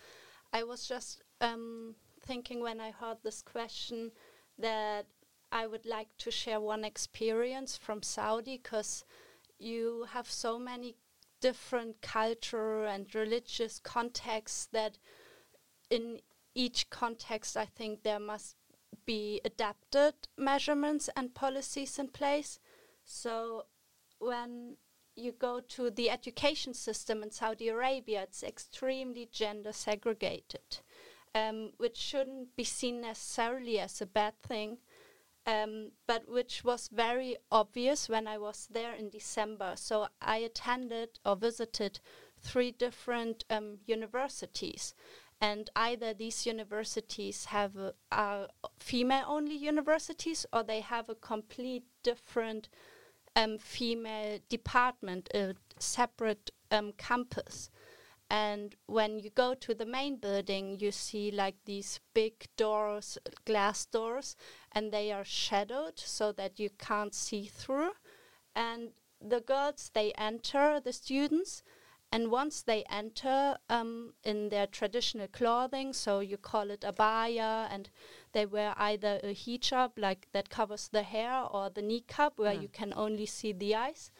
i 0.53 0.63
was 0.63 0.87
just 0.87 1.23
um, 1.41 1.95
thinking 2.27 2.61
when 2.61 2.79
I 2.79 2.91
heard 2.91 3.17
this 3.23 3.41
question 3.41 4.11
that 4.59 5.05
I 5.51 5.65
would 5.65 5.85
like 5.85 6.09
to 6.19 6.31
share 6.31 6.59
one 6.59 6.83
experience 6.83 7.77
from 7.77 8.03
Saudi 8.03 8.57
because 8.61 9.05
you 9.57 10.05
have 10.11 10.29
so 10.29 10.59
many 10.59 10.95
different 11.39 12.01
culture 12.01 12.85
and 12.85 13.13
religious 13.15 13.79
contexts 13.79 14.67
that 14.73 14.97
in 15.89 16.19
each 16.53 16.89
context 16.89 17.55
I 17.55 17.65
think 17.65 18.03
there 18.03 18.19
must 18.19 18.55
be 19.05 19.39
adapted 19.45 20.13
measurements 20.37 21.09
and 21.15 21.33
policies 21.33 21.97
in 21.97 22.09
place. 22.09 22.59
So 23.05 23.65
when 24.19 24.77
you 25.17 25.31
go 25.31 25.59
to 25.59 25.89
the 25.89 26.09
education 26.09 26.73
system 26.73 27.23
in 27.23 27.31
Saudi 27.31 27.69
Arabia, 27.69 28.23
it's 28.23 28.43
extremely 28.43 29.27
gender 29.31 29.73
segregated, 29.73 30.79
um, 31.33 31.71
which 31.77 31.97
shouldn't 31.97 32.55
be 32.55 32.63
seen 32.63 33.01
necessarily 33.01 33.79
as 33.79 34.01
a 34.01 34.05
bad 34.05 34.39
thing, 34.41 34.77
um, 35.45 35.91
but 36.05 36.29
which 36.29 36.63
was 36.63 36.89
very 36.89 37.37
obvious 37.51 38.09
when 38.09 38.27
I 38.27 38.37
was 38.37 38.67
there 38.69 38.93
in 38.93 39.09
December. 39.09 39.73
So 39.75 40.07
I 40.21 40.37
attended 40.37 41.19
or 41.25 41.35
visited 41.35 41.99
three 42.39 42.71
different 42.71 43.45
um, 43.49 43.79
universities. 43.85 44.93
And 45.39 45.69
either 45.75 46.13
these 46.13 46.45
universities 46.47 47.45
have 47.45 47.75
a, 47.75 47.93
are 48.11 48.47
female-only 48.79 49.55
universities, 49.55 50.45
or 50.51 50.63
they 50.63 50.81
have 50.81 51.09
a 51.09 51.15
complete 51.15 51.83
different 52.03 52.69
um, 53.37 53.57
female 53.59 54.39
department, 54.49 55.29
a 55.33 55.53
separate 55.79 56.49
um, 56.71 56.91
campus. 56.97 57.69
And 58.29 58.75
when 58.87 59.19
you 59.19 59.29
go 59.29 59.53
to 59.53 59.73
the 59.73 59.85
main 59.85 60.17
building, 60.17 60.77
you 60.79 60.91
see 60.91 61.31
like 61.31 61.55
these 61.63 62.01
big 62.13 62.47
doors, 62.57 63.17
glass 63.45 63.85
doors, 63.85 64.35
and 64.73 64.91
they 64.91 65.13
are 65.13 65.23
shadowed 65.23 65.97
so 65.97 66.33
that 66.33 66.59
you 66.59 66.69
can't 66.77 67.13
see 67.15 67.45
through. 67.45 67.91
And 68.53 68.89
the 69.21 69.39
girls, 69.39 69.91
they 69.93 70.11
enter, 70.13 70.81
the 70.83 70.91
students, 70.91 71.63
and 72.11 72.31
once 72.31 72.61
they 72.61 72.83
enter 72.89 73.57
um, 73.69 74.13
in 74.23 74.49
their 74.49 74.67
traditional 74.67 75.27
clothing, 75.27 75.93
so 75.93 76.19
you 76.19 76.37
call 76.37 76.69
it 76.71 76.81
abaya, 76.81 77.67
and 77.69 77.89
they 78.31 78.45
wear 78.45 78.73
either 78.77 79.19
a 79.23 79.33
hijab, 79.33 79.91
like 79.97 80.27
that 80.31 80.49
covers 80.49 80.87
the 80.87 81.03
hair, 81.03 81.43
or 81.43 81.69
the 81.69 81.81
niqab, 81.81 82.33
where 82.37 82.55
Mm. 82.55 82.61
you 82.61 82.69
can 82.69 82.93
only 82.95 83.25
see 83.25 83.51
the 83.51 83.75
eyes. 83.75 84.11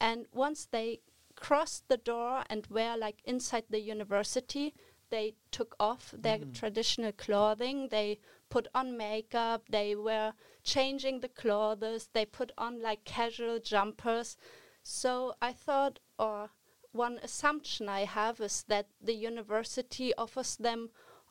And 0.00 0.26
once 0.32 0.66
they 0.66 1.00
cross 1.34 1.82
the 1.86 1.96
door 1.96 2.44
and 2.48 2.66
wear 2.68 2.96
like 2.96 3.20
inside 3.24 3.64
the 3.68 3.80
university, 3.80 4.74
they 5.10 5.34
took 5.50 5.74
off 5.78 6.14
their 6.16 6.38
Mm. 6.38 6.54
traditional 6.54 7.12
clothing. 7.12 7.88
They 7.88 8.18
put 8.48 8.68
on 8.74 8.96
makeup. 8.96 9.64
They 9.68 9.94
were 9.94 10.32
changing 10.62 11.20
the 11.20 11.28
clothes. 11.28 12.08
They 12.12 12.26
put 12.26 12.52
on 12.58 12.80
like 12.80 13.04
casual 13.04 13.58
jumpers. 13.60 14.36
So 14.82 15.34
I 15.40 15.52
thought, 15.52 15.98
or 16.18 16.50
one 16.92 17.18
assumption 17.22 17.88
I 17.88 18.04
have 18.04 18.40
is 18.40 18.64
that 18.68 18.86
the 19.00 19.14
university 19.14 20.14
offers 20.16 20.56
them 20.56 20.90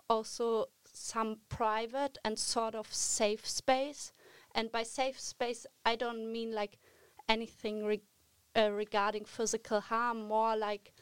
also 0.10 0.68
some 0.86 1.38
private 1.49 2.18
and 2.24 2.38
sort 2.38 2.76
of 2.76 2.93
safe 2.93 3.47
space. 3.47 4.12
And 4.55 4.72
by 4.72 4.84
safe 4.84 5.20
space, 5.20 5.66
I 5.86 5.95
don't 5.95 6.32
mean 6.32 6.53
like 6.53 6.78
anything 7.28 7.86
re- 7.86 8.01
uh, 8.55 8.72
regarding 8.72 9.26
physical 9.26 9.82
harm, 9.82 10.28
more 10.28 10.55
like 10.55 10.93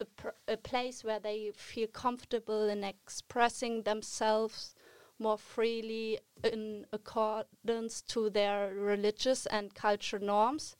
a, 0.00 0.06
a 0.52 0.56
place 0.56 1.02
where 1.02 1.20
they 1.20 1.50
feel 1.54 1.88
comfortable 1.88 2.68
in 2.68 2.84
expressing 2.84 3.82
themselves 3.82 4.74
more 5.18 5.38
freely 5.38 6.18
in 6.44 6.86
accordance 6.92 8.02
to 8.02 8.28
their 8.30 8.74
religious 8.74 9.46
and 9.46 9.74
cultural 9.74 10.22
norms. 10.22 10.76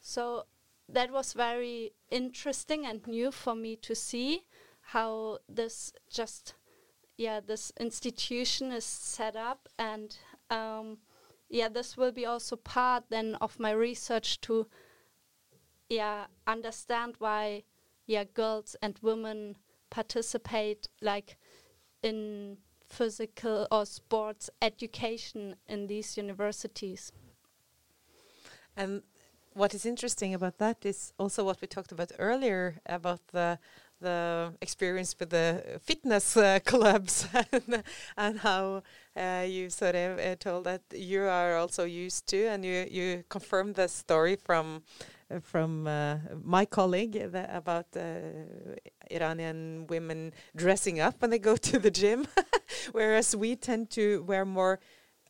So 0.00 0.44
that 0.92 1.12
was 1.12 1.32
very 1.32 1.92
interesting 2.10 2.86
and 2.86 3.06
new 3.06 3.30
for 3.30 3.54
me 3.54 3.76
to 3.76 3.94
see 3.94 4.44
how 4.80 5.38
this 5.48 5.92
just 6.10 6.54
yeah 7.16 7.40
this 7.40 7.72
institution 7.78 8.72
is 8.72 8.84
set 8.84 9.36
up. 9.36 9.68
And 9.78 10.16
um, 10.50 10.98
yeah 11.48 11.68
this 11.68 11.96
will 11.96 12.12
be 12.12 12.26
also 12.26 12.56
part 12.56 13.04
then 13.10 13.36
of 13.40 13.58
my 13.58 13.72
research 13.72 14.40
to 14.42 14.66
yeah 15.88 16.26
understand 16.46 17.14
why 17.18 17.64
yeah 18.06 18.24
girls 18.24 18.76
and 18.82 18.98
women 19.02 19.56
participate 19.90 20.88
like 21.00 21.36
in 22.02 22.56
physical 22.90 23.66
or 23.70 23.86
sports 23.86 24.50
education 24.60 25.54
in 25.68 25.86
these 25.86 26.16
universities. 26.16 27.12
And 28.76 29.02
what 29.54 29.74
is 29.74 29.84
interesting 29.84 30.34
about 30.34 30.58
that 30.58 30.84
is 30.84 31.12
also 31.18 31.44
what 31.44 31.60
we 31.60 31.66
talked 31.66 31.92
about 31.92 32.12
earlier 32.18 32.76
about 32.86 33.20
the 33.28 33.58
the 34.00 34.52
experience 34.62 35.14
with 35.18 35.30
the 35.30 35.78
fitness 35.82 36.36
uh, 36.36 36.58
clubs 36.64 37.28
and, 37.52 37.82
and 38.16 38.38
how 38.38 38.82
uh, 39.14 39.44
you 39.46 39.68
sort 39.68 39.94
of 39.94 40.18
uh, 40.18 40.34
told 40.36 40.64
that 40.64 40.80
you 40.92 41.22
are 41.22 41.56
also 41.56 41.84
used 41.84 42.26
to 42.26 42.46
and 42.46 42.64
you 42.64 42.86
you 42.90 43.24
confirmed 43.28 43.74
the 43.74 43.88
story 43.88 44.36
from 44.36 44.82
uh, 45.30 45.40
from 45.40 45.86
uh, 45.86 46.16
my 46.42 46.64
colleague 46.64 47.16
about 47.16 47.86
uh, 47.96 48.20
Iranian 49.10 49.86
women 49.88 50.32
dressing 50.56 50.98
up 51.00 51.20
when 51.20 51.30
they 51.30 51.38
go 51.38 51.56
to 51.56 51.78
the 51.78 51.90
gym 51.90 52.26
whereas 52.92 53.36
we 53.36 53.54
tend 53.54 53.90
to 53.90 54.22
wear 54.22 54.44
more 54.44 54.80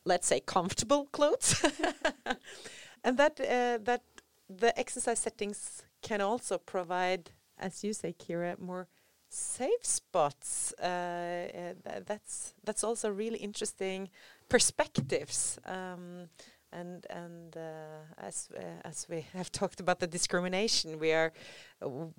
let's 0.04 0.28
say 0.28 0.40
comfortable 0.40 1.06
clothes 1.06 1.60
and 3.05 3.16
that 3.16 3.40
uh, 3.40 3.78
that 3.84 4.03
the 4.48 4.78
exercise 4.78 5.18
settings 5.18 5.82
can 6.03 6.20
also 6.20 6.59
provide, 6.59 7.30
as 7.59 7.84
you 7.84 7.92
say, 7.92 8.12
Kyra, 8.12 8.59
more 8.59 8.88
safe 9.28 9.84
spots. 9.84 10.74
Uh, 10.82 10.84
uh, 10.84 11.74
tha- 11.84 12.03
that's 12.05 12.55
that's 12.64 12.84
also 12.84 13.11
really 13.11 13.38
interesting 13.38 14.11
perspectives. 14.48 15.59
Um, 15.64 16.28
and 16.72 17.07
and 17.11 17.57
uh, 17.57 18.05
as 18.18 18.48
uh, 18.57 18.62
as 18.84 19.07
we 19.09 19.20
have 19.32 19.51
talked 19.53 19.80
about 19.80 20.01
the 20.01 20.07
discrimination, 20.07 20.98
we 20.98 21.12
are 21.12 21.32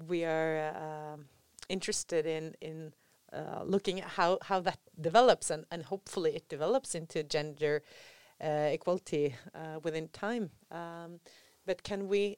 we 0.08 0.26
are 0.26 0.74
um, 0.76 1.26
interested 1.70 2.26
in 2.26 2.56
in 2.62 2.94
uh, 3.34 3.64
looking 3.64 4.02
at 4.02 4.08
how 4.08 4.38
how 4.42 4.60
that 4.60 4.80
develops 5.00 5.50
and 5.50 5.66
and 5.72 5.86
hopefully 5.86 6.36
it 6.36 6.50
develops 6.50 6.96
into 6.96 7.24
gender 7.24 7.82
equality 8.42 9.36
uh, 9.54 9.80
within 9.84 10.08
time. 10.10 10.50
Um, 10.72 11.20
but 11.66 11.84
can 11.84 12.08
we, 12.08 12.38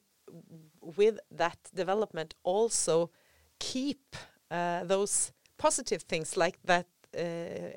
with 0.82 1.20
that 1.32 1.58
development, 1.74 2.36
also 2.44 3.10
keep 3.60 4.16
uh, 4.52 4.84
those 4.84 5.32
positive 5.58 6.04
things 6.04 6.36
like 6.36 6.60
that 6.66 6.88
uh, 7.16 7.20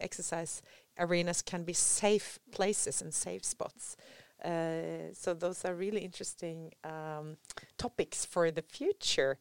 exercise 0.01 0.63
arenas 0.99 1.43
can 1.43 1.63
be 1.65 1.73
safe 1.73 2.39
places 2.51 3.03
and 3.03 3.15
safe 3.15 3.45
spots? 3.45 3.97
Uh, 4.45 5.13
so 5.13 5.33
those 5.33 5.65
are 5.65 5.75
really 5.75 6.01
interesting 6.01 6.73
um, 6.85 7.37
topics 7.79 8.25
for 8.25 8.51
the 8.51 8.63
future. 8.63 9.39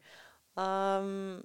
Um, 0.56 1.44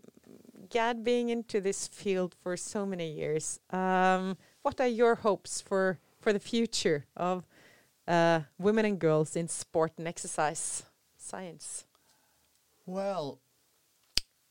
Gerd, 0.70 1.04
being 1.04 1.30
into 1.30 1.60
this 1.60 1.88
field 1.88 2.36
for 2.42 2.56
so 2.56 2.86
many 2.86 3.12
years, 3.12 3.60
what 3.70 4.80
are 4.80 4.88
your 4.88 5.16
hopes 5.16 5.60
for 5.60 6.00
for 6.22 6.32
the 6.34 6.40
future 6.40 7.06
of 7.18 7.46
uh, 8.08 8.42
women 8.58 8.86
and 8.86 9.00
girls 9.00 9.36
in 9.36 9.48
sport 9.48 9.94
and 9.98 10.08
exercise 10.08 10.84
science? 11.18 11.86
Well, 12.86 13.40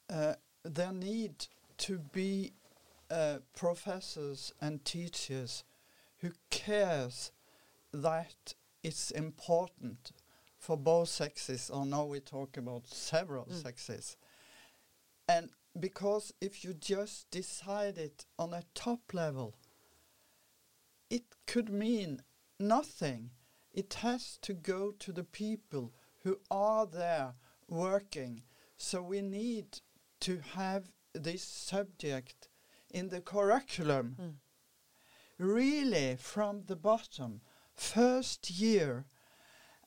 uh, 0.09 0.35
there 0.65 0.93
need 0.93 1.47
to 1.79 1.99
be 2.13 2.53
uh, 3.11 3.39
professors 3.57 4.53
and 4.61 4.85
teachers 4.85 5.65
who 6.19 6.31
cares 6.51 7.33
that 7.93 8.55
it's 8.83 9.11
important 9.11 10.13
for 10.59 10.77
both 10.77 11.09
sexes, 11.09 11.71
or 11.71 11.87
now 11.87 12.05
we 12.05 12.21
talk 12.21 12.57
about 12.57 12.87
several 12.87 13.47
Mm. 13.47 13.63
sexes. 13.63 14.17
And 15.29 15.51
because 15.79 16.33
if 16.41 16.65
you 16.65 16.75
just 16.75 17.31
decide 17.31 17.97
it 17.99 18.27
on 18.39 18.53
a 18.53 18.63
top 18.75 19.15
level, 19.15 19.55
it 21.11 21.25
could 21.47 21.69
mean 21.69 22.23
nothing. 22.59 23.31
It 23.73 23.95
has 23.95 24.39
to 24.43 24.55
go 24.55 24.93
to 24.93 25.13
the 25.13 25.25
people 25.25 25.93
who 26.23 26.39
are 26.51 26.87
there 26.87 27.35
working. 27.69 28.43
So 28.77 29.03
we 29.03 29.21
need 29.21 29.81
to 30.21 30.41
have 30.55 30.91
this 31.13 31.43
subject 31.43 32.49
in 32.91 33.09
the 33.09 33.21
curriculum 33.21 34.17
Mm. 34.19 34.35
really 35.39 36.17
from 36.17 36.65
the 36.67 36.77
bottom, 36.77 37.41
first 37.75 38.51
year. 38.51 39.07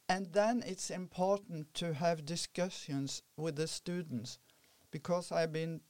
And 0.10 0.34
then 0.34 0.64
it's 0.66 0.90
important 0.90 1.74
to 1.76 1.94
have 1.94 2.26
discussions 2.26 3.24
with 3.38 3.56
the 3.56 3.68
students 3.68 4.40
because 4.92 5.32
I've 5.32 5.54
been 5.54 5.82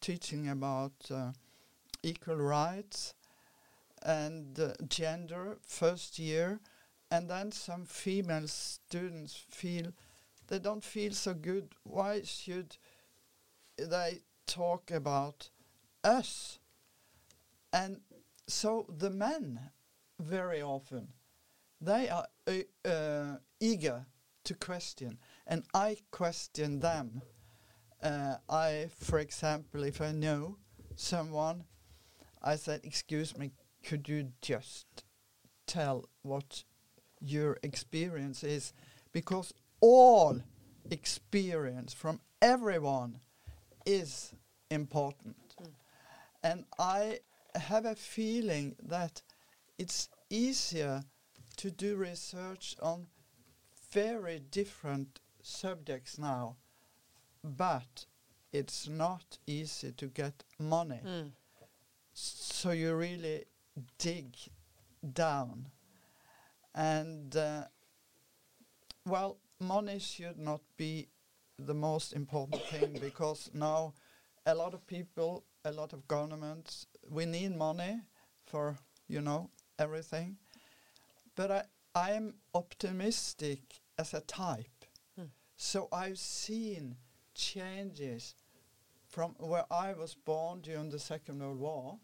teaching 0.00 0.48
about 0.48 0.92
uh, 1.10 1.32
equal 2.02 2.36
rights 2.36 3.14
and 4.02 4.58
uh, 4.58 4.72
gender 4.88 5.58
first 5.62 6.18
year, 6.18 6.60
and 7.10 7.28
then 7.28 7.52
some 7.52 7.84
female 7.84 8.48
students 8.48 9.44
feel 9.50 9.92
they 10.48 10.58
don't 10.58 10.84
feel 10.84 11.12
so 11.12 11.34
good. 11.34 11.74
Why 11.84 12.22
should 12.24 12.76
they 13.76 14.20
talk 14.46 14.90
about 14.90 15.50
us? 16.02 16.58
And 17.72 18.00
so 18.46 18.86
the 18.88 19.10
men, 19.10 19.60
very 20.18 20.62
often, 20.62 21.08
they 21.80 22.08
are 22.08 22.26
uh, 22.46 22.88
uh, 22.88 23.36
eager 23.60 24.06
to 24.44 24.54
question, 24.54 25.18
and 25.46 25.64
I 25.74 25.98
question 26.10 26.80
them. 26.80 27.22
Uh, 28.02 28.36
I, 28.48 28.88
for 28.98 29.18
example, 29.18 29.84
if 29.84 30.00
I 30.00 30.12
know 30.12 30.56
someone, 30.96 31.64
I 32.42 32.56
said, 32.56 32.80
"Excuse 32.84 33.36
me, 33.36 33.52
could 33.88 34.08
you 34.08 34.32
just 34.42 34.86
tell 35.66 36.08
what 36.22 36.64
your 37.20 37.58
experience 37.62 38.44
is?" 38.44 38.72
Because 39.12 39.54
all 39.80 40.42
experience 40.90 41.94
from 41.94 42.20
everyone 42.40 43.20
is 43.86 44.34
important. 44.70 45.36
And 46.42 46.64
I 46.78 47.20
have 47.54 47.84
a 47.86 47.94
feeling 47.94 48.76
that 48.82 49.22
it's 49.78 50.08
easier 50.30 51.02
to 51.56 51.70
do 51.70 51.96
research 51.96 52.76
on 52.80 53.06
very 53.90 54.38
different 54.38 55.20
subjects 55.42 56.18
now, 56.18 56.56
but 57.42 58.06
it's 58.52 58.88
not 58.88 59.38
easy 59.46 59.92
to 59.92 60.06
get 60.06 60.44
money. 60.58 61.00
Mm. 61.04 61.32
So 62.14 62.70
you 62.72 62.94
really 62.94 63.44
dig 63.98 64.36
down. 65.12 65.66
And, 66.74 67.34
uh, 67.36 67.64
well, 69.04 69.38
money 69.60 69.98
should 69.98 70.38
not 70.38 70.60
be 70.76 71.08
the 71.58 71.74
most 71.74 72.12
important 72.12 72.62
thing 72.62 72.98
because 73.00 73.50
now 73.52 73.94
a 74.46 74.54
lot 74.54 74.74
of 74.74 74.86
people, 74.86 75.44
a 75.64 75.72
lot 75.72 75.92
of 75.92 76.06
governments, 76.08 76.86
we 77.10 77.26
need 77.26 77.56
money 77.56 78.00
for, 78.46 78.78
you 79.08 79.20
know, 79.20 79.50
everything. 79.78 80.36
But 81.34 81.50
I, 81.50 81.62
I 81.94 82.10
am 82.12 82.34
optimistic 82.54 83.60
as 83.98 84.14
a 84.14 84.20
type. 84.20 84.84
Hmm. 85.16 85.26
So 85.56 85.88
I've 85.92 86.18
seen 86.18 86.96
changes 87.34 88.34
from 89.08 89.34
where 89.38 89.64
I 89.70 89.94
was 89.94 90.14
born 90.14 90.60
during 90.60 90.90
the 90.90 90.98
Second 90.98 91.40
World 91.40 91.58
War 91.58 91.98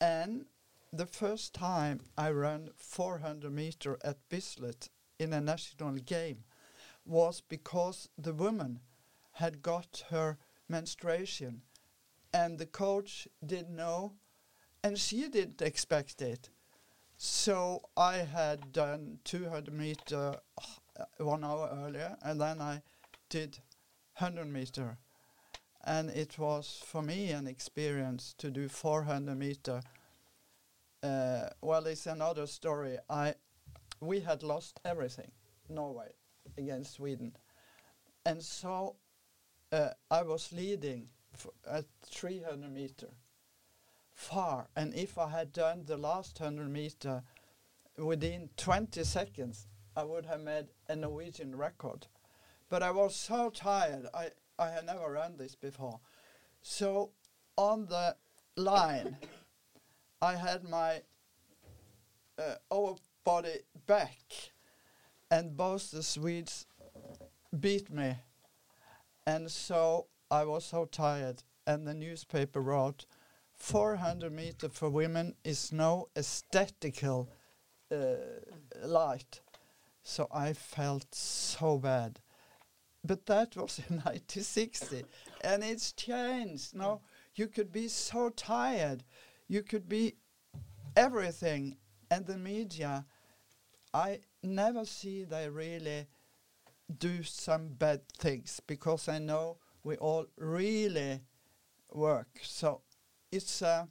and 0.00 0.46
the 0.92 1.06
first 1.06 1.54
time 1.54 2.00
I 2.18 2.30
ran 2.30 2.68
400 2.76 3.50
meter 3.50 3.98
at 4.04 4.28
Bislett 4.28 4.90
in 5.18 5.32
a 5.32 5.40
national 5.40 5.94
game 5.94 6.44
was 7.06 7.40
because 7.40 8.08
the 8.18 8.34
woman 8.34 8.80
had 9.32 9.62
got 9.62 10.04
her 10.10 10.36
menstruation 10.68 11.62
and 12.32 12.58
the 12.58 12.66
coach 12.66 13.26
didn't 13.44 13.74
know 13.74 14.12
and 14.84 14.98
she 14.98 15.28
didn't 15.28 15.62
expect 15.62 16.20
it. 16.20 16.50
So 17.16 17.82
I 17.96 18.16
had 18.18 18.72
done 18.72 19.18
200 19.24 19.72
meter 19.72 20.36
uh, 20.98 21.04
one 21.18 21.44
hour 21.44 21.70
earlier 21.72 22.16
and 22.22 22.40
then 22.40 22.60
I 22.60 22.82
did 23.30 23.58
100 24.18 24.46
meter. 24.46 24.98
And 25.84 26.10
it 26.10 26.38
was 26.38 26.82
for 26.84 27.02
me 27.02 27.30
an 27.30 27.46
experience 27.46 28.34
to 28.38 28.50
do 28.50 28.68
400 28.68 29.36
meter. 29.36 29.82
Uh, 31.02 31.48
well, 31.60 31.86
it's 31.86 32.06
another 32.06 32.46
story. 32.46 32.98
I, 33.10 33.34
we 34.00 34.20
had 34.20 34.42
lost 34.42 34.80
everything, 34.84 35.32
Norway 35.68 36.12
against 36.56 36.94
Sweden, 36.94 37.36
and 38.24 38.42
so 38.42 38.96
uh, 39.72 39.90
I 40.10 40.22
was 40.22 40.52
leading 40.52 41.08
at 41.68 41.86
300 42.04 42.72
meter, 42.72 43.08
far. 44.14 44.68
And 44.76 44.94
if 44.94 45.18
I 45.18 45.30
had 45.30 45.52
done 45.52 45.84
the 45.86 45.96
last 45.96 46.38
100 46.38 46.70
meter 46.70 47.22
within 47.98 48.50
20 48.56 49.02
seconds, 49.04 49.66
I 49.96 50.04
would 50.04 50.26
have 50.26 50.40
made 50.40 50.66
a 50.88 50.96
Norwegian 50.96 51.56
record. 51.56 52.06
But 52.68 52.82
I 52.82 52.90
was 52.90 53.14
so 53.16 53.50
tired. 53.50 54.06
I 54.14 54.30
I 54.58 54.70
had 54.70 54.86
never 54.86 55.10
run 55.10 55.36
this 55.36 55.54
before, 55.54 56.00
so 56.60 57.10
on 57.56 57.86
the 57.86 58.16
line, 58.56 59.16
I 60.22 60.36
had 60.36 60.62
my 60.62 61.02
uh, 62.38 62.94
body 63.24 63.58
back, 63.88 64.52
and 65.32 65.56
both 65.56 65.90
the 65.90 66.04
Swedes 66.04 66.66
beat 67.58 67.90
me. 67.90 68.14
And 69.26 69.50
so 69.50 70.06
I 70.30 70.44
was 70.44 70.64
so 70.64 70.84
tired, 70.84 71.42
and 71.66 71.88
the 71.88 71.94
newspaper 71.94 72.60
wrote, 72.60 73.04
400 73.56 74.32
meter 74.32 74.68
for 74.68 74.88
women 74.88 75.34
is 75.42 75.72
no 75.72 76.08
aesthetical 76.16 77.28
uh, 77.90 78.14
light. 78.84 79.40
So 80.04 80.28
I 80.32 80.52
felt 80.52 81.12
so 81.16 81.78
bad. 81.78 82.20
But 83.04 83.26
that 83.26 83.56
was 83.56 83.80
in 83.90 83.96
1960, 84.04 85.04
and 85.42 85.64
it's 85.64 85.90
changed. 85.92 86.76
Now 86.76 87.00
you 87.34 87.48
could 87.48 87.72
be 87.72 87.88
so 87.88 88.28
tired, 88.28 89.02
you 89.48 89.62
could 89.62 89.88
be 89.88 90.16
everything, 90.96 91.76
and 92.10 92.26
the 92.26 92.36
media, 92.36 93.04
I 93.94 94.20
never 94.42 94.84
see 94.84 95.24
they 95.24 95.48
really 95.48 96.06
do 96.98 97.22
some 97.22 97.68
bad 97.68 98.00
things 98.18 98.60
because 98.66 99.08
I 99.08 99.18
know 99.18 99.58
we 99.82 99.96
all 99.96 100.26
really 100.36 101.20
work. 101.90 102.28
So 102.42 102.82
it's 103.30 103.62
uh, 103.62 103.86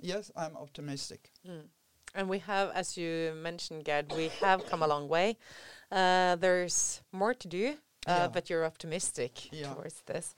yes, 0.00 0.30
I'm 0.36 0.56
optimistic. 0.56 1.32
Mm. 1.48 1.68
And 2.16 2.28
we 2.28 2.38
have, 2.40 2.70
as 2.70 2.96
you 2.96 3.32
mentioned, 3.36 3.84
Gerd, 3.84 4.12
we 4.16 4.28
have 4.40 4.64
come 4.66 4.82
a 4.82 4.86
long 4.86 5.08
way. 5.08 5.36
Uh, 5.90 6.36
there's 6.36 7.02
more 7.10 7.34
to 7.34 7.48
do, 7.48 7.74
Yeah. 8.06 8.28
but 8.28 8.50
you're 8.50 8.64
optimistic 8.64 9.32
Yeah. 9.52 9.72
towards 9.74 10.02
this. 10.06 10.34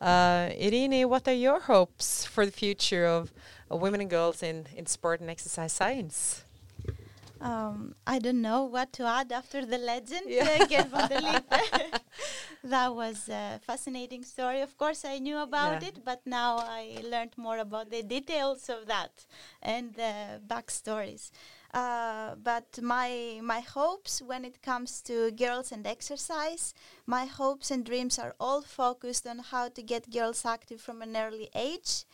Uh, 0.00 0.48
Eirini, 0.64 1.04
what 1.06 1.26
are 1.28 1.34
your 1.34 1.60
hopes 1.60 2.24
for 2.24 2.46
the 2.46 2.52
future 2.52 3.06
of, 3.06 3.32
of 3.70 3.80
women 3.82 4.00
and 4.00 4.10
girls 4.10 4.42
in, 4.42 4.66
in 4.76 4.86
sport 4.86 5.20
and 5.20 5.28
exercise 5.30 5.72
science? 5.72 6.44
Um, 7.40 7.94
I 8.06 8.18
don't 8.18 8.42
know 8.42 8.64
what 8.64 8.92
to 8.94 9.04
add 9.04 9.32
after 9.32 9.64
the 9.64 9.78
legend, 9.78 10.26
Yeah. 10.28 10.58
uh, 10.60 10.66
Gerd 10.66 10.88
von 10.90 11.08
der 11.08 11.20
Lippe. 11.20 12.00
that 12.64 12.94
was 12.94 13.28
a 13.30 13.58
fascinating 13.66 14.24
story. 14.24 14.60
Of 14.60 14.76
course, 14.76 15.06
I 15.06 15.18
knew 15.20 15.38
about 15.38 15.80
Yeah. 15.80 15.88
it, 15.88 16.04
but 16.04 16.20
now 16.26 16.58
I 16.58 17.00
learned 17.02 17.32
more 17.38 17.56
about 17.58 17.88
the 17.90 18.02
details 18.02 18.68
of 18.68 18.86
that 18.88 19.24
and 19.62 19.94
the 19.94 20.40
backstories. 20.46 21.30
Uh, 21.72 22.34
but 22.42 22.80
my 22.82 23.38
my 23.42 23.60
hopes 23.60 24.20
when 24.20 24.44
it 24.44 24.60
comes 24.60 25.00
to 25.02 25.30
girls 25.30 25.70
and 25.70 25.86
exercise, 25.86 26.74
my 27.06 27.26
hopes 27.26 27.70
and 27.70 27.84
dreams 27.84 28.18
are 28.18 28.34
all 28.40 28.62
focused 28.62 29.26
on 29.26 29.38
how 29.38 29.68
to 29.68 29.82
get 29.82 30.10
girls 30.10 30.44
active 30.44 30.80
from 30.80 31.00
an 31.00 31.16
early 31.16 31.48
age. 31.54 32.04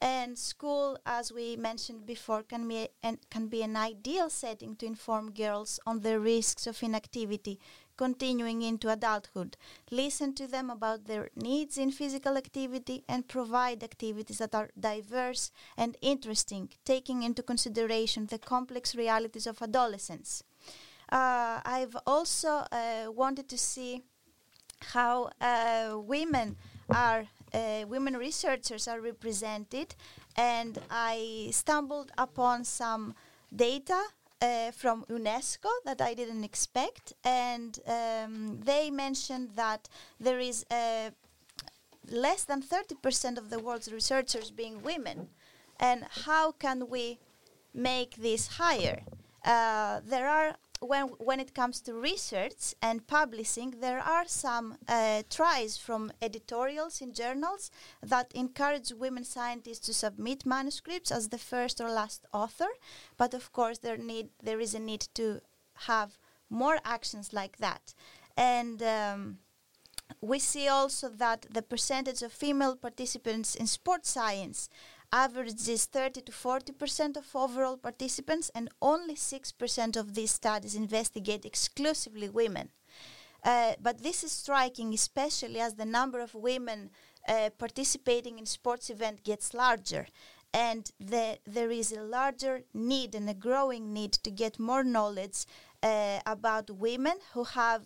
And 0.00 0.36
school, 0.36 0.98
as 1.06 1.32
we 1.32 1.56
mentioned 1.56 2.04
before, 2.06 2.42
can 2.42 2.66
be 2.66 2.88
and 3.02 3.18
can 3.30 3.46
be 3.46 3.62
an 3.62 3.76
ideal 3.76 4.28
setting 4.30 4.74
to 4.76 4.86
inform 4.86 5.32
girls 5.32 5.78
on 5.86 6.00
the 6.00 6.18
risks 6.18 6.66
of 6.66 6.82
inactivity 6.82 7.60
continuing 7.96 8.62
into 8.62 8.90
adulthood. 8.90 9.56
Listen 9.90 10.34
to 10.34 10.46
them 10.46 10.70
about 10.70 11.06
their 11.06 11.30
needs 11.36 11.78
in 11.78 11.90
physical 11.90 12.36
activity 12.36 13.04
and 13.08 13.28
provide 13.28 13.82
activities 13.82 14.38
that 14.38 14.54
are 14.54 14.70
diverse 14.78 15.50
and 15.76 15.96
interesting, 16.00 16.68
taking 16.84 17.22
into 17.22 17.42
consideration 17.42 18.26
the 18.26 18.38
complex 18.38 18.94
realities 18.94 19.46
of 19.46 19.62
adolescence. 19.62 20.42
Uh, 21.10 21.60
I've 21.64 21.96
also 22.06 22.64
uh, 22.70 23.06
wanted 23.10 23.48
to 23.48 23.58
see 23.58 24.02
how 24.92 25.30
uh, 25.40 25.98
women 25.98 26.56
are 26.90 27.26
uh, 27.52 27.84
women 27.88 28.16
researchers 28.16 28.88
are 28.88 29.00
represented 29.00 29.94
and 30.36 30.78
i 30.90 31.48
stumbled 31.50 32.10
upon 32.18 32.64
some 32.64 33.14
data 33.54 34.02
uh, 34.44 34.70
from 34.70 35.04
unesco 35.16 35.70
that 35.84 36.00
i 36.00 36.12
didn't 36.20 36.44
expect. 36.44 37.12
And 37.24 37.72
um, 37.86 38.60
they 38.70 38.90
mentioned 38.90 39.48
that 39.62 39.88
there 40.26 40.40
is 40.50 40.58
uh, 40.70 41.10
less 42.10 42.44
than 42.44 42.60
30% 42.62 43.38
of 43.38 43.50
the 43.50 43.58
world's 43.58 43.90
researchers 43.92 44.50
being 44.50 44.82
women. 44.82 45.28
And 45.80 46.00
how 46.26 46.52
can 46.52 46.88
we 46.94 47.18
make 47.72 48.12
this 48.16 48.42
higher? 48.62 48.98
Uh, 49.44 50.00
there 50.12 50.28
are 50.28 50.56
when 50.84 51.08
when 51.18 51.40
it 51.40 51.54
comes 51.54 51.80
to 51.82 51.94
research 51.94 52.74
and 52.82 53.06
publishing, 53.06 53.74
there 53.80 54.00
are 54.00 54.26
some 54.26 54.76
uh, 54.88 55.22
tries 55.30 55.78
from 55.78 56.12
editorials 56.20 57.00
in 57.00 57.12
journals 57.12 57.70
that 58.02 58.32
encourage 58.34 58.92
women 58.92 59.24
scientists 59.24 59.86
to 59.86 59.94
submit 59.94 60.46
manuscripts 60.46 61.10
as 61.10 61.28
the 61.28 61.38
first 61.38 61.80
or 61.80 61.90
last 61.90 62.26
author. 62.32 62.72
But 63.16 63.34
of 63.34 63.52
course, 63.52 63.78
there 63.78 63.96
need 63.96 64.28
there 64.42 64.60
is 64.60 64.74
a 64.74 64.80
need 64.80 65.08
to 65.14 65.40
have 65.86 66.18
more 66.50 66.78
actions 66.84 67.32
like 67.32 67.56
that. 67.58 67.94
And 68.36 68.82
um, 68.82 69.38
we 70.20 70.38
see 70.38 70.68
also 70.68 71.08
that 71.08 71.46
the 71.50 71.62
percentage 71.62 72.22
of 72.22 72.32
female 72.32 72.76
participants 72.76 73.54
in 73.54 73.66
sports 73.66 74.10
science 74.10 74.68
averages 75.14 75.84
30 75.84 76.22
to 76.22 76.32
40 76.32 76.72
percent 76.72 77.16
of 77.16 77.24
overall 77.34 77.76
participants, 77.76 78.50
and 78.54 78.68
only 78.82 79.14
6 79.14 79.52
percent 79.52 79.96
of 79.96 80.14
these 80.14 80.32
studies 80.32 80.74
investigate 80.74 81.44
exclusively 81.44 82.28
women. 82.28 82.70
Uh, 83.44 83.74
but 83.80 84.02
this 84.02 84.24
is 84.24 84.32
striking, 84.32 84.92
especially 84.92 85.60
as 85.60 85.74
the 85.74 85.84
number 85.84 86.18
of 86.20 86.34
women 86.34 86.90
uh, 87.28 87.50
participating 87.58 88.38
in 88.38 88.46
sports 88.46 88.90
events 88.90 89.20
gets 89.22 89.54
larger, 89.54 90.06
and 90.52 90.90
the, 90.98 91.38
there 91.46 91.70
is 91.70 91.92
a 91.92 92.02
larger 92.02 92.62
need 92.72 93.14
and 93.14 93.28
a 93.28 93.34
growing 93.34 93.92
need 93.92 94.12
to 94.12 94.30
get 94.30 94.58
more 94.58 94.82
knowledge 94.82 95.44
uh, 95.82 96.20
about 96.26 96.70
women 96.70 97.16
who 97.34 97.44
have 97.44 97.82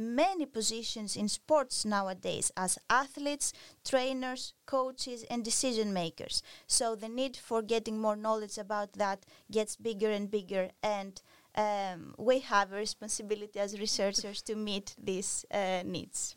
many 0.00 0.46
positions 0.46 1.16
in 1.16 1.28
sports 1.28 1.84
nowadays 1.84 2.50
as 2.56 2.78
athletes, 2.88 3.52
trainers, 3.84 4.54
coaches, 4.66 5.24
and 5.30 5.44
decision 5.44 5.92
makers. 5.92 6.42
So 6.66 6.94
the 6.96 7.08
need 7.08 7.36
for 7.36 7.62
getting 7.62 7.98
more 7.98 8.16
knowledge 8.16 8.58
about 8.58 8.94
that 8.94 9.26
gets 9.50 9.76
bigger 9.76 10.10
and 10.10 10.30
bigger, 10.30 10.70
and 10.82 11.20
um, 11.54 12.14
we 12.18 12.40
have 12.40 12.72
a 12.72 12.76
responsibility 12.76 13.58
as 13.58 13.78
researchers 13.78 14.42
to 14.42 14.54
meet 14.54 14.94
these 15.02 15.44
uh, 15.50 15.82
needs. 15.84 16.36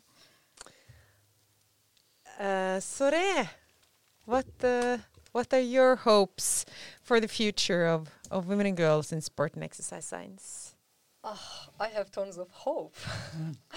Uh, 2.38 2.80
Zohreh, 2.80 3.48
what 4.24 4.46
uh, 4.62 4.98
what 5.32 5.52
are 5.52 5.60
your 5.60 5.96
hopes 5.96 6.64
for 7.02 7.20
the 7.20 7.28
future 7.28 7.86
of, 7.86 8.08
of 8.30 8.46
women 8.46 8.66
and 8.66 8.76
girls 8.76 9.12
in 9.12 9.20
sport 9.20 9.54
and 9.54 9.64
exercise 9.64 10.04
science? 10.04 10.73
Oh, 11.26 11.66
I 11.80 11.88
have 11.88 12.10
tons 12.10 12.36
of 12.36 12.50
hope. 12.50 12.96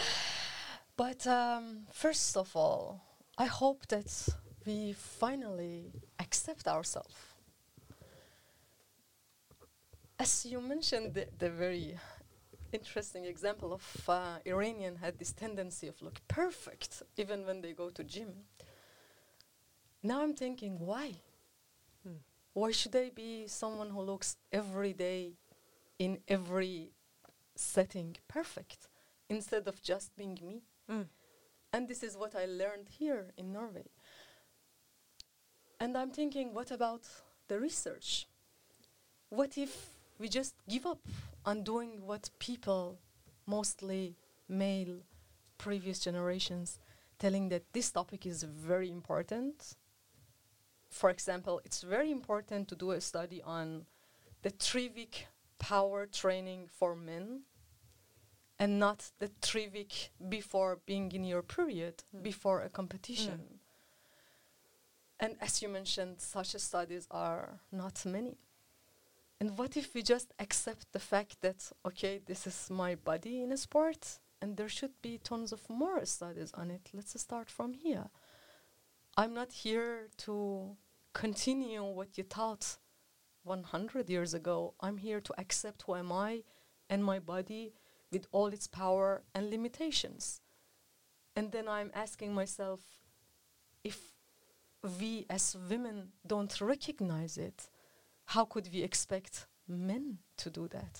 but 0.98 1.26
um, 1.26 1.88
first 1.94 2.36
of 2.36 2.54
all, 2.56 3.02
I 3.38 3.46
hope 3.46 3.88
that 3.88 4.12
we 4.66 4.92
finally 4.94 5.94
accept 6.20 6.68
ourselves. 6.68 7.16
As 10.20 10.46
you 10.46 10.60
mentioned, 10.60 11.14
the, 11.14 11.28
the 11.40 11.50
very 11.50 11.98
interesting 12.74 13.24
example 13.26 13.72
of 13.72 14.10
uh, 14.10 14.40
Iranian 14.46 14.98
had 14.98 15.18
this 15.18 15.32
tendency 15.32 15.88
of 15.88 16.02
look 16.02 16.20
perfect 16.28 17.02
even 17.16 17.46
when 17.46 17.62
they 17.62 17.72
go 17.72 17.90
to 17.90 18.04
gym. 18.04 18.34
Now 20.04 20.22
I'm 20.22 20.34
thinking, 20.34 20.80
why? 20.80 21.14
Hmm. 22.04 22.18
Why 22.54 22.72
should 22.72 22.96
I 22.96 23.10
be 23.10 23.48
someone 23.48 23.90
who 23.92 24.02
looks 24.02 24.38
every 24.52 24.94
day 24.94 25.38
in 26.00 26.20
every 26.28 26.92
setting 27.58 28.16
perfect 28.28 28.88
instead 29.30 29.68
of 29.68 29.82
just 29.82 30.16
being 30.16 30.38
me? 30.42 30.62
Mm. 30.90 31.08
And 31.74 31.88
this 31.88 32.04
is 32.04 32.18
what 32.18 32.36
I 32.36 32.46
learned 32.46 32.88
here 32.90 33.28
in 33.38 33.52
Norway. 33.52 33.88
And 35.80 35.98
I'm 35.98 36.12
thinking, 36.12 36.54
what 36.54 36.72
about 36.72 37.02
the 37.48 37.60
research? 37.60 38.28
What 39.30 39.58
if 39.58 39.90
we 40.18 40.28
just 40.30 40.56
give 40.68 40.86
up 40.86 41.00
on 41.46 41.64
doing 41.64 42.02
what 42.06 42.30
people, 42.40 42.98
mostly 43.46 44.16
male, 44.48 45.02
previous 45.58 46.00
generations, 46.00 46.80
telling 47.20 47.50
that 47.50 47.64
this 47.74 47.92
topic 47.92 48.26
is 48.26 48.44
very 48.44 48.90
important? 48.90 49.76
For 50.90 51.10
example, 51.10 51.62
it's 51.66 51.82
very 51.82 52.12
important 52.12 52.70
to 52.70 52.76
do 52.76 52.92
a 52.92 53.02
study 53.02 53.42
on 53.44 53.86
the 54.42 54.50
three 54.50 54.90
week 54.90 55.28
power 55.60 56.06
training 56.06 56.68
for 56.68 56.96
men 56.96 57.42
and 58.60 58.80
not 58.80 59.12
the 59.20 59.30
three 59.42 59.68
week 59.68 60.12
before 60.30 60.80
being 60.86 61.12
in 61.12 61.24
your 61.24 61.44
period, 61.44 62.04
Mm. 62.14 62.24
before 62.24 62.62
a 62.62 62.70
competition. 62.70 63.60
And 65.20 65.36
as 65.42 65.62
you 65.62 65.70
mentioned, 65.70 66.22
such 66.22 66.56
studies 66.56 67.08
are 67.10 67.60
not 67.72 68.06
many. 68.06 68.38
And 69.40 69.58
what 69.58 69.78
if 69.78 69.94
we 69.94 70.02
just 70.02 70.34
accept 70.40 70.92
the 70.92 71.00
fact 71.00 71.42
that, 71.42 71.72
okay, 71.86 72.20
this 72.20 72.48
is 72.48 72.70
my 72.70 72.96
body 72.96 73.42
in 73.44 73.52
a 73.52 73.58
sport, 73.58 74.20
and 74.42 74.58
there 74.58 74.70
should 74.70 75.00
be 75.02 75.18
tons 75.20 75.52
of 75.52 75.70
more 75.70 76.04
studies 76.06 76.52
on 76.54 76.72
it? 76.72 76.90
Let's 76.94 77.20
start 77.20 77.50
from 77.50 77.74
here. 77.74 78.10
I'm 79.16 79.34
not 79.34 79.52
here 79.52 80.10
to 80.18 80.76
continue 81.14 81.84
what 81.84 82.18
you 82.18 82.24
taught 82.24 82.78
100 83.48 84.10
years 84.10 84.34
ago. 84.34 84.74
I'm 84.80 84.98
here 84.98 85.22
to 85.22 85.34
accept 85.40 85.84
who 85.84 85.96
am 85.96 86.12
I 86.12 86.44
and 86.90 87.04
my 87.04 87.20
body 87.20 87.74
with 88.12 88.28
all 88.32 88.48
its 88.48 88.68
power 88.68 89.24
and 89.34 89.50
limitations. 89.50 90.42
And 91.36 91.52
then 91.52 91.68
I'm 91.68 91.92
asking 91.94 92.34
myself 92.34 92.80
if 93.84 94.00
we 95.00 95.26
as 95.30 95.56
women 95.70 96.10
don't 96.26 96.60
recognize 96.62 97.38
it, 97.38 97.70
how 98.26 98.46
could 98.46 98.70
we 98.74 98.82
expect 98.84 99.48
men 99.68 100.20
to 100.38 100.50
do 100.50 100.68
that? 100.70 101.00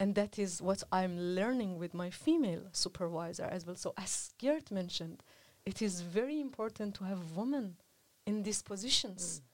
And 0.00 0.14
that 0.14 0.38
is 0.38 0.62
what 0.62 0.82
I'm 0.92 1.18
learning 1.18 1.78
with 1.78 1.92
my 1.92 2.10
female 2.10 2.68
supervisor 2.72 3.48
as 3.50 3.66
well. 3.66 3.74
So, 3.74 3.94
as 3.96 4.32
Gerd 4.40 4.70
mentioned, 4.70 5.24
it 5.66 5.82
is 5.82 6.02
very 6.02 6.40
important 6.40 6.94
to 6.96 7.04
have 7.04 7.36
women 7.36 7.76
in 8.26 8.42
these 8.42 8.62
positions 8.62 9.40
mm. 9.40 9.48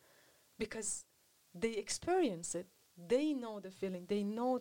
because 0.59 1.07
they 1.55 1.73
experience 1.73 2.55
it. 2.55 2.67
They 3.09 3.33
know 3.33 3.61
the 3.61 3.71
feeling. 3.71 4.07
They 4.09 4.23
know 4.23 4.61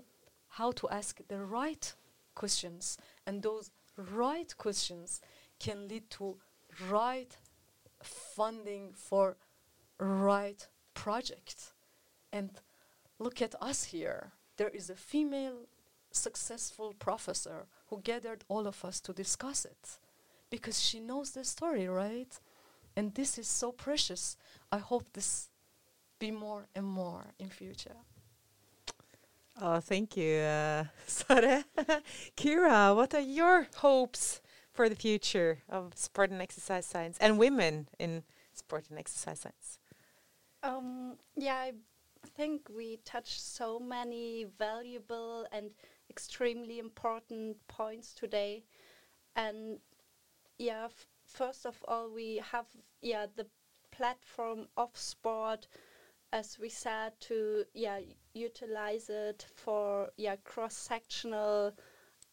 how 0.50 0.72
to 0.74 0.90
ask 0.90 1.20
the 1.28 1.40
right 1.40 1.94
questions. 2.36 2.98
And 3.26 3.42
those 3.42 3.72
right 3.98 4.56
questions 4.58 5.22
can 5.60 5.88
lead 5.88 6.10
to 6.12 6.38
right 6.90 7.36
funding 8.02 8.94
for 8.94 9.38
right 10.00 10.68
project. 10.94 11.74
And 12.32 12.52
look 13.20 13.42
at 13.42 13.56
us 13.62 13.86
here. 13.86 14.32
There 14.58 14.70
is 14.70 14.90
a 14.90 14.96
female 14.96 15.68
successful 16.12 16.94
professor 17.00 17.66
who 17.88 18.02
gathered 18.02 18.44
all 18.48 18.68
of 18.68 18.86
us 18.86 19.00
to 19.02 19.14
discuss 19.14 19.66
it 19.66 20.00
because 20.50 20.80
she 20.80 21.00
knows 21.00 21.32
the 21.32 21.44
story, 21.44 21.88
right? 21.88 22.40
And 22.96 23.16
this 23.16 23.40
is 23.40 23.48
so 23.48 23.72
precious. 23.72 24.38
I 24.72 24.78
hope 24.78 25.06
this 25.14 25.50
be 26.24 26.32
more 26.32 26.68
and 26.74 26.86
more 26.86 27.26
in 27.38 27.50
future. 27.50 27.98
Oh, 29.62 29.82
thank 29.82 30.16
you, 30.16 30.36
uh, 30.38 30.86
Zohreh. 31.08 31.66
Kyra, 32.38 32.96
what 32.96 33.14
are 33.14 33.28
your 33.40 33.68
hopes 33.76 34.42
for 34.72 34.88
the 34.88 34.96
future 34.96 35.60
of 35.68 35.92
sport 35.96 36.32
and 36.32 36.42
exercise 36.42 36.86
science 36.86 37.18
and 37.20 37.38
women 37.38 37.90
in 38.00 38.24
sport 38.54 38.86
and 38.90 38.98
exercise 38.98 39.42
science? 39.42 39.80
Um, 40.64 41.18
yeah, 41.36 41.58
I 41.58 41.74
think 42.38 42.70
we 42.74 43.00
touched 43.04 43.42
so 43.42 43.78
many 43.78 44.46
valuable 44.58 45.46
and 45.52 45.72
extremely 46.10 46.80
important 46.80 47.58
points 47.68 48.14
today. 48.14 48.64
And 49.36 49.80
yeah, 50.58 50.86
f- 50.86 51.08
first 51.26 51.66
of 51.66 51.84
all, 51.86 52.10
we 52.10 52.42
have 52.52 52.68
yeah 53.02 53.26
the 53.36 53.48
platform 53.92 54.68
of 54.78 54.90
sport, 54.98 55.68
as 56.34 56.58
we 56.60 56.68
said, 56.68 57.14
to 57.22 57.64
yeah 57.74 58.00
utilize 58.34 59.10
it 59.10 59.46
for 59.56 60.10
yeah 60.18 60.36
cross-sectional 60.44 61.72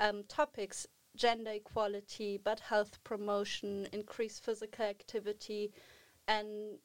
um, 0.00 0.24
topics, 0.26 0.86
gender 1.14 1.52
equality, 1.52 2.40
but 2.42 2.60
health 2.60 2.98
promotion, 3.04 3.86
increased 3.92 4.42
physical 4.42 4.86
activity, 4.86 5.70
and 6.26 6.78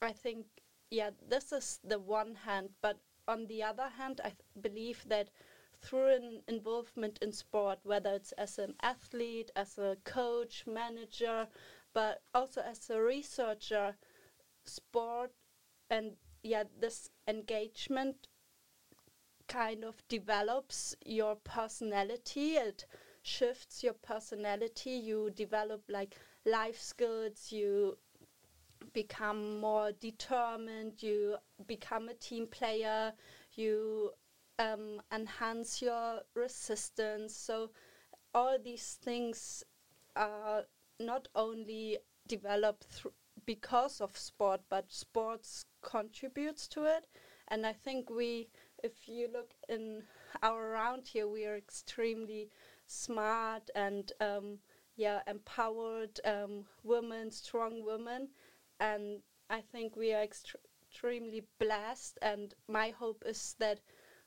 I 0.00 0.12
think 0.12 0.46
yeah, 0.90 1.10
this 1.28 1.52
is 1.52 1.80
the 1.84 1.98
one 1.98 2.34
hand, 2.34 2.70
but 2.80 2.98
on 3.28 3.46
the 3.46 3.62
other 3.62 3.88
hand, 3.88 4.20
I 4.24 4.28
th- 4.30 4.38
believe 4.60 5.04
that 5.08 5.28
through 5.82 6.14
an 6.14 6.42
involvement 6.48 7.18
in 7.20 7.32
sport, 7.32 7.78
whether 7.82 8.14
it's 8.14 8.32
as 8.32 8.58
an 8.58 8.74
athlete, 8.82 9.50
as 9.56 9.76
a 9.76 9.96
coach, 10.04 10.64
manager, 10.66 11.48
but 11.92 12.22
also 12.32 12.62
as 12.62 12.88
a 12.90 13.02
researcher, 13.02 13.96
sport 14.64 15.32
and 15.90 16.16
yeah, 16.44 16.64
this 16.80 17.10
engagement 17.26 18.28
kind 19.48 19.84
of 19.84 20.06
develops 20.08 20.94
your 21.04 21.36
personality. 21.36 22.54
It 22.56 22.86
shifts 23.22 23.82
your 23.82 23.94
personality. 23.94 24.90
You 24.90 25.30
develop 25.34 25.82
like 25.88 26.14
life 26.44 26.80
skills. 26.80 27.50
You 27.50 27.98
become 28.92 29.60
more 29.60 29.92
determined, 29.92 31.02
you 31.02 31.36
become 31.66 32.08
a 32.08 32.14
team 32.14 32.46
player, 32.46 33.12
you 33.54 34.12
um, 34.58 35.02
enhance 35.12 35.82
your 35.82 36.20
resistance. 36.34 37.36
So, 37.36 37.70
all 38.34 38.58
these 38.62 38.98
things 39.02 39.64
are 40.16 40.64
not 41.00 41.28
only 41.34 41.98
developed 42.28 42.84
thr- 42.84 43.08
because 43.46 44.00
of 44.00 44.16
sport, 44.16 44.60
but 44.68 44.92
sports 44.92 45.66
contributes 45.82 46.66
to 46.68 46.84
it. 46.84 47.06
And 47.48 47.66
I 47.66 47.72
think 47.72 48.10
we, 48.10 48.48
if 48.82 49.08
you 49.08 49.28
look 49.32 49.50
in 49.68 50.02
our 50.42 50.70
around 50.72 51.06
here, 51.06 51.28
we 51.28 51.44
are 51.44 51.56
extremely 51.56 52.50
smart 52.86 53.70
and 53.74 54.12
um, 54.20 54.58
yeah 54.96 55.20
empowered 55.26 56.20
um, 56.24 56.64
women, 56.82 57.30
strong 57.30 57.84
women, 57.84 58.28
and 58.80 59.20
I 59.50 59.60
think 59.60 59.96
we 59.96 60.12
are 60.12 60.24
extre- 60.24 60.56
extremely 60.88 61.44
blessed. 61.58 62.18
And 62.22 62.54
my 62.68 62.90
hope 62.90 63.22
is 63.26 63.56
that 63.58 63.80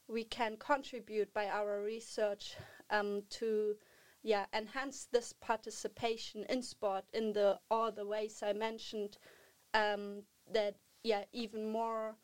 we 0.07 0.23
can 0.23 0.57
contribute 0.57 1.33
by 1.33 1.47
our 1.47 1.81
research 1.81 2.55
um, 2.89 3.23
to 3.31 3.75
yeah 4.27 4.45
enhance 4.53 5.07
this 5.11 5.33
participation 5.33 6.45
in 6.49 6.61
sport 6.61 7.05
in 7.13 7.33
the 7.33 7.57
all 7.71 7.91
the 7.91 8.05
ways 8.05 8.43
I 8.43 8.53
mentioned. 8.53 9.17
Um, 9.73 10.23
that 10.53 10.75
yeah 11.03 11.23
even 11.33 11.71
more 11.71 12.15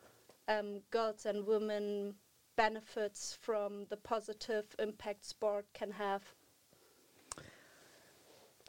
um, 0.47 0.81
girls 0.91 1.25
and 1.25 1.47
women 1.47 2.15
benefits 2.55 3.37
from 3.41 3.85
the 3.89 3.97
positive 3.97 4.65
impact 4.79 5.25
sport 5.25 5.65
can 5.73 5.91
have. 5.91 6.23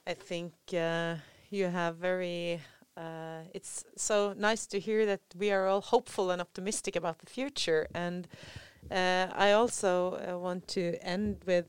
I 0.07 0.15
think 0.15 0.53
uh, 0.73 1.17
you 1.51 1.67
have 1.67 1.97
very. 1.97 2.61
Uh, 2.97 3.41
it's 3.53 3.85
so 3.97 4.35
nice 4.39 4.67
to 4.67 4.79
hear 4.79 5.05
that 5.07 5.23
we 5.37 5.51
are 5.51 5.67
all 5.67 5.81
hopeful 5.81 6.31
and 6.31 6.41
optimistic 6.41 6.95
about 6.95 7.19
the 7.19 7.27
future. 7.27 7.89
And 7.93 8.29
uh, 8.91 9.27
I 9.33 9.51
also 9.53 10.13
uh, 10.13 10.39
want 10.39 10.69
to 10.69 10.95
end 11.03 11.39
with, 11.45 11.67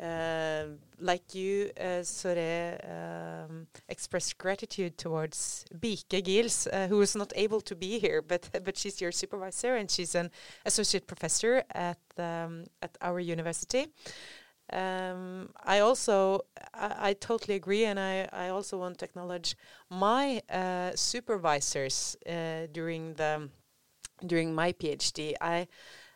uh, 0.00 0.64
like 0.98 1.34
you, 1.34 1.70
uh, 1.78 2.02
Zohreh, 2.02 2.78
um, 2.88 3.66
express 3.88 4.32
gratitude 4.32 4.96
towards 4.96 5.64
Bike 5.72 6.08
Gils, 6.08 6.66
uh, 6.72 6.88
who 6.88 7.00
is 7.02 7.14
not 7.14 7.32
able 7.36 7.60
to 7.60 7.74
be 7.74 7.98
here, 7.98 8.22
but 8.22 8.48
but 8.64 8.76
she's 8.76 9.00
your 9.00 9.12
supervisor 9.12 9.76
and 9.76 9.90
she's 9.90 10.14
an 10.14 10.30
associate 10.64 11.06
professor 11.06 11.64
at 11.74 11.98
um, 12.18 12.64
at 12.82 12.96
our 13.00 13.20
university. 13.20 13.88
Um, 14.72 15.50
I 15.64 15.80
also 15.80 16.42
I, 16.72 17.10
I, 17.10 17.12
totally 17.14 17.56
agree, 17.56 17.84
and 17.86 17.98
I, 17.98 18.28
I 18.32 18.48
also 18.50 18.78
want 18.78 18.98
to 18.98 19.04
acknowledge 19.04 19.56
my 19.90 20.40
uh, 20.48 20.92
supervisors 20.94 22.16
uh, 22.24 22.68
during 22.72 23.14
the 23.14 23.48
during 24.24 24.54
my 24.54 24.72
PhD. 24.72 25.34
I 25.40 25.66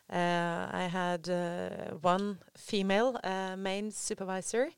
I 0.09 0.87
had 0.91 1.29
uh, 1.29 1.95
one 2.01 2.37
female 2.57 3.19
uh, 3.23 3.55
main 3.57 3.91
supervisor, 3.91 4.69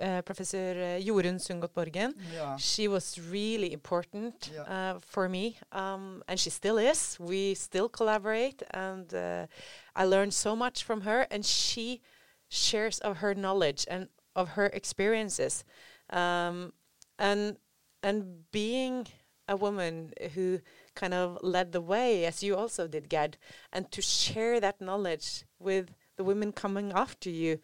uh, 0.00 0.22
Professor 0.22 0.74
Jorunn 1.00 1.38
Sundgot 1.38 1.72
Borgen. 1.72 2.12
Yeah. 2.34 2.56
She 2.56 2.88
was 2.88 3.18
really 3.30 3.72
important 3.72 4.50
Yeah. 4.52 4.98
for 5.00 5.28
me, 5.28 5.58
um, 5.72 6.22
and 6.28 6.38
she 6.40 6.50
still 6.50 6.78
is. 6.78 7.16
We 7.20 7.54
still 7.54 7.88
collaborate, 7.88 8.62
and 8.72 9.12
I 9.94 10.04
learned 10.04 10.34
so 10.34 10.56
much 10.56 10.82
from 10.84 11.02
her, 11.02 11.26
and 11.30 11.44
she 11.44 12.00
shares 12.48 12.98
of 13.00 13.18
her 13.18 13.34
knowledge 13.34 13.86
and 13.90 14.08
of 14.36 14.48
her 14.50 14.66
experiences 14.66 15.64
um, 16.10 16.72
and 17.18 17.56
and 18.02 18.50
being 18.52 19.06
a 19.48 19.56
woman 19.56 20.12
who 20.34 20.58
kind 20.94 21.14
of 21.14 21.38
led 21.42 21.72
the 21.72 21.80
way 21.80 22.24
as 22.24 22.42
you 22.42 22.56
also 22.56 22.86
did 22.86 23.08
Gerd 23.08 23.36
and 23.72 23.90
to 23.90 24.02
share 24.02 24.60
that 24.60 24.80
knowledge 24.80 25.44
with 25.58 25.90
the 26.16 26.24
women 26.24 26.52
coming 26.52 26.92
after 26.92 27.30
you 27.30 27.60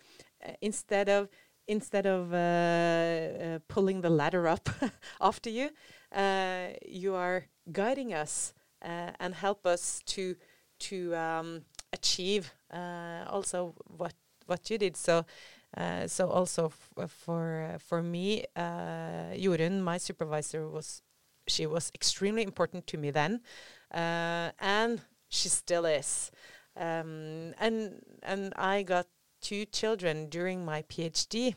uh, 0.47 0.53
instead 0.61 1.09
of 1.09 1.29
instead 1.69 2.07
of 2.07 2.33
uh, 2.33 2.37
uh, 2.37 3.59
pulling 3.69 4.01
the 4.01 4.11
ladder 4.11 4.49
up 4.49 4.69
after 5.21 5.51
you 5.51 5.71
uh, 6.13 6.69
you 6.87 7.15
are 7.15 7.47
guiding 7.73 8.13
us 8.13 8.53
uh, 8.83 9.11
and 9.21 9.35
help 9.35 9.67
us 9.67 10.03
to 10.07 10.35
to 10.79 11.15
um, 11.15 11.63
achieve 11.93 12.53
uh, 12.73 13.25
also 13.29 13.75
what 13.97 14.15
what 14.47 14.69
you 14.71 14.79
did. 14.79 14.97
So, 14.97 15.25
uh, 15.77 16.07
so 16.07 16.29
also 16.29 16.73
for 17.07 17.77
for 17.79 18.03
me, 18.03 18.45
uh, 18.57 19.33
Jorunn, 19.37 19.81
my 19.83 19.99
supervisor, 19.99 20.69
was 20.69 21.03
she 21.51 21.67
was 21.67 21.91
extremely 21.95 22.43
important 22.43 22.87
to 22.89 22.99
me 22.99 23.11
then, 23.11 23.41
uh, 23.93 24.51
and 24.59 25.01
she 25.29 25.49
still 25.49 25.85
is. 25.85 26.31
Um, 26.77 27.53
and 27.59 28.03
and 28.23 28.53
I 28.57 28.83
got 28.83 29.07
two 29.41 29.65
children 29.67 30.29
during 30.29 30.65
my 30.65 30.83
PhD 30.83 31.55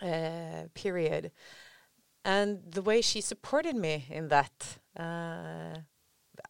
uh, 0.00 0.68
period, 0.74 1.32
and 2.24 2.60
the 2.70 2.82
way 2.82 3.00
she 3.00 3.20
supported 3.20 3.76
me 3.76 4.06
in 4.10 4.28
that. 4.28 4.78
Uh, 4.98 5.80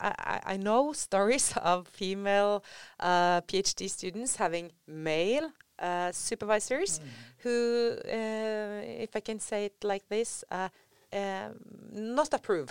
I, 0.01 0.41
I 0.45 0.57
know 0.57 0.93
stories 1.07 1.53
of 1.57 1.89
female 1.89 2.65
uh, 3.01 3.41
PhD 3.43 3.91
students 3.91 4.37
having 4.37 4.73
male 4.87 5.51
uh, 5.79 6.13
supervisors 6.13 7.01
mm. 7.01 7.05
who, 7.39 7.97
uh, 8.07 9.03
if 9.03 9.17
I 9.17 9.21
can 9.21 9.41
say 9.41 9.67
it 9.67 9.83
like 9.83 10.09
this, 10.09 10.45
uh, 10.51 10.69
um, 11.13 11.55
not 11.93 12.33
approve 12.33 12.71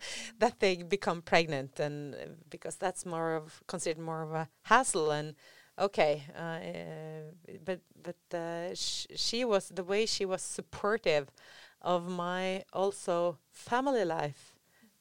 that 0.38 0.60
they 0.60 0.76
become 0.76 1.22
pregnant, 1.22 1.80
and 1.80 2.16
because 2.48 2.76
that's 2.76 3.04
more 3.04 3.34
of 3.34 3.62
considered 3.66 4.02
more 4.02 4.22
of 4.22 4.32
a 4.32 4.48
hassle 4.62 5.10
and 5.10 5.34
okay 5.78 6.24
uh, 6.36 6.58
but 7.64 7.80
but 8.02 8.38
uh, 8.38 8.74
sh 8.74 9.06
she 9.14 9.44
was 9.44 9.68
the 9.68 9.84
way 9.84 10.06
she 10.06 10.24
was 10.24 10.42
supportive 10.42 11.30
of 11.82 12.08
my 12.08 12.62
also 12.72 13.38
family 13.50 14.04
life 14.04 14.56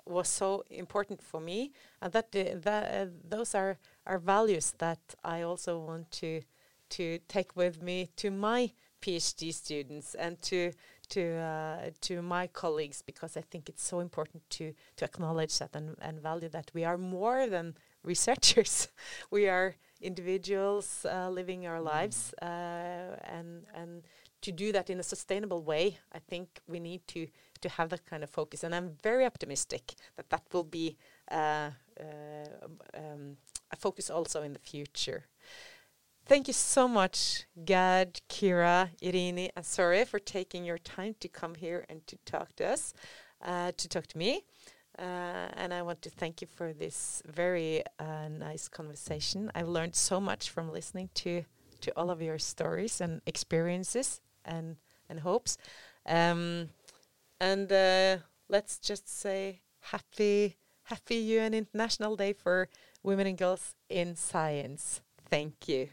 was 0.05 0.27
so 0.27 0.63
important 0.69 1.21
for 1.21 1.39
me, 1.39 1.71
and 2.01 2.11
that 2.13 2.35
uh, 2.35 2.55
that 2.55 2.93
uh, 2.93 3.11
those 3.27 3.53
are 3.55 3.77
are 4.05 4.17
values 4.17 4.73
that 4.79 4.99
I 5.23 5.41
also 5.43 5.79
want 5.79 6.11
to 6.11 6.41
to 6.89 7.19
take 7.27 7.55
with 7.55 7.81
me 7.81 8.09
to 8.15 8.31
my 8.31 8.71
PhD 9.01 9.53
students 9.53 10.15
and 10.15 10.41
to 10.41 10.71
to 11.09 11.37
uh, 11.37 11.89
to 12.01 12.21
my 12.21 12.47
colleagues 12.47 13.01
because 13.01 13.37
I 13.37 13.41
think 13.41 13.69
it's 13.69 13.83
so 13.83 13.99
important 13.99 14.49
to 14.51 14.73
to 14.97 15.05
acknowledge 15.05 15.57
that 15.59 15.75
and, 15.75 15.95
and 16.01 16.19
value 16.21 16.49
that 16.49 16.71
we 16.73 16.85
are 16.85 16.97
more 16.97 17.47
than 17.47 17.75
researchers. 18.03 18.87
we 19.31 19.47
are 19.47 19.75
individuals 20.01 21.05
uh, 21.05 21.29
living 21.29 21.67
our 21.67 21.79
mm. 21.79 21.85
lives 21.85 22.33
uh, 22.41 23.15
and 23.23 23.65
and 23.73 24.03
to 24.41 24.51
do 24.51 24.71
that 24.71 24.89
in 24.89 24.99
a 24.99 25.03
sustainable 25.03 25.63
way. 25.63 25.97
I 26.13 26.19
think 26.19 26.61
we 26.67 26.79
need 26.79 27.07
to 27.07 27.27
to 27.61 27.69
have 27.69 27.89
that 27.89 28.05
kind 28.05 28.23
of 28.23 28.29
focus. 28.29 28.63
And 28.63 28.73
I'm 28.73 28.97
very 29.03 29.25
optimistic 29.25 29.95
that 30.15 30.29
that 30.29 30.43
will 30.53 30.63
be 30.63 30.97
uh, 31.31 31.71
uh, 31.99 32.45
um, 32.97 33.37
a 33.71 33.75
focus 33.75 34.09
also 34.09 34.41
in 34.43 34.53
the 34.53 34.59
future. 34.59 35.25
Thank 36.29 36.47
you 36.47 36.53
so 36.53 36.87
much, 36.87 37.45
Gerd, 37.65 38.21
Kyra, 38.29 38.91
Eirini, 39.01 39.49
and 39.55 39.65
Zohreh 39.65 40.05
for 40.05 40.19
taking 40.19 40.63
your 40.63 40.77
time 40.77 41.15
to 41.21 41.27
come 41.27 41.55
here 41.55 41.87
and 41.89 42.05
to 42.05 42.17
talk 42.23 42.55
to 42.57 42.67
us, 42.67 42.93
uh, 43.43 43.71
to 43.75 43.89
talk 43.89 44.05
to 44.05 44.15
me. 44.15 44.43
Uh, 44.99 45.47
and 45.57 45.73
I 45.73 45.81
want 45.81 46.03
to 46.03 46.11
thank 46.11 46.39
you 46.39 46.47
for 46.47 46.71
this 46.71 47.23
very 47.25 47.81
uh, 47.97 48.27
nice 48.29 48.67
conversation. 48.67 49.51
I've 49.55 49.69
learned 49.69 49.95
so 49.95 50.21
much 50.21 50.51
from 50.51 50.71
listening 50.71 51.09
to 51.15 51.45
to 51.81 51.91
all 51.97 52.11
of 52.11 52.21
your 52.21 52.37
stories 52.37 53.01
and 53.01 53.21
experiences 53.25 54.21
and 54.45 54.75
and 55.09 55.21
hopes. 55.21 55.57
Um, 56.05 56.69
and 57.41 57.71
uh, 57.71 58.17
let's 58.49 58.77
just 58.77 59.09
say 59.09 59.61
happy, 59.79 60.57
happy 60.83 61.15
UN 61.15 61.55
International 61.55 62.15
Day 62.15 62.33
for 62.33 62.69
Women 63.01 63.25
and 63.25 63.37
Girls 63.37 63.73
in 63.89 64.15
Science. 64.15 65.01
Thank 65.27 65.67
you. 65.67 65.89